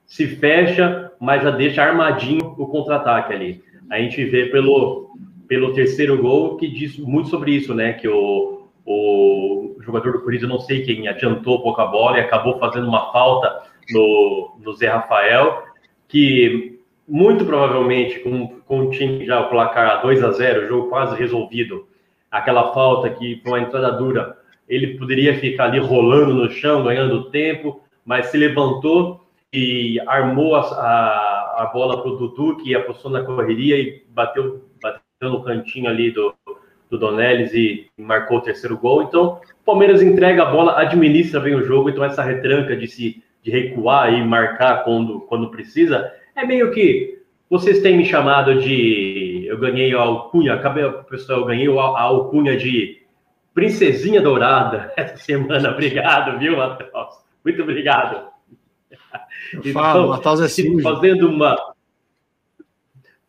se 0.08 0.26
fecha, 0.26 1.12
mas 1.20 1.44
já 1.44 1.52
deixa 1.52 1.84
armadinho 1.84 2.56
o 2.58 2.66
contra-ataque 2.66 3.34
ali. 3.34 3.64
A 3.90 4.00
gente 4.00 4.24
vê 4.26 4.46
pelo, 4.46 5.12
pelo 5.48 5.74
terceiro 5.74 6.20
gol 6.22 6.58
que 6.58 6.68
diz 6.68 6.98
muito 6.98 7.30
sobre 7.30 7.52
isso, 7.52 7.76
né? 7.76 7.94
Que 7.94 8.08
o, 8.08 8.68
o 8.86 9.76
jogador 9.82 10.14
do 10.14 10.22
Corinthians, 10.22 10.50
não 10.50 10.60
sei 10.60 10.82
quem, 10.84 11.08
adiantou 11.08 11.62
pouco 11.62 11.82
a 11.82 11.86
bola 11.86 12.18
e 12.18 12.22
acabou 12.22 12.58
fazendo 12.58 12.88
uma 12.88 13.12
falta 13.12 13.64
no, 13.92 14.58
no 14.60 14.74
Zé 14.74 14.88
Rafael, 14.88 15.64
que 16.08 16.80
muito 17.08 17.46
provavelmente, 17.46 18.20
com, 18.20 18.60
com 18.66 18.80
o 18.82 18.92
time 18.92 19.26
já 19.26 19.42
o 19.42 19.50
placar 19.50 20.02
2 20.02 20.24
a 20.24 20.32
0 20.32 20.66
o 20.66 20.68
jogo 20.68 20.90
quase 20.90 21.18
resolvido, 21.18 21.88
aquela 22.32 22.74
falta 22.74 23.10
que 23.10 23.42
foi 23.44 23.52
uma 23.60 23.66
entrada 23.66 23.92
dura, 23.92 24.38
ele 24.68 24.98
poderia 24.98 25.38
ficar 25.38 25.66
ali 25.66 25.80
rolando 25.80 26.34
no 26.34 26.50
chão, 26.50 26.84
ganhando 26.84 27.30
tempo, 27.30 27.82
mas 28.06 28.28
se 28.28 28.38
levantou 28.38 29.27
e 29.54 30.00
armou 30.08 30.56
a, 30.56 30.62
a, 30.62 31.64
a 31.64 31.66
bola 31.74 32.02
para 32.02 32.12
o 32.12 32.18
Dudu, 32.18 32.58
que 32.58 32.76
apostou 32.76 33.12
na 33.12 33.24
correria 33.24 33.78
e 33.80 34.04
bateu, 34.10 34.66
bateu 34.82 35.02
no 35.22 35.44
cantinho 35.44 35.90
ali 35.90 36.12
do, 36.12 36.34
do 36.90 36.98
Donelis 36.98 37.54
e 37.54 37.88
marcou 37.98 38.38
o 38.38 38.42
terceiro 38.42 38.78
gol. 38.78 39.04
Então, 39.04 39.40
o 39.62 39.66
Palmeiras 39.66 40.02
entrega 40.02 40.44
a 40.44 40.52
bola, 40.52 40.80
administra 40.80 41.40
bem 41.40 41.56
o 41.56 41.64
jogo, 41.64 41.90
então 41.90 42.04
essa 42.04 42.22
retranca 42.22 42.76
de 42.76 42.88
se 42.88 43.24
de 43.48 43.52
recuar 43.52 44.14
e 44.14 44.26
marcar 44.26 44.84
quando, 44.84 45.22
quando 45.22 45.50
precisa, 45.50 46.12
é 46.36 46.46
meio 46.46 46.70
que 46.72 47.22
vocês 47.50 47.82
têm 47.82 47.96
me 47.96 48.04
chamado 48.04 48.60
de. 48.60 49.46
Eu 49.48 49.58
ganhei 49.58 49.96
a 49.96 50.00
alcunha, 50.00 50.54
acabei, 50.54 50.84
pessoal, 51.10 51.40
eu 51.40 51.46
ganhei 51.46 51.68
a 51.70 52.02
alcunha 52.02 52.58
de 52.58 53.02
Princesinha 53.54 54.22
Dourada 54.22 54.92
essa 54.98 55.16
semana. 55.16 55.72
Obrigado, 55.72 56.38
viu, 56.38 56.58
Matheus? 56.58 57.24
Muito 57.44 57.62
obrigado. 57.62 58.28
Eu 59.54 59.74
falo, 59.74 60.16
então, 60.16 60.44
é 60.44 60.48
sujo. 60.48 60.82
fazendo 60.82 61.30
uma 61.30 61.74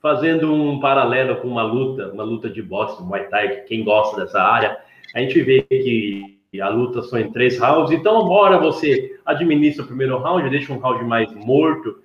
fazendo 0.00 0.52
um 0.52 0.78
paralelo 0.78 1.36
com 1.36 1.48
uma 1.48 1.62
luta, 1.62 2.12
uma 2.12 2.22
luta 2.22 2.48
de 2.48 2.62
boxe, 2.62 3.02
Muay 3.02 3.24
Thai, 3.24 3.48
quem 3.62 3.84
gosta 3.84 4.24
dessa 4.24 4.40
área, 4.40 4.78
a 5.14 5.20
gente 5.20 5.42
vê 5.42 5.62
que 5.62 6.38
a 6.60 6.68
luta 6.68 7.02
são 7.02 7.18
em 7.18 7.32
três 7.32 7.58
rounds, 7.58 7.90
então 7.90 8.22
embora 8.22 8.58
você 8.58 9.18
administra 9.26 9.84
o 9.84 9.86
primeiro 9.86 10.18
round, 10.18 10.48
deixa 10.48 10.72
um 10.72 10.78
round 10.78 11.04
mais 11.04 11.32
morto 11.34 11.98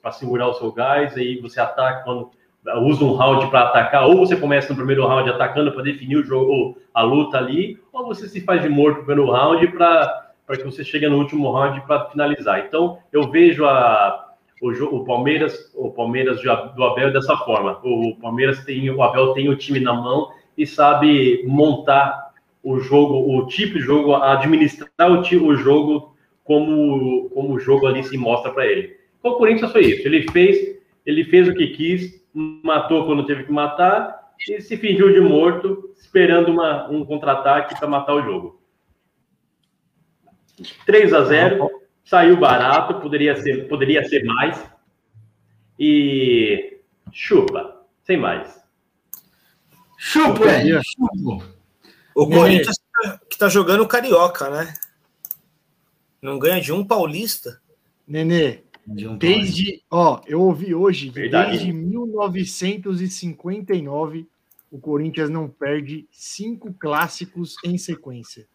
para 0.00 0.12
segurar 0.12 0.48
o 0.48 0.54
seu 0.54 0.70
gás, 0.72 1.16
aí 1.16 1.40
você 1.40 1.60
ataca 1.60 2.04
quando 2.04 2.30
usa 2.82 3.04
um 3.04 3.14
round 3.14 3.50
para 3.50 3.62
atacar, 3.62 4.06
ou 4.06 4.18
você 4.18 4.36
começa 4.36 4.70
no 4.70 4.76
primeiro 4.76 5.06
round 5.06 5.28
atacando 5.28 5.72
para 5.72 5.82
definir 5.82 6.16
o 6.16 6.24
jogo, 6.24 6.78
a 6.94 7.02
luta 7.02 7.38
ali, 7.38 7.78
ou 7.92 8.06
você 8.06 8.28
se 8.28 8.40
faz 8.42 8.62
de 8.62 8.68
morto 8.68 8.98
no 8.98 9.04
primeiro 9.04 9.30
round 9.30 9.66
para 9.68 10.29
para 10.50 10.56
que 10.56 10.64
você 10.64 10.82
chegue 10.82 11.08
no 11.08 11.16
último 11.16 11.48
round 11.52 11.80
para 11.82 12.06
finalizar. 12.06 12.66
Então, 12.66 12.98
eu 13.12 13.30
vejo 13.30 13.64
a, 13.64 14.34
o, 14.60 14.70
o, 14.96 15.04
Palmeiras, 15.04 15.72
o 15.76 15.92
Palmeiras 15.92 16.42
do 16.42 16.82
Abel 16.82 17.12
dessa 17.12 17.36
forma. 17.36 17.78
O 17.84 18.16
Palmeiras 18.16 18.64
tem, 18.64 18.90
o 18.90 19.00
Abel 19.00 19.32
tem 19.32 19.48
o 19.48 19.54
time 19.54 19.78
na 19.78 19.94
mão 19.94 20.32
e 20.58 20.66
sabe 20.66 21.44
montar 21.46 22.32
o 22.64 22.80
jogo, 22.80 23.32
o 23.32 23.46
tipo 23.46 23.74
de 23.74 23.84
jogo, 23.84 24.16
administrar 24.16 24.90
o, 25.08 25.20
o 25.20 25.54
jogo 25.54 26.16
como, 26.42 27.30
como 27.32 27.54
o 27.54 27.60
jogo 27.60 27.86
ali 27.86 28.02
se 28.02 28.18
mostra 28.18 28.50
para 28.50 28.66
ele. 28.66 28.96
Com 29.22 29.28
o 29.28 29.36
Corinthians 29.36 29.70
foi 29.70 29.82
isso. 29.82 30.04
Ele 30.04 30.28
fez, 30.32 30.80
ele 31.06 31.22
fez 31.26 31.46
o 31.46 31.54
que 31.54 31.68
quis, 31.68 32.26
matou 32.34 33.06
quando 33.06 33.24
teve 33.24 33.44
que 33.44 33.52
matar 33.52 34.32
e 34.48 34.60
se 34.60 34.76
fingiu 34.76 35.12
de 35.12 35.20
morto, 35.20 35.90
esperando 35.96 36.50
uma, 36.50 36.90
um 36.90 37.04
contra-ataque 37.04 37.78
para 37.78 37.86
matar 37.86 38.14
o 38.14 38.22
jogo. 38.22 38.59
3 40.86 41.12
a 41.12 41.24
0 41.24 41.70
saiu 42.04 42.38
barato, 42.38 43.00
poderia 43.00 43.34
ser, 43.36 43.68
poderia 43.68 44.08
ser 44.08 44.24
mais. 44.24 44.62
E 45.78 46.78
chupa, 47.12 47.84
sem 48.02 48.16
mais. 48.16 48.58
Chupa, 49.96 50.44
chupa. 50.82 51.44
O 52.14 52.28
Corinthians 52.28 52.76
que 53.28 53.36
tá 53.38 53.48
jogando 53.48 53.88
carioca, 53.88 54.50
né? 54.50 54.74
Não 56.20 56.38
ganha 56.38 56.60
de 56.60 56.70
um 56.72 56.84
paulista. 56.84 57.62
Nenê, 58.06 58.60
de 58.86 59.08
um 59.08 59.16
desde, 59.16 59.82
ó, 59.90 60.20
eu 60.26 60.42
ouvi 60.42 60.74
hoje, 60.74 61.08
Verdade. 61.10 61.52
desde 61.52 61.72
1959 61.72 64.28
o 64.70 64.78
Corinthians 64.78 65.30
não 65.30 65.48
perde 65.48 66.06
cinco 66.12 66.72
clássicos 66.74 67.56
em 67.64 67.76
sequência. 67.76 68.46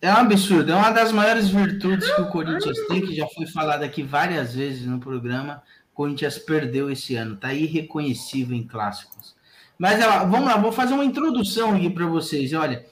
É 0.00 0.12
um 0.12 0.16
absurdo, 0.16 0.70
é 0.70 0.74
uma 0.74 0.90
das 0.90 1.10
maiores 1.10 1.48
virtudes 1.48 2.10
que 2.14 2.20
o 2.20 2.28
Corinthians 2.28 2.78
tem, 2.86 3.00
que 3.00 3.14
já 3.14 3.26
foi 3.28 3.46
falado 3.46 3.82
aqui 3.82 4.02
várias 4.02 4.54
vezes 4.54 4.86
no 4.86 5.00
programa. 5.00 5.62
O 5.92 5.96
Corinthians 5.96 6.38
perdeu 6.38 6.90
esse 6.90 7.16
ano, 7.16 7.36
tá 7.36 7.52
irreconhecível 7.54 8.56
em 8.56 8.66
clássicos. 8.66 9.34
Mas 9.78 10.02
ó, 10.04 10.26
vamos 10.26 10.46
lá, 10.46 10.56
vou 10.58 10.72
fazer 10.72 10.94
uma 10.94 11.04
introdução 11.04 11.74
aqui 11.74 11.88
para 11.88 12.06
vocês. 12.06 12.52
Olha, 12.52 12.84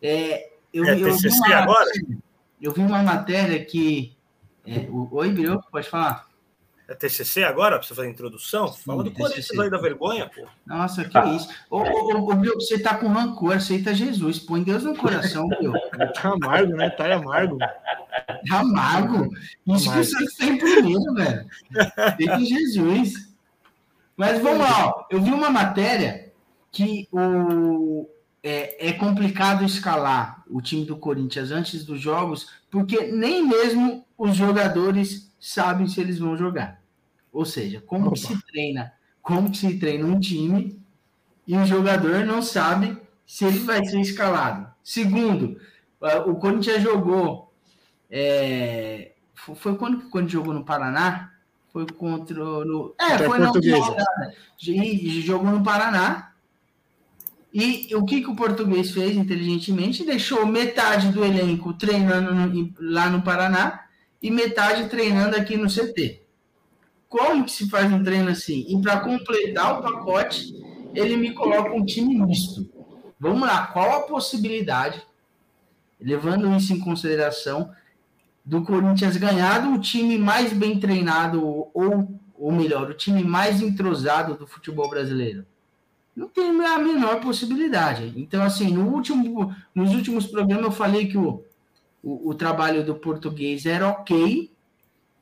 é, 0.00 0.50
eu, 0.72 0.84
É 0.84 0.98
eu, 0.98 1.16
vi 1.16 1.28
uma, 1.28 1.54
agora? 1.56 1.90
eu 2.60 2.72
vi 2.72 2.80
uma 2.80 3.02
matéria 3.02 3.64
que. 3.64 4.16
É, 4.64 4.86
o, 4.88 5.08
oi, 5.12 5.30
Biru, 5.30 5.60
pode 5.70 5.88
falar. 5.88 6.28
É 6.92 6.94
TCC 6.94 7.42
agora? 7.42 7.78
Precisa 7.78 7.96
fazer 7.96 8.08
a 8.08 8.10
introdução? 8.10 8.70
Fala 8.70 9.02
do 9.02 9.10
TCC. 9.10 9.22
Corinthians 9.22 9.58
aí 9.58 9.70
da 9.70 9.78
vergonha, 9.78 10.28
pô. 10.28 10.46
Nossa, 10.66 11.02
que 11.02 11.18
isso. 11.30 11.48
Ô, 11.70 11.78
ô, 11.78 12.30
ô, 12.30 12.34
Bill, 12.34 12.54
você 12.56 12.78
tá 12.78 12.94
com 12.94 13.08
rancor, 13.08 13.56
aceita 13.56 13.94
Jesus. 13.94 14.38
Põe 14.38 14.62
Deus 14.62 14.84
no 14.84 14.94
coração, 14.94 15.48
Bill. 15.48 15.72
Tá 16.12 16.28
amargo, 16.28 16.76
né? 16.76 16.90
Tá 16.90 17.14
amargo. 17.14 17.56
Tá 17.58 18.60
amargo. 18.60 19.34
Isso 19.66 19.84
que 19.84 19.88
Amargo. 19.88 20.04
você 20.04 20.24
está 20.24 20.44
em 20.44 20.58
primeiro, 20.58 21.14
velho. 21.14 21.46
Tem 22.18 22.44
Jesus. 22.44 23.32
Mas 24.14 24.42
vamos 24.42 24.60
lá, 24.60 24.88
ó. 24.88 25.06
eu 25.10 25.22
vi 25.22 25.30
uma 25.30 25.48
matéria 25.48 26.30
que 26.70 27.08
o, 27.10 28.06
é, 28.42 28.90
é 28.90 28.92
complicado 28.92 29.64
escalar 29.64 30.44
o 30.46 30.60
time 30.60 30.84
do 30.84 30.96
Corinthians 30.98 31.50
antes 31.50 31.86
dos 31.86 31.98
jogos, 31.98 32.50
porque 32.70 33.06
nem 33.06 33.48
mesmo 33.48 34.04
os 34.18 34.36
jogadores 34.36 35.32
sabem 35.40 35.86
se 35.86 36.02
eles 36.02 36.18
vão 36.18 36.36
jogar. 36.36 36.81
Ou 37.32 37.44
seja, 37.44 37.80
como 37.80 38.12
que 38.12 38.20
se 38.20 38.42
treina, 38.46 38.92
como 39.22 39.50
que 39.50 39.56
se 39.56 39.78
treina 39.78 40.04
um 40.06 40.20
time 40.20 40.78
e 41.46 41.56
o 41.56 41.64
jogador 41.64 42.24
não 42.26 42.42
sabe 42.42 42.96
se 43.26 43.44
ele 43.44 43.60
vai 43.60 43.84
ser 43.84 44.00
escalado. 44.00 44.70
Segundo, 44.84 45.56
o 46.26 46.34
Corinthians 46.34 46.82
jogou 46.82 47.52
é, 48.10 49.12
fo- 49.34 49.54
foi 49.54 49.76
quando 49.76 49.98
que 50.00 50.06
o 50.06 50.10
Corinthians 50.10 50.32
jogou 50.32 50.52
no 50.54 50.64
Paraná? 50.64 51.30
Foi 51.72 51.86
contra. 51.86 52.36
No, 52.36 52.94
é, 53.00 53.04
Contra 53.12 53.24
a 53.26 53.28
foi 53.30 53.38
na 53.38 53.46
rodada. 53.86 54.34
E- 54.60 55.08
e 55.18 55.22
jogou 55.22 55.50
no 55.50 55.62
Paraná. 55.64 56.32
E 57.54 57.94
o 57.94 58.04
que, 58.04 58.22
que 58.22 58.30
o 58.30 58.36
português 58.36 58.90
fez 58.92 59.14
inteligentemente? 59.16 60.04
Deixou 60.04 60.46
metade 60.46 61.08
do 61.12 61.24
elenco 61.24 61.72
treinando 61.74 62.34
no- 62.34 62.74
lá 62.80 63.10
no 63.10 63.22
Paraná 63.22 63.84
e 64.22 64.30
metade 64.30 64.88
treinando 64.88 65.36
aqui 65.36 65.56
no 65.56 65.68
CT. 65.68 66.21
Como 67.12 67.44
que 67.44 67.52
se 67.52 67.68
faz 67.68 67.92
um 67.92 68.02
treino 68.02 68.30
assim? 68.30 68.64
E 68.66 68.80
para 68.80 69.00
completar 69.00 69.78
o 69.78 69.82
pacote, 69.82 70.56
ele 70.94 71.14
me 71.18 71.34
coloca 71.34 71.70
um 71.74 71.84
time 71.84 72.16
misto. 72.16 72.66
Vamos 73.20 73.42
lá, 73.42 73.66
qual 73.66 73.98
a 73.98 74.00
possibilidade, 74.00 75.02
levando 76.00 76.50
isso 76.56 76.72
em 76.72 76.80
consideração, 76.80 77.70
do 78.42 78.62
Corinthians 78.62 79.18
ganhar 79.18 79.58
do 79.58 79.78
time 79.78 80.16
mais 80.16 80.54
bem 80.54 80.80
treinado, 80.80 81.46
ou, 81.46 82.18
ou 82.34 82.50
melhor, 82.50 82.88
o 82.88 82.94
time 82.94 83.22
mais 83.22 83.60
entrosado 83.60 84.34
do 84.34 84.46
futebol 84.46 84.88
brasileiro? 84.88 85.44
Não 86.16 86.28
tem 86.28 86.48
a 86.64 86.78
menor 86.78 87.20
possibilidade. 87.20 88.14
Então, 88.16 88.42
assim, 88.42 88.72
no 88.72 88.88
último, 88.88 89.54
nos 89.74 89.92
últimos 89.92 90.26
programas 90.26 90.64
eu 90.64 90.72
falei 90.72 91.08
que 91.08 91.18
o, 91.18 91.44
o, 92.02 92.30
o 92.30 92.34
trabalho 92.34 92.82
do 92.82 92.94
português 92.94 93.66
era 93.66 93.86
ok, 93.86 94.50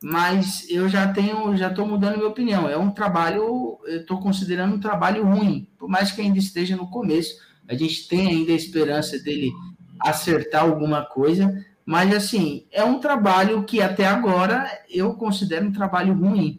mas 0.03 0.67
eu 0.71 0.89
já 0.89 1.13
tenho, 1.13 1.55
já 1.57 1.69
estou 1.69 1.87
mudando 1.87 2.17
minha 2.17 2.29
opinião. 2.29 2.69
É 2.69 2.77
um 2.77 2.91
trabalho, 2.91 3.79
eu 3.85 4.01
estou 4.01 4.19
considerando 4.19 4.75
um 4.75 4.81
trabalho 4.81 5.25
ruim, 5.25 5.69
por 5.79 5.89
mais 5.89 6.11
que 6.11 6.23
ainda 6.23 6.39
esteja 6.39 6.77
no 6.77 6.89
começo. 6.89 7.35
A 7.69 7.75
gente 7.75 8.09
tem 8.09 8.29
ainda 8.29 8.53
a 8.53 8.57
esperança 8.57 9.19
dele 9.19 9.53
acertar 10.01 10.63
alguma 10.63 11.05
coisa, 11.05 11.65
mas 11.85 12.15
assim, 12.15 12.65
é 12.73 12.83
um 12.83 12.99
trabalho 12.99 13.65
que 13.65 13.83
até 13.83 14.07
agora 14.07 14.67
eu 14.89 15.15
considero 15.15 15.67
um 15.67 15.73
trabalho 15.73 16.15
ruim. 16.15 16.59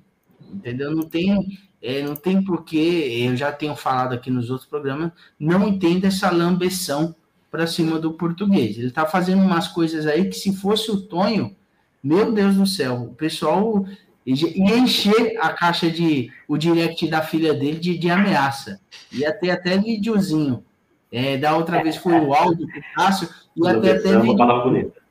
Entendeu? 0.54 0.96
Não 0.96 1.04
tem, 1.04 1.58
é, 1.82 2.04
não 2.04 2.16
tem 2.16 2.44
porquê, 2.44 3.26
eu 3.28 3.36
já 3.36 3.52
tenho 3.52 3.76
falado 3.76 4.14
aqui 4.14 4.30
nos 4.30 4.52
outros 4.52 4.70
programas, 4.70 5.12
não 5.40 5.68
entendo 5.68 6.06
essa 6.06 6.30
lambeção 6.30 7.16
para 7.50 7.66
cima 7.66 7.98
do 7.98 8.14
português. 8.14 8.78
Ele 8.78 8.88
está 8.88 9.06
fazendo 9.06 9.42
umas 9.42 9.68
coisas 9.68 10.06
aí 10.06 10.30
que 10.30 10.36
se 10.36 10.54
fosse 10.54 10.92
o 10.92 11.02
Tonho, 11.02 11.56
meu 12.04 12.32
Deus 12.32 12.56
do 12.56 12.66
céu, 12.66 13.10
o 13.12 13.16
pessoal 13.16 13.86
ia 14.26 14.78
encher 14.78 15.38
a 15.40 15.50
caixa 15.50 15.90
de 15.90 16.32
o 16.48 16.58
direct 16.58 17.08
da 17.08 17.22
filha 17.22 17.54
dele 17.54 17.80
de, 17.80 17.98
de 17.98 18.10
ameaça. 18.10 18.80
Ia 19.12 19.32
ter 19.34 19.52
até 19.52 19.78
videozinho. 19.78 20.64
É, 21.12 21.38
da 21.38 21.56
outra 21.58 21.84
vez 21.84 21.98
foi 21.98 22.14
o 22.14 22.34
áudio 22.34 22.66
do 22.66 22.82
Cássio, 22.96 23.28
e 23.56 23.68
até, 23.68 23.92
até 23.92 24.12
uma 24.12 24.22
vídeo 24.22 24.38
palavra 24.38 24.64
bonita. 24.64 25.02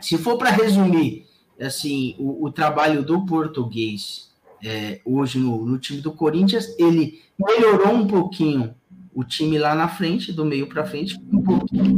se 0.00 0.16
for 0.16 0.38
para 0.38 0.48
resumir 0.48 1.26
assim 1.60 2.16
o, 2.18 2.46
o 2.46 2.50
trabalho 2.50 3.02
do 3.02 3.26
português 3.26 4.30
é, 4.64 5.00
hoje 5.04 5.38
no, 5.38 5.66
no 5.66 5.78
time 5.78 6.00
do 6.00 6.12
Corinthians, 6.12 6.74
ele 6.78 7.20
melhorou 7.38 7.92
um 7.92 8.06
pouquinho 8.06 8.74
o 9.14 9.24
time 9.24 9.58
lá 9.58 9.74
na 9.74 9.88
frente, 9.88 10.32
do 10.32 10.44
meio 10.44 10.66
para 10.66 10.84
frente, 10.84 11.18
um 11.32 11.42
pouquinho, 11.42 11.96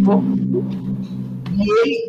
e 1.57 1.81
ele 1.81 2.08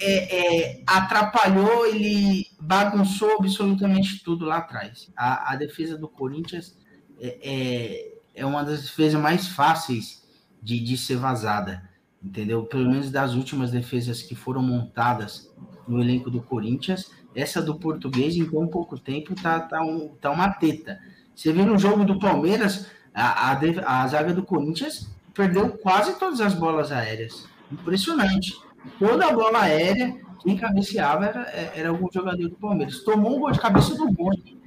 é, 0.00 0.70
é, 0.70 0.82
atrapalhou, 0.86 1.86
ele 1.86 2.46
bagunçou 2.60 3.36
absolutamente 3.38 4.22
tudo 4.24 4.44
lá 4.44 4.58
atrás. 4.58 5.10
A, 5.16 5.52
a 5.52 5.56
defesa 5.56 5.96
do 5.96 6.08
Corinthians 6.08 6.76
é, 7.20 7.38
é, 7.42 8.14
é 8.34 8.46
uma 8.46 8.64
das 8.64 8.82
defesas 8.82 9.20
mais 9.20 9.48
fáceis 9.48 10.26
de, 10.62 10.80
de 10.80 10.96
ser 10.96 11.16
vazada 11.16 11.90
entendeu? 12.22 12.64
Pelo 12.64 12.90
menos 12.90 13.10
das 13.10 13.34
últimas 13.34 13.70
defesas 13.70 14.22
que 14.22 14.34
foram 14.34 14.62
montadas 14.62 15.50
no 15.88 16.00
elenco 16.00 16.30
do 16.30 16.40
Corinthians, 16.40 17.10
essa 17.34 17.62
do 17.62 17.76
português, 17.76 18.36
em 18.36 18.44
tão 18.44 18.66
pouco 18.68 18.98
tempo, 18.98 19.34
tá, 19.34 19.60
tá, 19.60 19.82
um, 19.82 20.08
tá 20.20 20.30
uma 20.30 20.50
teta. 20.50 21.00
Você 21.34 21.52
viu 21.52 21.64
no 21.64 21.78
jogo 21.78 22.04
do 22.04 22.18
Palmeiras, 22.18 22.86
a, 23.14 23.52
a, 23.52 24.02
a 24.02 24.06
zaga 24.06 24.34
do 24.34 24.42
Corinthians 24.42 25.08
perdeu 25.34 25.70
quase 25.70 26.18
todas 26.18 26.40
as 26.40 26.54
bolas 26.54 26.92
aéreas. 26.92 27.48
Impressionante. 27.72 28.60
Toda 28.98 29.26
a 29.26 29.32
bola 29.32 29.62
aérea, 29.62 30.14
quem 30.42 30.56
cabeceava 30.56 31.26
era, 31.26 31.40
era 31.74 31.88
algum 31.90 32.08
jogador 32.12 32.48
do 32.48 32.56
Palmeiras. 32.56 33.02
Tomou 33.04 33.36
um 33.36 33.40
gol 33.40 33.50
de 33.52 33.60
cabeça 33.60 33.94
do 33.94 34.04
Rony. 34.12 34.60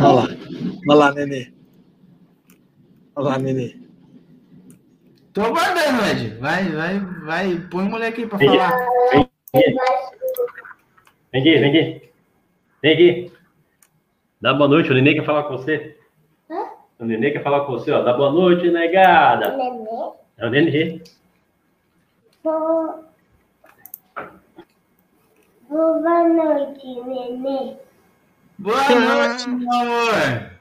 Olha 0.00 0.12
lá. 0.12 0.28
Olha 0.88 0.98
lá, 0.98 1.12
nenê. 1.12 1.52
Olha 3.14 3.28
lá, 3.28 3.38
nenê. 3.38 3.76
Tô 5.32 5.50
guardando, 5.50 6.04
Ed. 6.10 6.36
Vai, 6.38 6.68
vai, 6.70 6.98
vai. 7.24 7.58
Põe 7.70 7.86
o 7.86 7.90
moleque 7.90 8.22
aí 8.22 8.26
pra 8.26 8.38
Vem 8.38 8.48
aqui. 8.48 8.58
falar. 8.58 8.86
Vem 11.32 11.40
aqui, 11.40 11.58
vem 11.58 11.68
aqui. 11.70 12.12
Vem 12.82 12.92
aqui. 12.92 13.32
Dá 14.40 14.52
boa 14.54 14.68
noite, 14.68 14.90
o 14.90 14.94
Nenê 14.94 15.14
quer 15.14 15.24
falar 15.24 15.44
com 15.44 15.56
você. 15.56 15.96
O 17.02 17.04
Nenê 17.04 17.32
quer 17.32 17.42
falar 17.42 17.64
com 17.66 17.72
você, 17.72 17.90
ó. 17.90 18.00
Dá 18.00 18.12
boa 18.12 18.30
noite, 18.30 18.70
negada. 18.70 19.56
É 20.38 20.46
o 20.46 20.50
Nenê. 20.50 21.00
Boa 25.68 26.28
noite, 26.28 26.86
nenê. 27.04 27.76
Boa 28.56 28.76
noite, 28.88 29.48
meu 29.48 29.72
amor. 29.72 30.52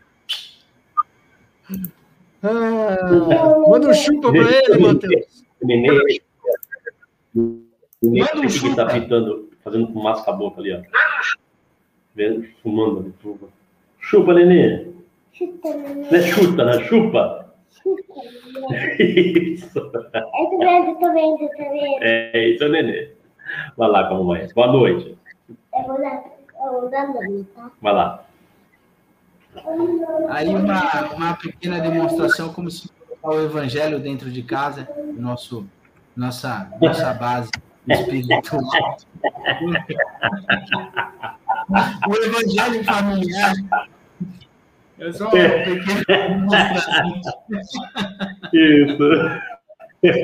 Ah, 2.42 3.68
manda 3.70 3.90
um 3.90 3.94
chupa 3.94 4.32
pra 4.32 4.40
ele, 4.42 4.78
Matheus. 4.80 5.46
O 5.62 5.68
Nenê. 5.68 6.22
O 7.36 7.68
Nenê 8.02 8.20
Manda 8.22 8.40
um 8.40 8.48
que 8.48 8.76
tá 8.76 8.90
chupa. 8.90 8.94
pintando, 8.94 9.52
fazendo 9.64 9.94
fumaça 9.94 10.24
com 10.24 10.32
a 10.32 10.34
boca 10.34 10.60
ali, 10.60 10.74
ó. 10.74 10.82
Vendo, 12.16 12.48
Fumando 12.64 13.00
ali. 13.02 13.14
chupa. 13.22 13.48
Chupa, 14.00 14.34
Nenê. 14.34 14.90
Chuta. 15.42 15.74
Não 15.76 16.08
é 16.12 16.22
chuta, 16.22 16.66
né? 16.66 16.84
Chupa. 16.84 17.54
Chuta, 17.82 18.14
nenê. 18.70 19.40
Isso. 19.54 19.80
Eu 19.80 19.92
tô 19.92 20.60
vendo, 20.60 21.00
tô 21.00 21.14
vendo, 21.14 21.38
tô 21.38 21.58
vendo. 21.58 22.04
É, 22.04 22.48
isso 22.50 22.64
é 22.64 22.70
Nenê. 22.70 23.14
Vai 23.76 23.90
lá 23.90 24.08
com 24.08 24.16
a 24.16 24.18
mamãe. 24.20 24.48
Boa 24.54 24.68
noite. 24.68 25.18
Eu 25.50 25.84
vou 25.84 26.00
dar, 26.00 26.24
eu 26.64 26.82
vou 26.82 26.90
dar 26.92 27.08
nome, 27.08 27.44
tá? 27.56 27.72
Vai 27.82 27.94
lá. 27.94 28.24
Aí 30.30 30.50
uma, 30.50 31.14
uma 31.14 31.34
pequena 31.36 31.80
demonstração 31.80 32.54
como 32.54 32.70
se 32.70 32.88
o 33.24 33.34
evangelho 33.34 34.00
dentro 34.00 34.30
de 34.30 34.44
casa, 34.44 34.88
nosso, 35.18 35.68
nossa, 36.16 36.72
nossa 36.80 37.14
base 37.16 37.50
espiritual. 37.88 38.62
O 42.10 42.16
evangelho 42.16 42.84
familiar. 42.84 43.54
É 45.02 45.12
só 45.12 45.24
uma 45.26 45.32
pequena 45.32 46.06
demonstração 46.08 47.22
Isso. 48.54 48.98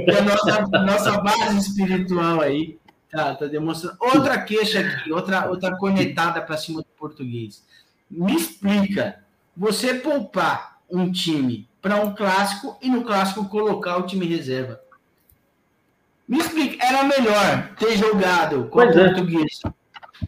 da 0.05 0.21
nossa, 0.21 0.61
nossa 0.85 1.21
base 1.21 1.57
espiritual 1.57 2.41
aí. 2.41 2.77
Tá, 3.11 3.33
tá 3.33 3.47
demonstrando. 3.47 3.97
Outra 3.99 4.39
queixa 4.43 4.81
aqui, 4.81 5.11
outra, 5.11 5.49
outra 5.49 5.75
conectada 5.77 6.41
para 6.41 6.57
cima 6.57 6.81
do 6.81 6.87
português. 6.97 7.65
Me 8.09 8.35
explica, 8.35 9.19
você 9.55 9.95
poupar 9.95 10.77
um 10.89 11.11
time 11.11 11.67
para 11.81 11.95
um 11.95 12.13
clássico 12.13 12.77
e 12.79 12.87
no 12.87 13.03
clássico 13.03 13.49
colocar 13.49 13.97
o 13.97 14.03
time 14.03 14.27
reserva? 14.27 14.79
Me 16.27 16.37
explica, 16.37 16.85
era 16.85 17.03
melhor 17.03 17.69
ter 17.79 17.97
jogado 17.97 18.65
com 18.65 18.79
Pois 18.79 18.95
a 18.95 19.01
é. 19.01 19.05
portuguesa. 19.05 19.73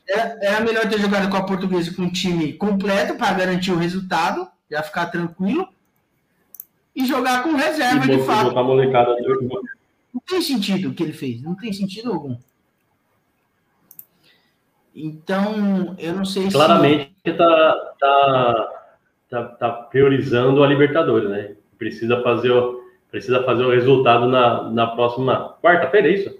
Era, 0.07 0.37
era 0.41 0.59
melhor 0.61 0.87
ter 0.87 0.99
jogado 0.99 1.29
com 1.29 1.37
a 1.37 1.43
portuguesa 1.43 1.93
com 1.93 2.03
um 2.03 2.11
time 2.11 2.53
completo 2.53 3.15
para 3.15 3.33
garantir 3.33 3.71
o 3.71 3.77
resultado, 3.77 4.47
já 4.69 4.83
ficar 4.83 5.07
tranquilo. 5.07 5.67
E 6.95 7.05
jogar 7.05 7.43
com 7.43 7.53
reserva, 7.53 8.05
E 8.05 8.17
de 8.17 8.23
fato. 8.23 8.53
molecada 8.63 9.15
Não 10.13 10.21
tem 10.27 10.41
sentido 10.41 10.89
o 10.89 10.93
que 10.93 11.03
ele 11.03 11.13
fez, 11.13 11.41
não 11.41 11.55
tem 11.55 11.71
sentido 11.71 12.11
algum. 12.11 12.35
Então, 14.93 15.95
eu 15.97 16.13
não 16.13 16.25
sei 16.25 16.49
Claramente 16.49 17.13
tá, 17.23 17.93
tá, 17.99 18.83
tá, 19.29 19.43
tá 19.43 19.71
priorizando 19.71 20.63
a 20.63 20.67
Libertadores, 20.67 21.29
né? 21.29 21.55
Precisa 21.77 22.21
fazer 22.21 22.51
o, 22.51 22.83
precisa 23.09 23.43
fazer 23.43 23.63
o 23.63 23.71
resultado 23.71 24.27
na, 24.27 24.69
na 24.69 24.87
próxima 24.87 25.55
quarta-feira, 25.61 26.09
é 26.09 26.13
isso? 26.13 26.39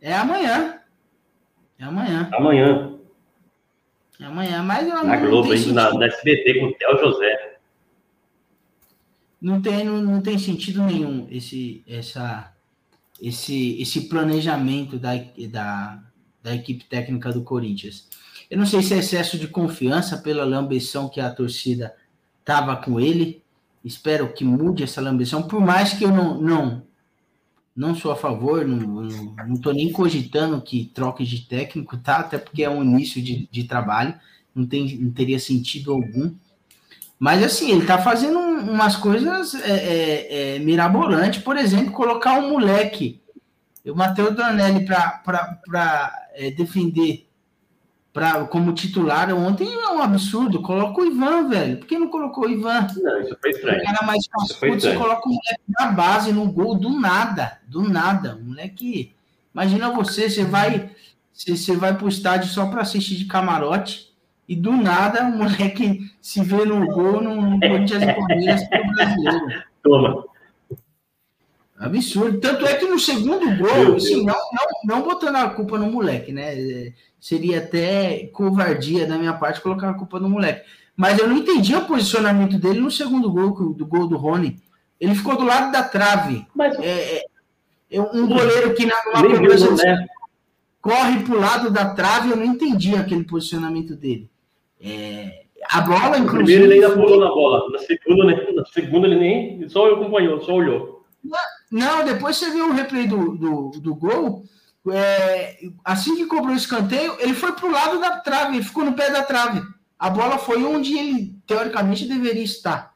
se 0.00 0.06
é 0.06 0.16
amanhã. 0.16 0.79
É 1.80 1.84
amanhã. 1.84 2.28
Amanhã, 2.32 2.98
É 4.20 4.24
amanhã, 4.26 4.62
mas 4.62 4.86
eu 4.86 5.02
na 5.02 5.16
Globo, 5.16 5.50
ainda 5.50 5.72
na, 5.72 5.94
na 5.94 6.06
SBT 6.06 6.60
com 6.60 6.66
o 6.66 6.74
Theo 6.74 6.98
José. 6.98 7.56
não 9.40 9.62
tem, 9.62 9.84
não, 9.84 10.02
não 10.02 10.20
tem 10.20 10.38
sentido 10.38 10.82
nenhum 10.82 11.26
esse, 11.30 11.82
essa, 11.88 12.52
esse, 13.20 13.80
esse 13.80 14.08
planejamento 14.10 14.98
da, 14.98 15.12
da, 15.50 16.02
da 16.42 16.54
equipe 16.54 16.84
técnica 16.84 17.32
do 17.32 17.42
Corinthians. 17.42 18.10
Eu 18.50 18.58
não 18.58 18.66
sei 18.66 18.82
se 18.82 18.92
é 18.92 18.98
excesso 18.98 19.38
de 19.38 19.48
confiança 19.48 20.18
pela 20.18 20.44
lambeção 20.44 21.08
que 21.08 21.18
a 21.18 21.30
torcida 21.30 21.96
tava 22.44 22.76
com 22.76 23.00
ele. 23.00 23.42
Espero 23.82 24.30
que 24.34 24.44
mude 24.44 24.82
essa 24.82 25.00
lambeção, 25.00 25.44
por 25.44 25.60
mais 25.62 25.94
que 25.94 26.04
eu 26.04 26.10
não, 26.10 26.38
não, 26.38 26.82
não 27.74 27.94
sou 27.94 28.12
a 28.12 28.16
favor, 28.16 28.66
não, 28.66 29.56
tô 29.60 29.72
nem 29.72 29.90
cogitando 29.92 30.60
que 30.60 30.90
troque 30.94 31.24
de 31.24 31.42
técnico, 31.46 31.96
tá? 31.96 32.18
Até 32.18 32.38
porque 32.38 32.62
é 32.64 32.70
um 32.70 32.82
início 32.82 33.22
de, 33.22 33.48
de 33.50 33.64
trabalho, 33.64 34.14
não, 34.54 34.66
tem, 34.66 34.98
não 34.98 35.12
teria 35.12 35.38
sentido 35.38 35.92
algum. 35.92 36.34
Mas 37.18 37.42
assim, 37.42 37.70
ele 37.72 37.86
tá 37.86 37.98
fazendo 37.98 38.38
um- 38.38 38.72
umas 38.72 38.96
coisas 38.96 39.54
é, 39.54 39.70
é, 39.70 40.56
é, 40.56 40.58
mirabolantes, 40.58 41.42
por 41.42 41.56
exemplo, 41.56 41.92
colocar 41.92 42.38
um 42.38 42.50
moleque, 42.50 43.20
o 43.86 43.94
Matheus 43.94 44.34
Donelli, 44.36 44.84
para 44.84 46.28
é, 46.34 46.50
defender 46.50 47.29
pra, 48.12 48.44
como 48.44 48.72
titular 48.72 49.32
ontem 49.34 49.72
é 49.72 49.88
um 49.90 50.02
absurdo. 50.02 50.62
Coloca 50.62 51.00
o 51.00 51.06
Ivan, 51.06 51.48
velho. 51.48 51.78
Por 51.78 51.86
que 51.86 51.98
não 51.98 52.08
colocou 52.08 52.44
o 52.44 52.50
Ivan? 52.50 52.86
Não, 52.96 53.20
isso 53.20 53.36
foi 53.40 53.50
O 53.50 53.54
estranho. 53.54 53.84
cara 53.84 54.06
mais 54.06 54.24
foi 54.58 54.70
cascudo, 54.70 54.80
você 54.80 54.94
coloca 54.96 55.28
o 55.28 55.32
moleque 55.32 55.62
na 55.78 55.86
base, 55.92 56.32
no 56.32 56.50
gol, 56.50 56.74
do 56.74 56.90
nada. 56.90 57.58
Do 57.66 57.82
nada. 57.88 58.36
O 58.36 58.44
moleque. 58.44 59.14
Imagina 59.54 59.90
você, 59.90 60.28
você 60.28 60.44
vai. 60.44 60.90
Você, 61.32 61.56
você 61.56 61.76
vai 61.76 61.96
pro 61.96 62.08
estádio 62.08 62.48
só 62.48 62.66
para 62.66 62.82
assistir 62.82 63.16
de 63.16 63.24
camarote. 63.26 64.10
E 64.48 64.56
do 64.56 64.72
nada 64.72 65.22
o 65.26 65.38
moleque 65.38 66.10
se 66.20 66.42
vê 66.42 66.64
no 66.64 66.84
gol 66.88 67.20
no, 67.20 67.40
no 67.40 67.58
Corinthians 67.60 68.02
e 68.02 68.12
Palmeiras 68.12 68.68
pro 68.68 68.92
brasileiro. 68.94 69.62
Toma. 69.82 70.24
Absurdo. 71.78 72.40
Tanto 72.40 72.66
é 72.66 72.74
que 72.74 72.84
no 72.84 72.98
segundo 72.98 73.56
gol, 73.56 73.96
assim, 73.96 74.24
não, 74.24 74.34
não, 74.34 74.96
não 74.96 75.02
botando 75.02 75.36
a 75.36 75.48
culpa 75.48 75.78
no 75.78 75.90
moleque, 75.90 76.30
né? 76.30 76.92
Seria 77.20 77.58
até 77.58 78.30
covardia 78.32 79.06
da 79.06 79.18
minha 79.18 79.34
parte 79.34 79.60
colocar 79.60 79.90
a 79.90 79.94
culpa 79.94 80.18
no 80.18 80.28
moleque. 80.28 80.66
Mas 80.96 81.18
eu 81.18 81.28
não 81.28 81.36
entendi 81.36 81.74
o 81.74 81.84
posicionamento 81.84 82.58
dele 82.58 82.80
no 82.80 82.90
segundo 82.90 83.30
gol, 83.30 83.74
do 83.74 83.86
gol 83.86 84.06
do 84.06 84.16
Rony. 84.16 84.56
Ele 84.98 85.14
ficou 85.14 85.36
do 85.36 85.44
lado 85.44 85.70
da 85.70 85.82
trave. 85.82 86.46
Mas 86.54 86.78
É, 86.78 87.16
é, 87.16 87.24
é 87.90 88.00
um 88.00 88.26
goleiro 88.26 88.74
que 88.74 88.86
na 88.86 88.96
cobrança 89.02 89.70
né? 89.84 90.06
corre 90.80 91.22
pro 91.24 91.38
lado 91.38 91.70
da 91.70 91.94
trave, 91.94 92.30
eu 92.30 92.36
não 92.36 92.44
entendi 92.44 92.94
aquele 92.94 93.24
posicionamento 93.24 93.94
dele. 93.94 94.30
É, 94.80 95.44
a 95.68 95.80
bola, 95.82 96.18
inclusive. 96.18 96.44
primeiro 96.44 96.64
ele 96.64 96.74
ainda 96.74 96.90
pulou 96.90 97.20
na 97.20 97.28
bola. 97.28 97.70
Na 97.70 97.78
segunda, 97.78 98.24
né? 98.24 98.46
na 98.54 98.64
segunda 98.66 99.06
ele 99.06 99.18
nem. 99.18 99.68
Só 99.68 99.92
acompanhou, 99.92 100.40
só 100.40 100.54
olhou. 100.54 101.04
Não, 101.70 102.04
depois 102.04 102.36
você 102.36 102.50
viu 102.50 102.68
o 102.68 102.72
replay 102.72 103.06
do, 103.06 103.36
do, 103.36 103.70
do 103.80 103.94
gol. 103.94 104.44
É, 104.88 105.58
assim 105.84 106.16
que 106.16 106.26
cobrou 106.26 106.54
o 106.54 106.56
escanteio, 106.56 107.16
ele 107.20 107.34
foi 107.34 107.52
pro 107.52 107.70
lado 107.70 108.00
da 108.00 108.18
trave, 108.20 108.56
ele 108.56 108.64
ficou 108.64 108.84
no 108.84 108.94
pé 108.94 109.10
da 109.10 109.22
trave. 109.22 109.62
A 109.98 110.08
bola 110.08 110.38
foi 110.38 110.64
onde 110.64 110.96
ele, 110.96 111.36
teoricamente, 111.46 112.08
deveria 112.08 112.42
estar. 112.42 112.94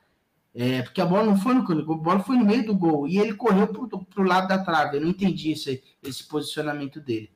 É, 0.54 0.82
porque 0.82 1.00
a 1.00 1.06
bola 1.06 1.24
não 1.24 1.36
foi 1.36 1.52
no 1.52 1.66
canto, 1.66 1.92
a 1.92 1.96
bola 1.96 2.20
foi 2.20 2.36
no 2.36 2.44
meio 2.44 2.64
do 2.64 2.74
gol. 2.74 3.06
E 3.06 3.18
ele 3.18 3.34
correu 3.34 3.66
pro, 3.66 3.88
pro 4.06 4.22
lado 4.22 4.48
da 4.48 4.58
trave. 4.58 4.96
Eu 4.96 5.02
não 5.02 5.08
entendi 5.08 5.50
esse, 5.50 5.82
esse 6.02 6.24
posicionamento 6.24 7.00
dele. 7.00 7.30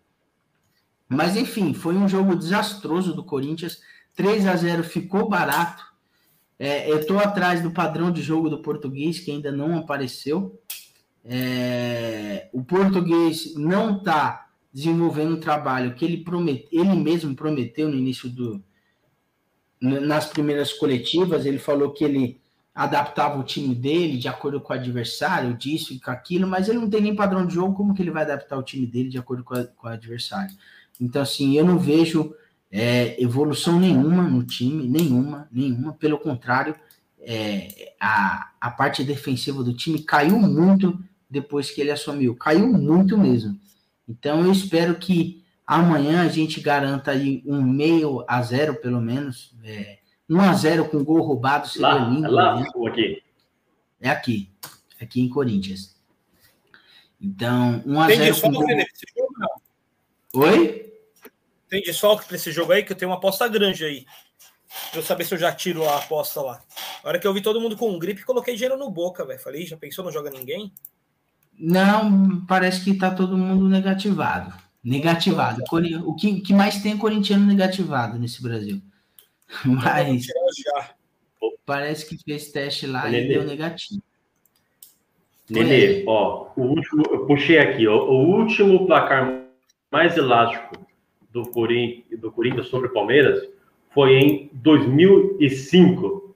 Mas, 1.09 1.37
enfim, 1.37 1.75
foi 1.75 1.97
um 1.97 2.09
jogo 2.09 2.37
desastroso 2.37 3.15
do 3.15 3.25
Corinthians. 3.25 3.81
3 4.15 4.47
a 4.47 4.57
0 4.57 4.85
ficou 4.85 5.29
barato. 5.29 5.85
É, 6.59 6.91
eu 6.91 7.01
estou 7.01 7.19
atrás 7.19 7.63
do 7.63 7.71
padrão 7.71 8.11
de 8.11 8.23
jogo 8.23 8.49
do 8.49 8.63
português, 8.63 9.21
que 9.21 9.31
ainda 9.31 9.53
não 9.53 9.77
apareceu. 9.77 10.61
É, 11.31 12.49
o 12.55 12.65
português 12.65 13.55
não 13.55 13.99
está 13.99 14.49
desenvolvendo 14.73 15.35
um 15.37 15.41
trabalho 15.41 15.95
que 15.95 16.03
ele, 16.03 16.25
promet, 16.25 16.67
ele 16.73 16.95
mesmo 16.95 17.35
prometeu 17.35 17.87
no 17.89 17.95
início 17.97 18.31
do. 18.31 18.63
Nas 19.81 20.27
primeiras 20.27 20.73
coletivas, 20.73 21.45
ele 21.47 21.59
falou 21.59 21.93
que 21.93 22.03
ele 22.03 22.41
adaptava 22.75 23.39
o 23.39 23.45
time 23.45 23.75
dele 23.75 24.17
de 24.17 24.27
acordo 24.27 24.61
com 24.61 24.73
o 24.73 24.77
adversário, 24.77 25.55
disso 25.55 25.93
e 25.93 26.01
com 26.01 26.11
aquilo, 26.11 26.47
mas 26.49 26.69
ele 26.69 26.79
não 26.79 26.89
tem 26.89 27.01
nem 27.01 27.15
padrão 27.15 27.47
de 27.47 27.55
jogo, 27.55 27.75
como 27.75 27.95
que 27.95 28.03
ele 28.03 28.11
vai 28.11 28.23
adaptar 28.23 28.57
o 28.57 28.63
time 28.63 28.87
dele 28.87 29.09
de 29.09 29.19
acordo 29.19 29.45
com, 29.45 29.55
a- 29.55 29.65
com 29.65 29.87
o 29.87 29.91
adversário? 29.91 30.55
Então, 31.01 31.23
assim, 31.23 31.57
eu 31.57 31.65
não 31.65 31.79
vejo 31.79 32.35
é, 32.71 33.21
evolução 33.23 33.79
nenhuma 33.79 34.23
no 34.23 34.43
time, 34.45 34.89
nenhuma, 34.89 35.49
nenhuma, 35.53 35.93
pelo 35.93 36.19
contrário, 36.19 36.75
é, 37.21 37.95
a, 38.01 38.51
a 38.61 38.71
parte 38.71 39.05
defensiva 39.05 39.63
do 39.63 39.75
time 39.75 40.01
caiu 40.01 40.39
muito 40.39 40.99
depois 41.29 41.71
que 41.71 41.81
ele 41.81 41.91
assumiu, 41.91 42.35
caiu 42.37 42.67
muito 42.67 43.17
mesmo. 43.17 43.59
Então 44.09 44.45
eu 44.45 44.51
espero 44.53 44.95
que 44.97 45.45
amanhã 45.67 46.23
a 46.23 46.29
gente 46.29 46.61
garanta 46.61 47.11
aí 47.11 47.43
um 47.47 47.63
meio 47.63 48.25
a 48.27 48.41
zero, 48.43 48.77
pelo 48.77 49.01
menos, 49.01 49.55
é, 49.63 49.99
um 50.29 50.41
a 50.41 50.53
zero 50.55 50.89
com 50.89 51.05
gol 51.05 51.21
roubado 51.23 51.69
seria 51.69 51.89
Lá, 51.89 52.09
lindo. 52.09 52.31
lá, 52.31 52.61
né? 52.61 52.67
aqui. 52.87 53.23
É 54.01 54.09
aqui, 54.11 54.51
aqui 55.01 55.21
em 55.21 55.29
Corinthians. 55.29 55.97
Então, 57.21 57.83
um 57.85 58.01
a 58.01 58.07
Tem 58.07 58.33
com 58.41 58.53
gol... 58.53 58.67
nesse 58.67 59.05
jogo? 59.17 59.35
Não. 59.39 60.43
Oi? 60.43 60.93
Tem 61.69 61.83
desfalque 61.83 62.27
para 62.27 62.37
esse 62.37 62.53
jogo 62.53 62.73
aí, 62.73 62.83
que 62.83 62.93
eu 62.93 62.97
tenho 62.97 63.11
uma 63.11 63.19
aposta 63.19 63.47
grande 63.49 63.85
aí. 63.85 64.07
Pra 64.91 65.01
eu 65.01 65.03
saber 65.03 65.25
se 65.25 65.35
eu 65.35 65.39
já 65.39 65.53
tiro 65.53 65.87
a 65.87 65.99
aposta 65.99 66.41
lá. 66.41 66.63
A 67.03 67.09
hora 67.09 67.19
que 67.19 67.27
eu 67.27 67.35
vi 67.35 67.43
todo 67.43 67.61
mundo 67.61 67.77
com 67.77 67.99
gripe, 67.99 68.25
coloquei 68.25 68.55
dinheiro 68.55 68.77
no 68.77 68.91
boca, 68.91 69.25
velho. 69.25 69.41
Falei, 69.41 69.67
já 69.67 69.77
pensou, 69.77 70.05
não 70.05 70.13
joga 70.13 70.31
ninguém? 70.31 70.73
Não, 71.59 72.45
parece 72.47 72.85
que 72.85 72.95
tá 72.95 73.11
todo 73.11 73.37
mundo 73.37 73.69
negativado. 73.69 74.55
Negativado. 74.83 75.63
O 76.05 76.15
que, 76.15 76.41
que 76.41 76.55
mais 76.55 76.81
tem 76.81 76.93
é 76.93 76.97
corintiano 76.97 77.45
negativado 77.45 78.19
nesse 78.19 78.43
Brasil. 78.43 78.81
Mas 79.65 80.27
parece 81.67 82.09
que 82.09 82.23
fez 82.23 82.51
teste 82.51 82.87
lá 82.87 83.11
e 83.11 83.29
deu 83.29 83.45
negativo. 83.45 84.03
Nenê, 85.51 86.05
ó, 86.07 86.49
o 86.57 86.63
último, 86.63 87.03
eu 87.11 87.27
puxei 87.27 87.59
aqui, 87.59 87.87
ó, 87.87 88.05
o 88.05 88.37
último 88.37 88.87
placar 88.87 89.45
mais 89.91 90.17
elástico 90.17 90.87
do, 91.33 91.43
Corin, 91.51 92.05
do 92.19 92.31
Corinthians 92.31 92.69
sobre 92.69 92.89
o 92.89 92.93
Palmeiras 92.93 93.49
foi 93.95 94.15
em 94.19 94.51
2005. 94.53 96.35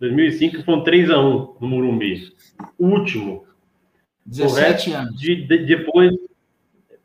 2005 0.00 0.62
foi 0.64 0.74
um 0.74 0.84
3x1 0.84 1.54
no 1.60 1.68
Morumbi. 1.68 2.32
O 2.78 2.86
último. 2.86 3.47
17 4.28 4.92
anos. 4.92 5.20
De, 5.20 5.46
de- 5.46 5.64
depois, 5.66 6.12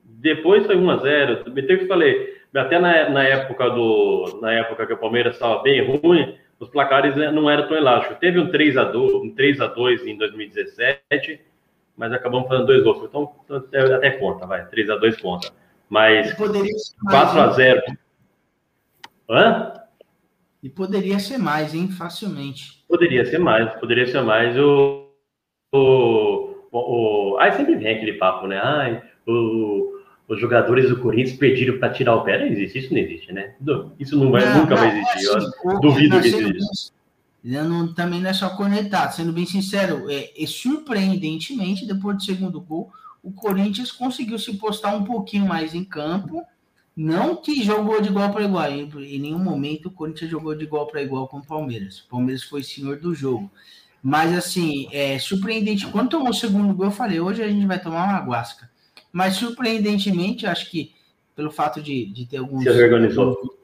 depois 0.05 0.65
foi 0.65 0.75
1x0. 0.75 1.43
Também 1.43 1.65
que 1.65 1.85
falei, 1.87 2.37
até 2.53 2.79
na, 2.79 3.09
na 3.09 3.23
época 3.23 3.69
do 3.69 4.39
na 4.41 4.51
época 4.51 4.85
que 4.85 4.93
o 4.93 4.97
Palmeiras 4.97 5.35
estava 5.35 5.61
bem 5.61 5.85
ruim, 5.85 6.37
os 6.59 6.69
placares 6.69 7.15
né, 7.15 7.31
não 7.31 7.49
eram 7.49 7.67
tão 7.67 7.77
elásticos. 7.77 8.17
Teve 8.19 8.39
um 8.39 8.51
3x2, 8.51 8.95
um 9.21 9.35
3x2 9.35 10.05
em 10.05 10.17
2017, 10.17 11.41
mas 11.97 12.11
acabamos 12.11 12.47
fazendo 12.47 12.67
dois 12.67 12.83
gols. 12.83 13.03
Então 13.09 13.33
até, 13.49 13.93
até 13.93 14.11
conta, 14.11 14.45
vai. 14.45 14.65
3x2 14.65 15.21
conta. 15.21 15.51
Mas 15.89 16.31
E 16.31 16.35
poderia 16.35 16.77
ser 16.77 16.95
mais, 17.03 17.57
4x0. 17.57 17.81
Hã? 19.29 19.73
E 20.61 20.69
poderia 20.69 21.19
ser 21.19 21.37
mais, 21.37 21.73
hein? 21.73 21.89
Facilmente. 21.91 22.83
Poderia 22.87 23.25
ser 23.25 23.37
mais, 23.37 23.71
poderia 23.79 24.07
ser 24.07 24.21
mais. 24.21 24.57
O, 24.57 25.09
o, 25.73 26.52
o, 26.79 27.37
aí 27.39 27.51
sempre 27.53 27.75
vem 27.75 27.95
aquele 27.95 28.13
papo, 28.13 28.47
né? 28.47 28.59
Ai, 28.63 29.01
o, 29.27 29.99
os 30.27 30.39
jogadores 30.39 30.89
do 30.89 30.99
Corinthians 30.99 31.37
pediram 31.37 31.77
para 31.77 31.93
tirar 31.93 32.15
o 32.15 32.23
pé. 32.23 32.39
Não 32.39 32.47
existe, 32.47 32.79
isso 32.79 32.93
não 32.93 32.99
existe, 32.99 33.31
né? 33.31 33.55
Isso 33.99 34.17
não 34.17 34.31
vai, 34.31 34.45
Não, 34.45 34.61
nunca 34.61 34.75
vai 34.75 34.93
não, 34.93 35.01
existir. 35.01 35.37
assim, 35.37 35.51
eu 35.65 35.79
duvido 35.79 36.15
não, 36.15 36.21
que 36.21 36.27
exista. 36.29 36.93
não- 37.43 37.93
também 37.93 38.21
não 38.21 38.29
é 38.29 38.33
só 38.33 38.49
cornetado, 38.55 39.15
sendo 39.15 39.31
bem 39.33 39.45
sincero, 39.45 40.09
é, 40.09 40.31
e 40.35 40.47
surpreendentemente, 40.47 41.85
depois 41.85 42.17
do 42.17 42.23
segundo 42.23 42.59
gol, 42.59 42.91
o 43.21 43.31
Corinthians 43.31 43.91
conseguiu 43.91 44.37
se 44.39 44.53
postar 44.57 44.95
um 44.95 45.03
pouquinho 45.03 45.45
mais 45.45 45.73
em 45.73 45.83
campo. 45.83 46.43
Não 46.95 47.35
que 47.35 47.63
jogou 47.63 47.99
de 47.99 48.09
igual 48.09 48.31
para 48.31 48.43
igual, 48.43 48.69
em, 48.69 48.87
em 49.15 49.19
nenhum 49.19 49.39
momento 49.39 49.87
o 49.87 49.91
Corinthians 49.91 50.29
jogou 50.29 50.53
de 50.55 50.63
igual 50.63 50.85
para 50.85 51.01
igual 51.01 51.27
com 51.27 51.37
o 51.37 51.45
Palmeiras. 51.45 52.01
O 52.01 52.07
Palmeiras 52.09 52.43
foi 52.43 52.61
senhor 52.61 52.97
do 52.97 53.15
jogo. 53.15 53.49
Mas 54.03 54.37
assim, 54.37 54.89
é 54.91 55.17
surpreendente. 55.17 55.87
Quando 55.87 56.09
tomou 56.09 56.31
o 56.31 56.33
segundo 56.33 56.73
gol, 56.73 56.87
eu 56.87 56.91
falei, 56.91 57.21
hoje 57.21 57.41
a 57.41 57.47
gente 57.47 57.65
vai 57.65 57.79
tomar 57.81 58.03
uma 58.03 58.19
guasca. 58.19 58.69
Mas 59.13 59.35
surpreendentemente, 59.35 60.45
acho 60.45 60.69
que 60.69 60.93
pelo 61.33 61.49
fato 61.49 61.81
de, 61.81 62.05
de 62.07 62.25
ter 62.25 62.37
alguns 62.37 62.63
Se 62.63 62.69
organizou. 62.69 63.57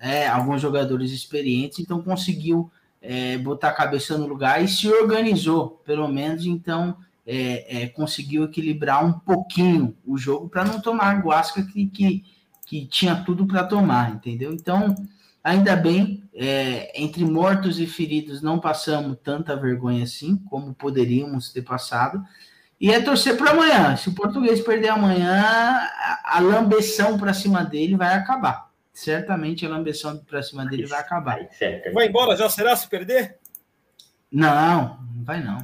é, 0.00 0.26
alguns 0.26 0.62
jogadores 0.62 1.12
experientes, 1.12 1.78
então 1.78 2.02
conseguiu 2.02 2.70
é, 3.02 3.36
botar 3.38 3.68
a 3.68 3.74
cabeça 3.74 4.16
no 4.16 4.26
lugar 4.26 4.64
e 4.64 4.68
se 4.68 4.88
organizou, 4.88 5.82
pelo 5.84 6.08
menos, 6.08 6.46
então 6.46 6.96
é, 7.26 7.82
é, 7.82 7.88
conseguiu 7.88 8.44
equilibrar 8.44 9.04
um 9.04 9.12
pouquinho 9.12 9.94
o 10.06 10.16
jogo 10.16 10.48
para 10.48 10.64
não 10.64 10.80
tomar 10.80 11.10
a 11.16 11.20
guasca 11.20 11.62
que, 11.62 11.86
que, 11.86 12.24
que 12.64 12.86
tinha 12.86 13.14
tudo 13.16 13.46
para 13.46 13.64
tomar, 13.64 14.12
entendeu? 14.12 14.52
Então, 14.52 14.94
ainda 15.46 15.76
bem, 15.76 16.24
é, 16.34 16.90
entre 17.00 17.24
mortos 17.24 17.78
e 17.78 17.86
feridos 17.86 18.42
não 18.42 18.58
passamos 18.58 19.16
tanta 19.22 19.54
vergonha 19.54 20.02
assim, 20.02 20.36
como 20.50 20.74
poderíamos 20.74 21.52
ter 21.52 21.62
passado. 21.62 22.20
E 22.80 22.90
é 22.90 23.00
torcer 23.00 23.36
para 23.36 23.52
amanhã. 23.52 23.96
Se 23.96 24.08
o 24.08 24.14
português 24.14 24.60
perder 24.60 24.88
amanhã, 24.88 25.40
a, 25.40 26.36
a 26.36 26.40
lambeção 26.40 27.16
para 27.16 27.32
cima 27.32 27.64
dele 27.64 27.96
vai 27.96 28.12
acabar. 28.12 28.68
Certamente 28.92 29.64
a 29.64 29.68
lambeção 29.68 30.18
para 30.18 30.42
cima 30.42 30.66
dele 30.66 30.84
vai 30.84 30.98
acabar. 30.98 31.38
Vai 31.94 32.08
embora 32.08 32.36
já 32.36 32.48
será 32.48 32.74
se 32.74 32.88
perder? 32.88 33.38
Não, 34.32 34.98
não 35.14 35.24
vai 35.24 35.40
não. 35.40 35.58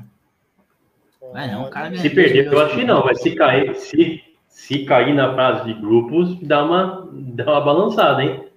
Vai 1.33 1.51
não, 1.51 1.65
o 1.65 1.71
cara 1.71 1.97
Se 1.99 2.09
perder, 2.09 2.47
eu 2.47 2.61
acho 2.61 2.77
que 2.77 2.85
não, 2.85 3.05
mas 3.05 3.21
se 3.21 3.35
cair, 3.35 3.75
se, 3.75 4.23
se 4.49 4.85
cair 4.85 5.13
na 5.13 5.35
fase 5.35 5.65
de 5.65 5.81
grupos, 5.81 6.39
dá 6.41 6.65
uma, 6.65 7.09
dá 7.13 7.45
uma 7.45 7.61
balançada, 7.61 8.23
hein? 8.23 8.52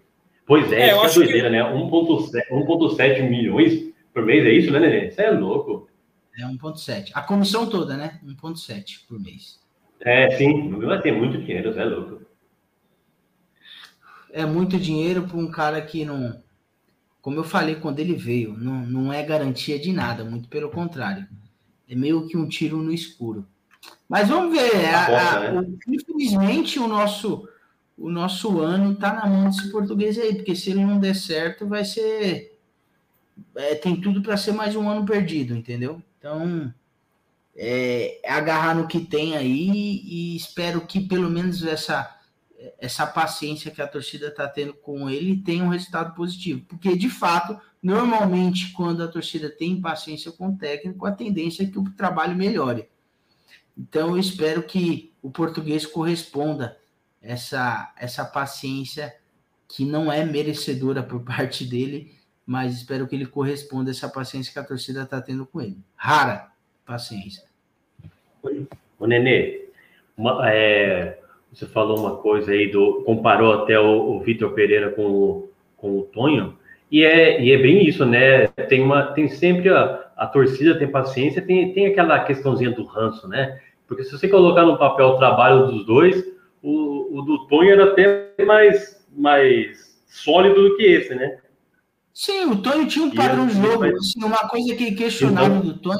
Pois 0.45 0.71
é, 0.71 0.89
É, 0.89 0.91
eu 0.91 0.97
isso 0.97 1.05
acho 1.05 1.21
é 1.21 1.23
doideira, 1.23 1.49
né? 1.49 1.63
1,7 1.63 2.49
1,7 2.51 3.29
milhões 3.29 3.93
por 4.13 4.23
mês, 4.25 4.45
é 4.45 4.51
isso, 4.51 4.71
né, 4.71 4.79
Nenê? 4.79 5.07
Isso 5.07 5.21
é 5.21 5.31
louco. 5.31 5.89
É 6.37 6.43
1,7. 6.45 7.11
A 7.13 7.21
comissão 7.21 7.67
toda, 7.69 7.95
né? 7.97 8.19
1,7 8.23 9.05
por 9.07 9.19
mês. 9.19 9.59
É, 10.01 10.29
sim, 10.37 10.69
vai 10.79 11.01
ter 11.01 11.11
muito 11.11 11.37
dinheiro, 11.37 11.69
isso 11.71 11.79
é 11.79 11.85
louco. 11.85 12.21
É 14.31 14.45
muito 14.45 14.77
dinheiro 14.77 15.23
para 15.27 15.37
um 15.37 15.49
cara 15.49 15.81
que 15.81 16.03
não. 16.05 16.43
Como 17.21 17.37
eu 17.39 17.43
falei 17.43 17.75
quando 17.75 17.99
ele 17.99 18.13
veio, 18.13 18.53
não, 18.55 18.85
não 18.85 19.13
é 19.13 19.23
garantia 19.23 19.79
de 19.79 19.91
nada, 19.91 20.23
muito 20.23 20.47
pelo 20.49 20.69
contrário. 20.69 21.25
É 21.89 21.95
meio 21.95 22.27
que 22.27 22.37
um 22.37 22.47
tiro 22.47 22.77
no 22.77 22.91
escuro. 22.93 23.47
Mas 24.07 24.27
vamos 24.27 24.55
ver. 24.55 24.85
a- 24.93 25.03
Aposta, 25.03 25.39
a- 25.49 25.61
né? 25.61 25.67
infelizmente, 25.87 26.77
o 26.79 26.87
nosso, 26.87 27.47
o 27.97 28.09
nosso 28.09 28.59
ano 28.59 28.93
está 28.93 29.13
na 29.13 29.25
mão 29.25 29.49
desse 29.49 29.71
português 29.71 30.17
aí, 30.17 30.35
porque 30.35 30.55
se 30.55 30.71
ele 30.71 30.85
não 30.85 30.99
der 30.99 31.15
certo, 31.15 31.67
vai 31.67 31.85
ser. 31.85 32.57
é, 33.55 33.75
tem 33.75 33.99
tudo 33.99 34.21
para 34.21 34.37
ser 34.37 34.51
mais 34.51 34.75
um 34.75 34.89
ano 34.89 35.05
perdido, 35.05 35.55
entendeu? 35.55 36.01
Então, 36.17 36.73
é, 37.55 38.19
agarrar 38.27 38.75
no 38.75 38.87
que 38.87 38.99
tem 38.99 39.35
aí 39.37 40.01
e 40.03 40.35
espero 40.35 40.81
que 40.81 40.99
pelo 40.99 41.29
menos 41.29 41.63
essa 41.63 42.15
essa 42.79 43.05
paciência 43.05 43.71
que 43.71 43.81
a 43.81 43.87
torcida 43.87 44.27
está 44.27 44.47
tendo 44.47 44.73
com 44.73 45.09
ele 45.09 45.37
tenha 45.37 45.63
um 45.63 45.69
resultado 45.69 46.15
positivo. 46.15 46.65
Porque, 46.67 46.95
de 46.95 47.09
fato, 47.09 47.59
normalmente, 47.81 48.71
quando 48.71 49.03
a 49.03 49.07
torcida 49.07 49.49
tem 49.49 49.81
paciência 49.81 50.31
com 50.31 50.49
o 50.49 50.57
técnico, 50.57 51.05
a 51.05 51.11
tendência 51.11 51.63
é 51.63 51.67
que 51.67 51.77
o 51.77 51.91
trabalho 51.91 52.35
melhore. 52.35 52.87
Então, 53.77 54.11
eu 54.11 54.17
espero 54.17 54.63
que 54.63 55.13
o 55.21 55.29
português 55.29 55.85
corresponda 55.85 56.77
essa, 57.25 57.93
essa 57.97 58.23
paciência 58.23 59.13
que 59.67 59.83
não 59.83 60.11
é 60.11 60.23
merecedora 60.23 61.01
por 61.01 61.21
parte 61.25 61.65
dele, 61.65 62.11
mas 62.45 62.73
espero 62.73 63.07
que 63.07 63.15
ele 63.15 63.25
corresponda 63.25 63.89
a 63.89 63.91
essa 63.91 64.07
paciência 64.07 64.53
que 64.53 64.59
a 64.59 64.63
torcida 64.63 65.01
está 65.01 65.19
tendo 65.19 65.45
com 65.45 65.59
ele. 65.61 65.77
Rara 65.95 66.51
paciência. 66.85 67.43
Ô, 68.99 69.07
Nenê, 69.07 69.65
uma- 70.15 70.39
é, 70.51 71.19
você 71.51 71.65
falou 71.65 71.99
uma 71.99 72.17
coisa 72.17 72.51
aí, 72.51 72.69
do, 72.69 73.01
comparou 73.03 73.63
até 73.63 73.79
o, 73.79 74.11
o 74.11 74.19
Vitor 74.19 74.51
Pereira 74.53 74.91
com 74.91 75.05
o, 75.07 75.49
com 75.75 75.97
o 75.97 76.03
Tonho, 76.03 76.57
e 76.91 77.03
é, 77.03 77.41
e 77.41 77.51
é 77.51 77.57
bem 77.57 77.87
isso, 77.87 78.05
né? 78.05 78.47
Tem, 78.69 78.83
uma, 78.83 79.07
tem 79.13 79.27
sempre 79.27 79.69
a, 79.69 80.05
a 80.15 80.27
torcida, 80.27 80.77
tem 80.77 80.87
paciência, 80.87 81.41
tem, 81.41 81.73
tem 81.73 81.87
aquela 81.87 82.23
questãozinha 82.23 82.69
do 82.69 82.85
ranço, 82.85 83.27
né? 83.27 83.59
Porque 83.87 84.03
se 84.03 84.11
você 84.11 84.27
colocar 84.27 84.63
no 84.63 84.77
papel 84.77 85.07
o 85.07 85.17
trabalho 85.17 85.65
dos 85.65 85.85
dois, 85.87 86.23
o, 86.67 87.19
o 87.19 87.21
do 87.21 87.47
Tonho 87.47 87.71
era 87.71 87.91
até 87.91 88.43
mais, 88.45 89.05
mais 89.15 90.01
sólido 90.07 90.69
do 90.69 90.77
que 90.77 90.83
esse, 90.83 91.13
né? 91.13 91.39
Sim, 92.13 92.45
o 92.45 92.61
Tony 92.61 92.87
tinha 92.87 93.05
um 93.05 93.11
padrão 93.11 93.45
de 93.45 93.53
jogo. 93.53 93.79
vai- 93.79 93.91
assim, 93.91 94.23
uma 94.23 94.47
coisa 94.49 94.73
que 94.75 94.93
questionava 94.95 95.59
do 95.61 95.77
Tony, 95.77 95.99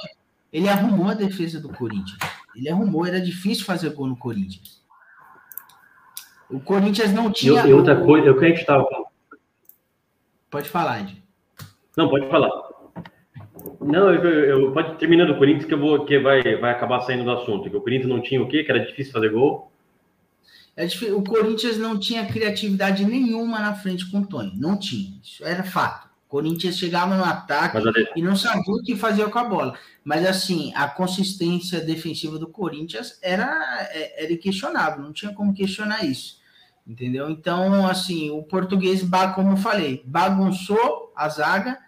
ele 0.51 0.69
arrumou 0.69 1.09
a 1.09 1.13
defesa 1.13 1.59
do 1.59 1.69
Corinthians. 1.69 2.17
Ele 2.55 2.69
arrumou, 2.69 3.05
era 3.05 3.19
difícil 3.19 3.65
fazer 3.65 3.89
gol 3.91 4.07
no 4.07 4.15
Corinthians. 4.15 4.81
O 6.49 6.59
Corinthians 6.59 7.11
não 7.13 7.31
tinha. 7.31 7.65
e 7.67 7.73
outra 7.73 7.99
o- 8.01 8.05
coisa, 8.05 8.27
eu 8.27 8.37
que 8.39 8.45
a 8.45 8.47
gente 8.49 8.61
estava 8.61 8.85
Pode 10.49 10.69
falar, 10.69 11.01
Ed. 11.01 11.21
Não, 11.97 12.09
pode 12.09 12.29
falar. 12.29 12.49
Não, 13.81 14.13
eu, 14.13 14.23
eu- 14.23 14.71
pode 14.71 14.97
terminando 14.97 15.31
o 15.31 15.37
Corinthians 15.37 15.65
que 15.65 15.73
eu 15.73 15.79
vou 15.79 16.05
que 16.05 16.17
vai, 16.19 16.41
vai 16.57 16.71
acabar 16.71 17.01
saindo 17.01 17.23
do 17.25 17.31
assunto. 17.31 17.69
Que 17.69 17.75
o 17.75 17.81
Corinthians 17.81 18.09
não 18.09 18.21
tinha 18.21 18.41
o 18.41 18.47
quê? 18.47 18.63
Que 18.63 18.71
era 18.71 18.85
difícil 18.85 19.11
fazer 19.11 19.29
gol. 19.29 19.69
É 20.77 20.85
o 21.13 21.23
Corinthians 21.23 21.77
não 21.77 21.97
tinha 21.97 22.25
criatividade 22.25 23.05
nenhuma 23.05 23.59
na 23.59 23.73
frente 23.75 24.09
com 24.11 24.19
o 24.19 24.25
Tony. 24.27 24.51
Não 24.55 24.77
tinha. 24.77 25.17
Isso 25.23 25.45
era 25.45 25.63
fato. 25.63 26.09
O 26.27 26.29
Corinthians 26.29 26.77
chegava 26.77 27.15
no 27.15 27.23
ataque 27.23 27.79
Mas 27.81 27.95
e 28.15 28.21
não 28.21 28.35
sabia 28.35 28.73
o 28.73 28.83
que 28.83 28.95
fazer 28.95 29.29
com 29.29 29.39
a 29.39 29.43
bola. 29.45 29.77
Mas 30.03 30.25
assim, 30.25 30.73
a 30.75 30.87
consistência 30.87 31.79
defensiva 31.79 32.37
do 32.37 32.47
Corinthians 32.47 33.17
era, 33.21 33.47
é- 33.91 34.25
era 34.25 34.33
inquestionável, 34.33 35.01
não 35.01 35.13
tinha 35.13 35.33
como 35.33 35.53
questionar 35.53 36.03
isso. 36.03 36.39
Entendeu? 36.85 37.29
Então, 37.29 37.87
assim, 37.87 38.29
o 38.29 38.43
português, 38.43 39.01
como 39.33 39.53
eu 39.53 39.57
falei, 39.57 40.03
bagunçou 40.05 41.11
a 41.15 41.29
zaga 41.29 41.79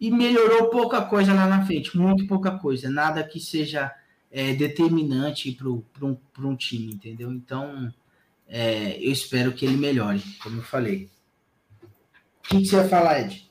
e 0.00 0.10
melhorou 0.10 0.68
pouca 0.68 1.00
coisa 1.00 1.32
lá 1.32 1.46
na 1.46 1.64
frente, 1.64 1.96
muito 1.96 2.26
pouca 2.26 2.50
coisa, 2.58 2.90
nada 2.90 3.24
que 3.24 3.40
seja 3.40 3.90
é, 4.30 4.52
determinante 4.52 5.52
para 5.52 5.68
um, 6.06 6.16
um 6.40 6.56
time, 6.56 6.92
entendeu? 6.92 7.32
Então, 7.32 7.90
é, 8.48 8.96
eu 9.00 9.10
espero 9.10 9.52
que 9.52 9.64
ele 9.64 9.76
melhore, 9.76 10.22
como 10.42 10.58
eu 10.58 10.62
falei. 10.62 11.08
O 12.44 12.48
que, 12.48 12.64
você 12.64 12.76
ia 12.76 12.88
falar, 12.88 13.20
Ed? 13.20 13.44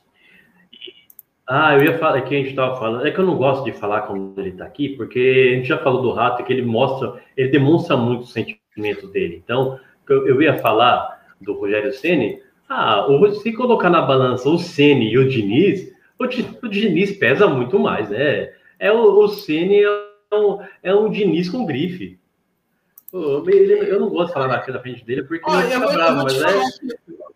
Ah, 1.46 1.74
eu 1.74 1.84
ia 1.84 1.98
falar, 1.98 2.18
é 2.18 2.20
que 2.22 2.34
a 2.34 2.38
gente 2.38 2.50
estava 2.50 2.76
falando, 2.76 3.06
é 3.06 3.10
que 3.10 3.18
eu 3.18 3.26
não 3.26 3.36
gosto 3.36 3.64
de 3.64 3.72
falar 3.72 4.02
quando 4.02 4.38
ele 4.38 4.50
está 4.50 4.64
aqui, 4.64 4.90
porque 4.90 5.52
a 5.52 5.56
gente 5.56 5.68
já 5.68 5.78
falou 5.78 6.02
do 6.02 6.12
Rato, 6.12 6.42
que 6.42 6.52
ele 6.52 6.62
mostra, 6.62 7.22
ele 7.36 7.50
demonstra 7.50 7.96
muito 7.96 8.22
o 8.22 8.26
sentimento 8.26 9.06
dele. 9.08 9.40
Então, 9.44 9.78
eu, 10.08 10.40
ia 10.40 10.58
falar 10.58 11.34
do 11.40 11.52
Rogério 11.52 11.92
Ceni. 11.92 12.40
Ah, 12.68 13.06
se 13.42 13.52
colocar 13.52 13.90
na 13.90 14.02
balança 14.02 14.48
o 14.48 14.58
Ceni 14.58 15.12
e 15.12 15.18
o 15.18 15.28
Diniz, 15.28 15.94
o, 16.18 16.26
Di- 16.26 16.58
o 16.62 16.68
Diniz 16.68 17.12
pesa 17.12 17.46
muito 17.46 17.78
mais, 17.78 18.10
né? 18.10 18.50
É 18.78 18.90
o, 18.90 19.20
o 19.20 19.28
Ceni 19.28 19.82
é 19.82 20.34
um, 20.34 20.58
é 20.82 20.94
um 20.94 21.10
Diniz 21.10 21.48
com 21.48 21.64
grife. 21.64 22.18
Pô, 23.10 23.48
ele- 23.48 23.90
eu 23.90 24.00
não 24.00 24.08
gosto 24.10 24.28
de 24.28 24.32
falar 24.34 24.48
na 24.48 24.72
na 24.72 24.80
frente 24.80 25.04
dele 25.04 25.22
porque 25.22 25.48
Olha, 25.48 25.64
ele 25.64 25.74
eu, 25.74 25.80
bravo, 25.92 26.22
mas 26.24 26.42
é. 26.42 26.56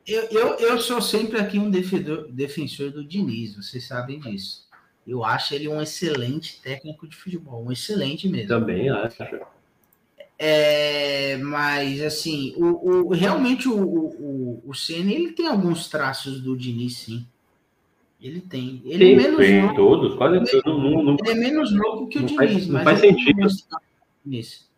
eu, 0.07 0.23
eu, 0.31 0.49
eu 0.59 0.79
sou 0.81 1.01
sempre 1.01 1.39
aqui 1.39 1.59
um 1.59 1.71
defensor, 1.71 2.27
defensor 2.31 2.91
do 2.91 3.05
Diniz, 3.05 3.55
vocês 3.57 3.87
sabem 3.87 4.19
disso. 4.19 4.69
Eu 5.07 5.25
acho 5.25 5.55
ele 5.55 5.69
um 5.69 5.81
excelente 5.81 6.61
técnico 6.61 7.07
de 7.09 7.17
futebol, 7.17 7.65
um 7.65 7.73
excelente 7.73 8.29
mesmo. 8.29 8.49
Também 8.49 8.89
acho. 8.91 9.17
É, 10.39 11.37
mas 11.39 12.01
assim, 12.01 12.55
o, 12.57 13.09
o- 13.09 13.13
realmente 13.13 13.69
o, 13.69 13.77
o, 13.79 14.63
o, 14.67 14.75
Ceni, 14.75 15.15
ele 15.15 15.33
tem 15.33 15.47
alguns 15.47 15.89
traços 15.89 16.41
do 16.41 16.57
Diniz, 16.57 16.97
sim. 16.97 17.27
Ele 18.21 18.41
tem. 18.41 18.81
Ele 18.85 18.99
Tem, 18.99 19.13
é 19.13 19.17
menos 19.17 19.37
tem 19.39 19.61
louco, 19.63 19.77
todos, 19.77 20.15
quase. 20.17 20.63
Não, 20.65 20.79
não, 20.79 21.03
não- 21.03 21.17
ele 21.21 21.31
é 21.31 21.35
menos 21.35 21.73
louco 21.73 22.09
que 22.09 22.19
o 22.19 22.21
Não 22.23 22.27
Diniz, 22.27 22.53
faz- 22.53 22.67
não 22.67 22.75
mas 22.75 22.85
faz 22.85 23.03
ele 23.03 23.15
tem 23.15 23.25
sentido. 23.25 23.49
nisso. 24.25 24.70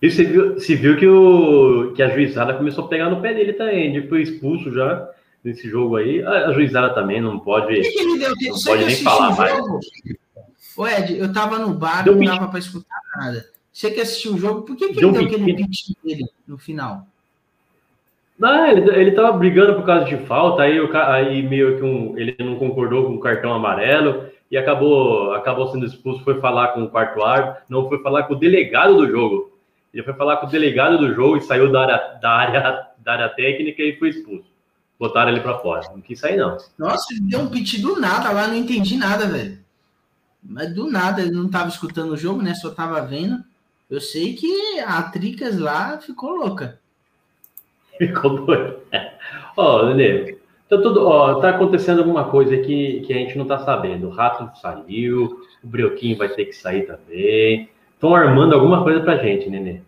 E 0.00 0.10
você 0.10 0.24
viu, 0.24 0.54
você 0.54 0.76
viu 0.76 0.96
que, 0.96 1.06
o, 1.08 1.92
que 1.92 2.02
a 2.02 2.08
juizada 2.08 2.54
começou 2.54 2.84
a 2.84 2.88
pegar 2.88 3.10
no 3.10 3.20
pé 3.20 3.34
dele 3.34 3.52
também. 3.52 3.96
Ele 3.96 4.06
foi 4.06 4.22
expulso 4.22 4.72
já 4.72 5.10
nesse 5.42 5.68
jogo 5.68 5.96
aí. 5.96 6.22
A, 6.22 6.46
a 6.46 6.52
juizada 6.52 6.94
também 6.94 7.20
não 7.20 7.40
pode. 7.40 7.74
Que 7.74 7.90
que 7.90 8.00
ele 8.00 8.18
deu? 8.18 8.30
Não 8.30 8.52
Você 8.52 8.70
pode 8.70 8.84
nem 8.84 8.96
falar 8.96 9.36
mais. 9.36 9.58
Ô, 10.76 10.86
Ed, 10.86 11.18
eu 11.18 11.32
tava 11.32 11.58
no 11.58 11.74
bar, 11.74 12.04
Deu 12.04 12.14
não 12.14 12.24
dava 12.24 12.46
pra 12.46 12.60
escutar 12.60 12.96
nada. 13.16 13.44
Você 13.72 13.90
que 13.90 14.00
assistiu 14.00 14.34
o 14.34 14.38
jogo, 14.38 14.62
por 14.62 14.76
que, 14.76 14.88
que 14.88 15.00
Deu 15.00 15.08
ele 15.08 15.18
deu 15.18 15.26
aquele 15.26 15.54
piti 15.54 15.96
dele 16.04 16.26
no 16.46 16.56
final? 16.56 17.04
Não, 18.38 18.66
ele, 18.68 18.88
ele 18.90 19.10
tava 19.10 19.36
brigando 19.36 19.74
por 19.74 19.84
causa 19.84 20.04
de 20.04 20.16
falta, 20.26 20.62
aí, 20.62 20.78
o, 20.78 20.96
aí 20.96 21.42
meio 21.42 21.76
que 21.76 21.82
um, 21.82 22.16
ele 22.16 22.36
não 22.38 22.56
concordou 22.56 23.06
com 23.06 23.14
o 23.14 23.20
cartão 23.20 23.52
amarelo 23.52 24.28
e 24.50 24.56
acabou, 24.56 25.34
acabou 25.34 25.70
sendo 25.70 25.86
expulso, 25.86 26.24
foi 26.24 26.40
falar 26.40 26.68
com 26.68 26.84
o 26.84 26.88
quarto 26.88 27.22
árbitro, 27.22 27.62
não 27.68 27.88
foi 27.88 28.02
falar 28.02 28.24
com 28.24 28.34
o 28.34 28.38
delegado 28.38 28.96
do 28.96 29.08
jogo. 29.10 29.52
Ele 29.92 30.02
foi 30.02 30.14
falar 30.14 30.38
com 30.38 30.46
o 30.46 30.50
delegado 30.50 30.98
do 30.98 31.14
jogo 31.14 31.36
e 31.36 31.42
saiu 31.42 31.70
da 31.70 31.82
área, 31.82 32.18
da 32.20 32.30
área, 32.30 32.86
da 32.98 33.12
área 33.12 33.28
técnica 33.30 33.82
e 33.82 33.98
foi 33.98 34.10
expulso. 34.10 34.46
Botaram 34.98 35.30
ele 35.30 35.40
pra 35.40 35.58
fora. 35.58 35.88
Não 35.92 36.00
quis 36.00 36.18
sair, 36.18 36.36
não. 36.36 36.56
Nossa, 36.76 37.12
ele 37.12 37.22
deu 37.22 37.40
um 37.40 37.48
pit 37.48 37.80
do 37.80 38.00
nada 38.00 38.30
lá, 38.32 38.48
não 38.48 38.56
entendi 38.56 38.96
nada, 38.96 39.26
velho. 39.26 39.58
Mas 40.42 40.74
do 40.74 40.90
nada, 40.90 41.22
ele 41.22 41.30
não 41.30 41.48
tava 41.48 41.68
escutando 41.68 42.12
o 42.12 42.16
jogo, 42.16 42.42
né? 42.42 42.54
Só 42.54 42.70
tava 42.70 43.00
vendo. 43.02 43.42
Eu 43.90 44.00
sei 44.00 44.34
que 44.34 44.80
a 44.80 45.02
Tricas 45.02 45.58
lá 45.58 45.98
ficou 45.98 46.36
louca. 46.36 46.78
Ficou 47.98 48.46
doido. 48.46 48.78
Ó, 49.56 49.86
Nenê, 49.86 50.37
tá, 50.68 50.76
tudo, 50.78 51.06
ó, 51.06 51.36
tá 51.40 51.50
acontecendo 51.50 51.98
alguma 52.00 52.30
coisa 52.30 52.56
que, 52.58 53.00
que 53.00 53.12
a 53.12 53.16
gente 53.16 53.36
não 53.36 53.46
tá 53.46 53.58
sabendo. 53.58 54.08
O 54.08 54.10
Rato 54.10 54.50
saiu, 54.60 55.42
o 55.62 55.66
Brioquinho 55.66 56.16
vai 56.16 56.28
ter 56.28 56.46
que 56.46 56.52
sair 56.52 56.86
também. 56.86 57.68
Estão 57.94 58.14
armando 58.14 58.54
alguma 58.54 58.82
coisa 58.82 59.00
pra 59.00 59.16
gente, 59.16 59.50
Nenê. 59.50 59.80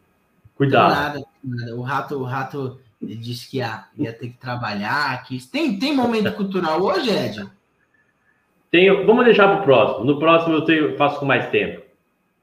Cuidado. 0.56 0.90
Nada, 0.90 1.26
nada. 1.44 1.76
O 1.76 1.80
rato, 1.80 2.16
o 2.18 2.24
rato 2.24 2.78
disse 3.00 3.48
que 3.50 3.58
ia, 3.58 3.84
ia 3.96 4.12
ter 4.12 4.28
que 4.28 4.36
trabalhar. 4.38 5.22
Que... 5.24 5.38
Tem, 5.50 5.78
tem 5.78 5.94
momento 5.94 6.32
cultural 6.32 6.82
hoje, 6.82 7.08
Ed? 7.10 7.48
Tem, 8.70 9.04
vamos 9.06 9.24
deixar 9.24 9.56
pro 9.56 9.64
próximo. 9.64 10.04
No 10.04 10.18
próximo 10.18 10.54
eu 10.56 10.64
tenho, 10.64 10.96
faço 10.96 11.18
com 11.18 11.24
mais 11.24 11.48
tempo. 11.50 11.82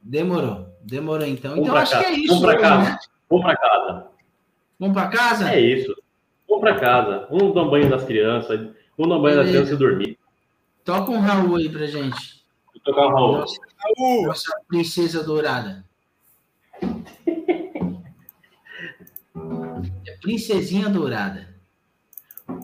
Demorou. 0.01 0.67
Demorou 0.81 1.27
então. 1.27 1.51
Vamos 1.51 1.67
Então 1.67 1.77
acho 1.77 1.91
casa. 1.91 2.03
que 2.05 2.09
é 2.11 2.15
isso. 2.15 2.27
Vamos 2.27 2.43
pra 2.43 2.53
hoje, 2.53 2.61
casa. 2.61 2.89
né? 2.89 2.97
Vamos 3.29 3.45
pra 3.45 3.57
casa. 3.57 4.07
Vamos 4.79 4.93
pra 4.95 5.07
casa? 5.07 5.53
É 5.53 5.59
isso. 5.59 5.95
Vamos 6.47 6.61
pra 6.61 6.79
casa. 6.79 7.27
Um 7.31 7.51
dá 7.53 7.61
um 7.63 7.69
banho 7.69 7.89
das 7.89 8.03
crianças, 8.05 8.59
um 8.97 9.07
dá 9.07 9.15
um 9.17 9.21
banho 9.21 9.35
das 9.37 9.45
Beleza. 9.47 9.51
crianças 9.51 9.73
e 9.73 9.77
dormir. 9.77 10.17
Toca 10.85 11.11
um 11.11 11.19
Raul 11.19 11.57
aí 11.57 11.69
pra 11.69 11.85
gente. 11.85 12.43
Vou 12.73 12.81
tocar 12.83 13.07
o 13.07 13.09
Raul. 13.09 13.37
Nossa, 13.39 13.59
Raul, 13.77 14.27
nossa 14.27 14.53
princesa 14.67 15.23
dourada. 15.23 15.83
É 20.05 20.11
princesinha 20.21 20.89
dourada. 20.89 21.47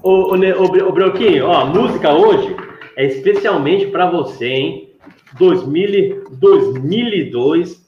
Ô, 0.02 0.10
ô, 0.10 0.36
ô, 0.36 0.88
ô, 0.88 0.92
Brioquinho, 0.92 1.48
ó, 1.48 1.62
a 1.62 1.66
música 1.66 2.12
hoje 2.14 2.56
é 2.96 3.06
especialmente 3.06 3.88
pra 3.88 4.10
você, 4.10 4.48
hein? 4.48 4.96
2000, 5.38 5.90
e- 5.90 6.24
2002. 6.32 7.83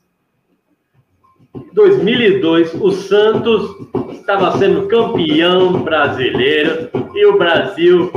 2002, 1.73 2.73
o 2.75 2.91
Santos 2.91 3.75
estava 4.11 4.57
sendo 4.57 4.87
campeão 4.87 5.83
brasileiro 5.83 6.89
e 7.13 7.25
o 7.25 7.37
Brasil 7.37 8.11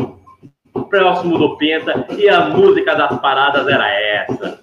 próximo 0.89 1.39
do 1.39 1.57
Penta 1.57 2.07
e 2.17 2.29
a 2.29 2.49
música 2.49 2.95
das 2.95 3.21
paradas 3.21 3.67
era 3.69 3.89
essa. 3.89 4.61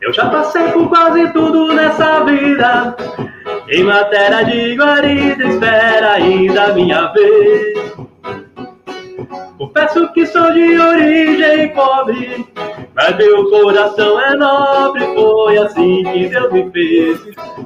Eu 0.00 0.12
já 0.12 0.30
passei 0.30 0.68
por 0.68 0.88
quase 0.88 1.32
tudo 1.32 1.72
nessa 1.72 2.24
vida. 2.24 2.96
Em 3.68 3.82
matéria 3.82 4.44
de 4.44 4.76
guarida, 4.76 5.44
espera 5.44 6.12
ainda 6.12 6.64
a 6.66 6.72
minha 6.72 7.06
vez. 7.08 7.96
Confesso 9.58 10.12
que 10.12 10.26
sou 10.26 10.52
de 10.52 10.78
origem 10.78 11.70
pobre, 11.70 12.46
mas 12.94 13.16
meu 13.16 13.48
coração 13.48 14.20
é 14.20 14.36
nobre, 14.36 15.02
foi 15.14 15.56
assim 15.56 16.04
que 16.04 16.28
Deus 16.28 16.52
me 16.52 16.70
fez. 16.70 17.18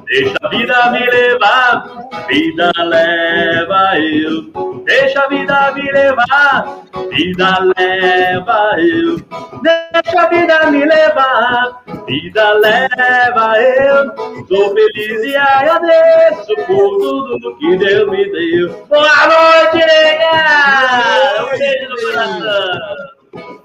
Deixa 0.05 0.37
a 0.41 0.47
vida 0.47 0.91
me 0.91 1.05
levar, 1.05 2.07
vida 2.29 2.71
leva 2.77 3.99
eu. 3.99 4.43
Deixa 4.85 5.19
a 5.21 5.27
vida 5.27 5.71
me 5.73 5.91
levar, 5.91 6.79
vida 7.09 7.57
leva 7.77 8.75
eu. 8.79 9.17
Deixa 9.61 10.21
a 10.21 10.29
vida 10.29 10.71
me 10.71 10.85
levar, 10.85 11.83
vida 12.07 12.53
leva 12.53 13.59
eu. 13.59 14.45
Sou 14.47 14.73
feliz 14.73 15.23
e 15.25 15.35
agradeço 15.35 16.55
por 16.67 16.97
tudo 16.99 17.57
que 17.57 17.75
Deus 17.75 18.09
me 18.09 18.31
deu. 18.31 18.85
Boa 18.87 19.27
noite, 19.27 19.85
nega! 19.85 21.80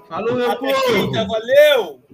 Falou, 0.09 0.35
meu 0.35 0.57
povo! 0.57 1.11
Valeu! 1.27 2.06